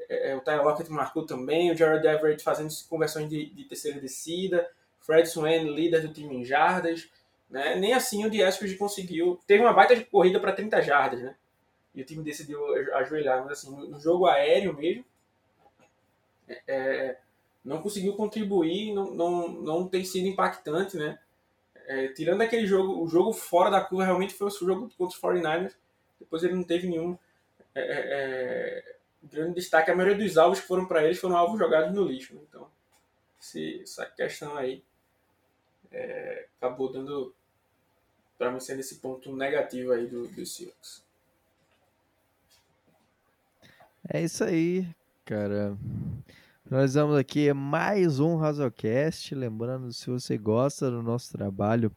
[0.08, 4.00] é, é, o Tyler Lockett marcou também, o Jared Everett fazendo conversões de, de terceira
[4.00, 4.68] descida,
[5.00, 7.08] Fred Swain, líder do time em jardas,
[7.50, 7.76] né?
[7.76, 9.40] Nem assim o Diespers conseguiu.
[9.46, 11.34] Teve uma baita corrida para 30 jardas, né?
[11.94, 12.58] E o time decidiu
[12.94, 15.04] ajoelhar, mas assim, no, jogo aéreo mesmo,
[16.48, 17.18] é, é,
[17.62, 21.18] não conseguiu contribuir, não, não, não tem sido impactante, né?
[21.86, 25.20] É, tirando aquele jogo, o jogo fora da curva realmente foi o jogo contra os
[25.20, 25.74] 49ers,
[26.18, 27.18] depois ele não teve nenhum
[27.74, 28.91] é,
[29.22, 32.04] é, grande destaque, a maioria dos alvos que foram para eles foram alvos jogados no
[32.04, 32.34] lixo.
[32.34, 32.40] Né?
[32.48, 32.68] Então,
[33.38, 34.82] se, essa questão aí
[35.90, 37.34] é, acabou dando
[38.38, 41.04] para mim sendo esse ponto negativo aí do, do Seahawks.
[44.12, 44.86] É isso aí,
[45.24, 45.76] cara.
[46.68, 49.34] Nós vamos aqui mais um Razocast.
[49.34, 51.94] Lembrando, se você gosta do nosso trabalho,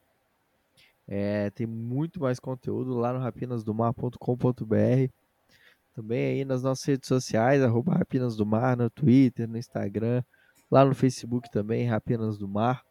[1.07, 5.11] é, tem muito mais conteúdo lá no rapinasdomar.com.br.
[5.95, 10.21] Também aí nas nossas redes sociais, arroba Rapinas do Mar, no Twitter, no Instagram,
[10.69, 12.83] lá no Facebook também, Rapinas do Mar.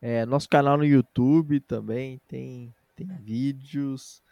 [0.00, 4.22] É, nosso canal no YouTube também tem, tem vídeos,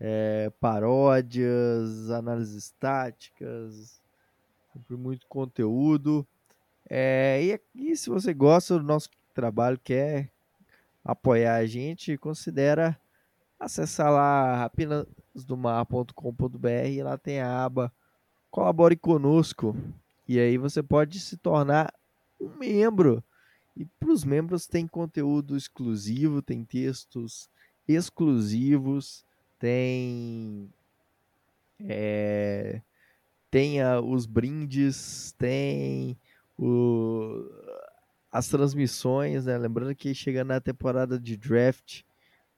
[0.00, 4.02] é, paródias, análises táticas,
[4.72, 6.26] sempre muito conteúdo.
[6.90, 10.28] É, e, e se você gosta do nosso trabalho, quer
[11.04, 12.98] apoiar a gente, considera
[13.60, 14.68] acessar lá
[15.34, 17.92] rapinasdomar.com.br e lá tem a aba
[18.50, 19.76] Colabore Conosco.
[20.26, 21.92] E aí você pode se tornar
[22.40, 23.22] um membro.
[23.76, 27.50] E para os membros tem conteúdo exclusivo, tem textos
[27.86, 29.24] exclusivos,
[29.58, 30.70] tem
[31.80, 32.80] é,
[33.50, 36.16] tem a, os brindes, tem
[36.56, 37.44] o,
[38.30, 39.58] as transmissões, né?
[39.58, 42.02] Lembrando que chegando na temporada de draft,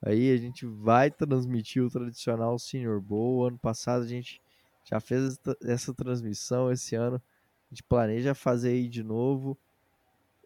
[0.02, 3.46] aí a gente vai transmitir o tradicional Senior Bowl.
[3.46, 4.40] Ano passado a gente
[4.84, 9.58] já fez essa transmissão, esse ano a gente planeja fazer aí de novo.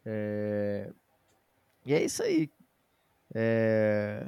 [0.04, 0.90] É...
[1.84, 2.50] E é isso aí.
[3.34, 4.26] É...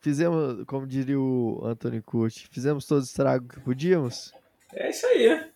[0.00, 4.32] Fizemos, como diria o Anthony Curti, fizemos todo o estrago que podíamos.
[4.72, 5.52] É isso aí, né?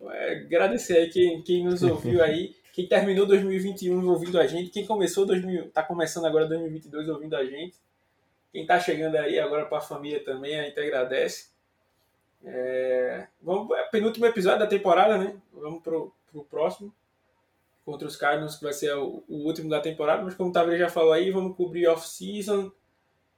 [0.00, 4.86] É, agradecer aí quem, quem nos ouviu aí, quem terminou 2021 ouvindo a gente, quem
[4.86, 7.76] começou 2000, tá começando agora 2022 ouvindo a gente,
[8.52, 11.50] quem tá chegando aí agora para a família também, a gente agradece.
[12.44, 15.36] É, vamos, é penúltimo episódio da temporada, né?
[15.52, 16.94] Vamos pro, pro próximo
[17.84, 20.78] contra os Cardinals, que vai ser o, o último da temporada, mas como o Tavares
[20.78, 22.70] já falou aí, vamos cobrir off-season,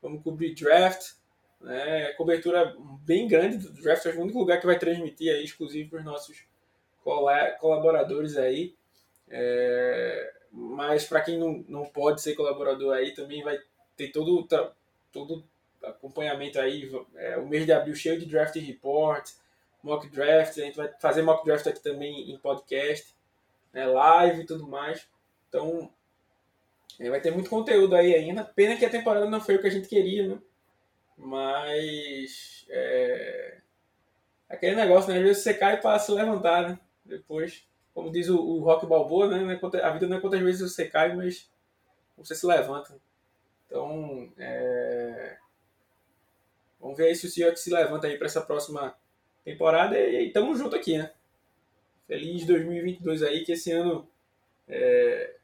[0.03, 1.13] vamos cobrir draft,
[1.61, 2.13] né?
[2.15, 5.99] Cobertura bem grande do draft, é o único lugar que vai transmitir aí, exclusivo para
[6.01, 6.45] os nossos
[7.61, 8.75] colaboradores aí.
[9.29, 13.59] É, mas para quem não, não pode ser colaborador aí, também vai
[13.97, 14.43] ter todo,
[15.13, 15.45] todo
[15.83, 16.91] acompanhamento aí.
[17.17, 19.31] É, o mês de abril cheio de draft report,
[19.83, 20.59] mock draft.
[20.59, 23.15] A gente vai fazer mock draft aqui também em podcast,
[23.73, 25.09] né, live e tudo mais.
[25.49, 25.91] Então,
[26.99, 28.45] é, vai ter muito conteúdo aí ainda.
[28.45, 30.39] Pena que a temporada não foi o que a gente queria, né?
[31.17, 32.67] Mas.
[32.69, 33.59] É...
[34.49, 35.19] Aquele negócio, né?
[35.19, 36.79] Às vezes você cai para se levantar, né?
[37.05, 39.61] Depois, como diz o, o Rock Balboa, né?
[39.75, 41.49] É a vida não é quantas vezes você cai, mas
[42.17, 42.95] você se levanta.
[43.71, 45.37] Então, é...
[46.81, 48.93] vamos ver aí se o Seahawks se levanta aí para essa próxima
[49.45, 51.13] temporada e, e tamo junto aqui, né?
[52.09, 54.11] Feliz 2022 aí, que esse ano
[54.67, 55.37] é...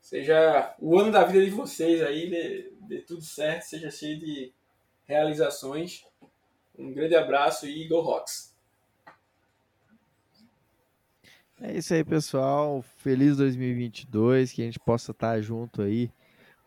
[0.00, 2.30] seja o ano da vida de vocês aí,
[2.88, 4.50] dê, tudo certo, seja cheio de
[5.04, 6.02] realizações.
[6.78, 8.54] Um grande abraço e Go Rocks!
[11.60, 12.82] É isso aí, pessoal.
[12.96, 16.10] Feliz 2022, que a gente possa estar junto aí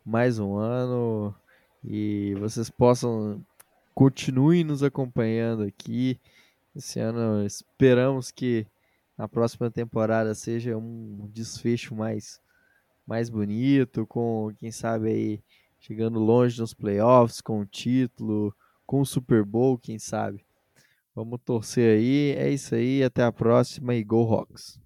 [0.07, 1.35] mais um ano
[1.83, 3.45] e vocês possam
[3.93, 6.17] continuem nos acompanhando aqui.
[6.73, 8.65] Esse ano esperamos que
[9.17, 12.39] a próxima temporada seja um desfecho mais
[13.05, 15.43] mais bonito, com quem sabe aí
[15.77, 18.55] chegando longe nos playoffs, com o título,
[18.85, 20.45] com o Super Bowl, quem sabe.
[21.13, 22.31] Vamos torcer aí.
[22.37, 23.03] É isso aí.
[23.03, 24.79] Até a próxima e Go Hawks!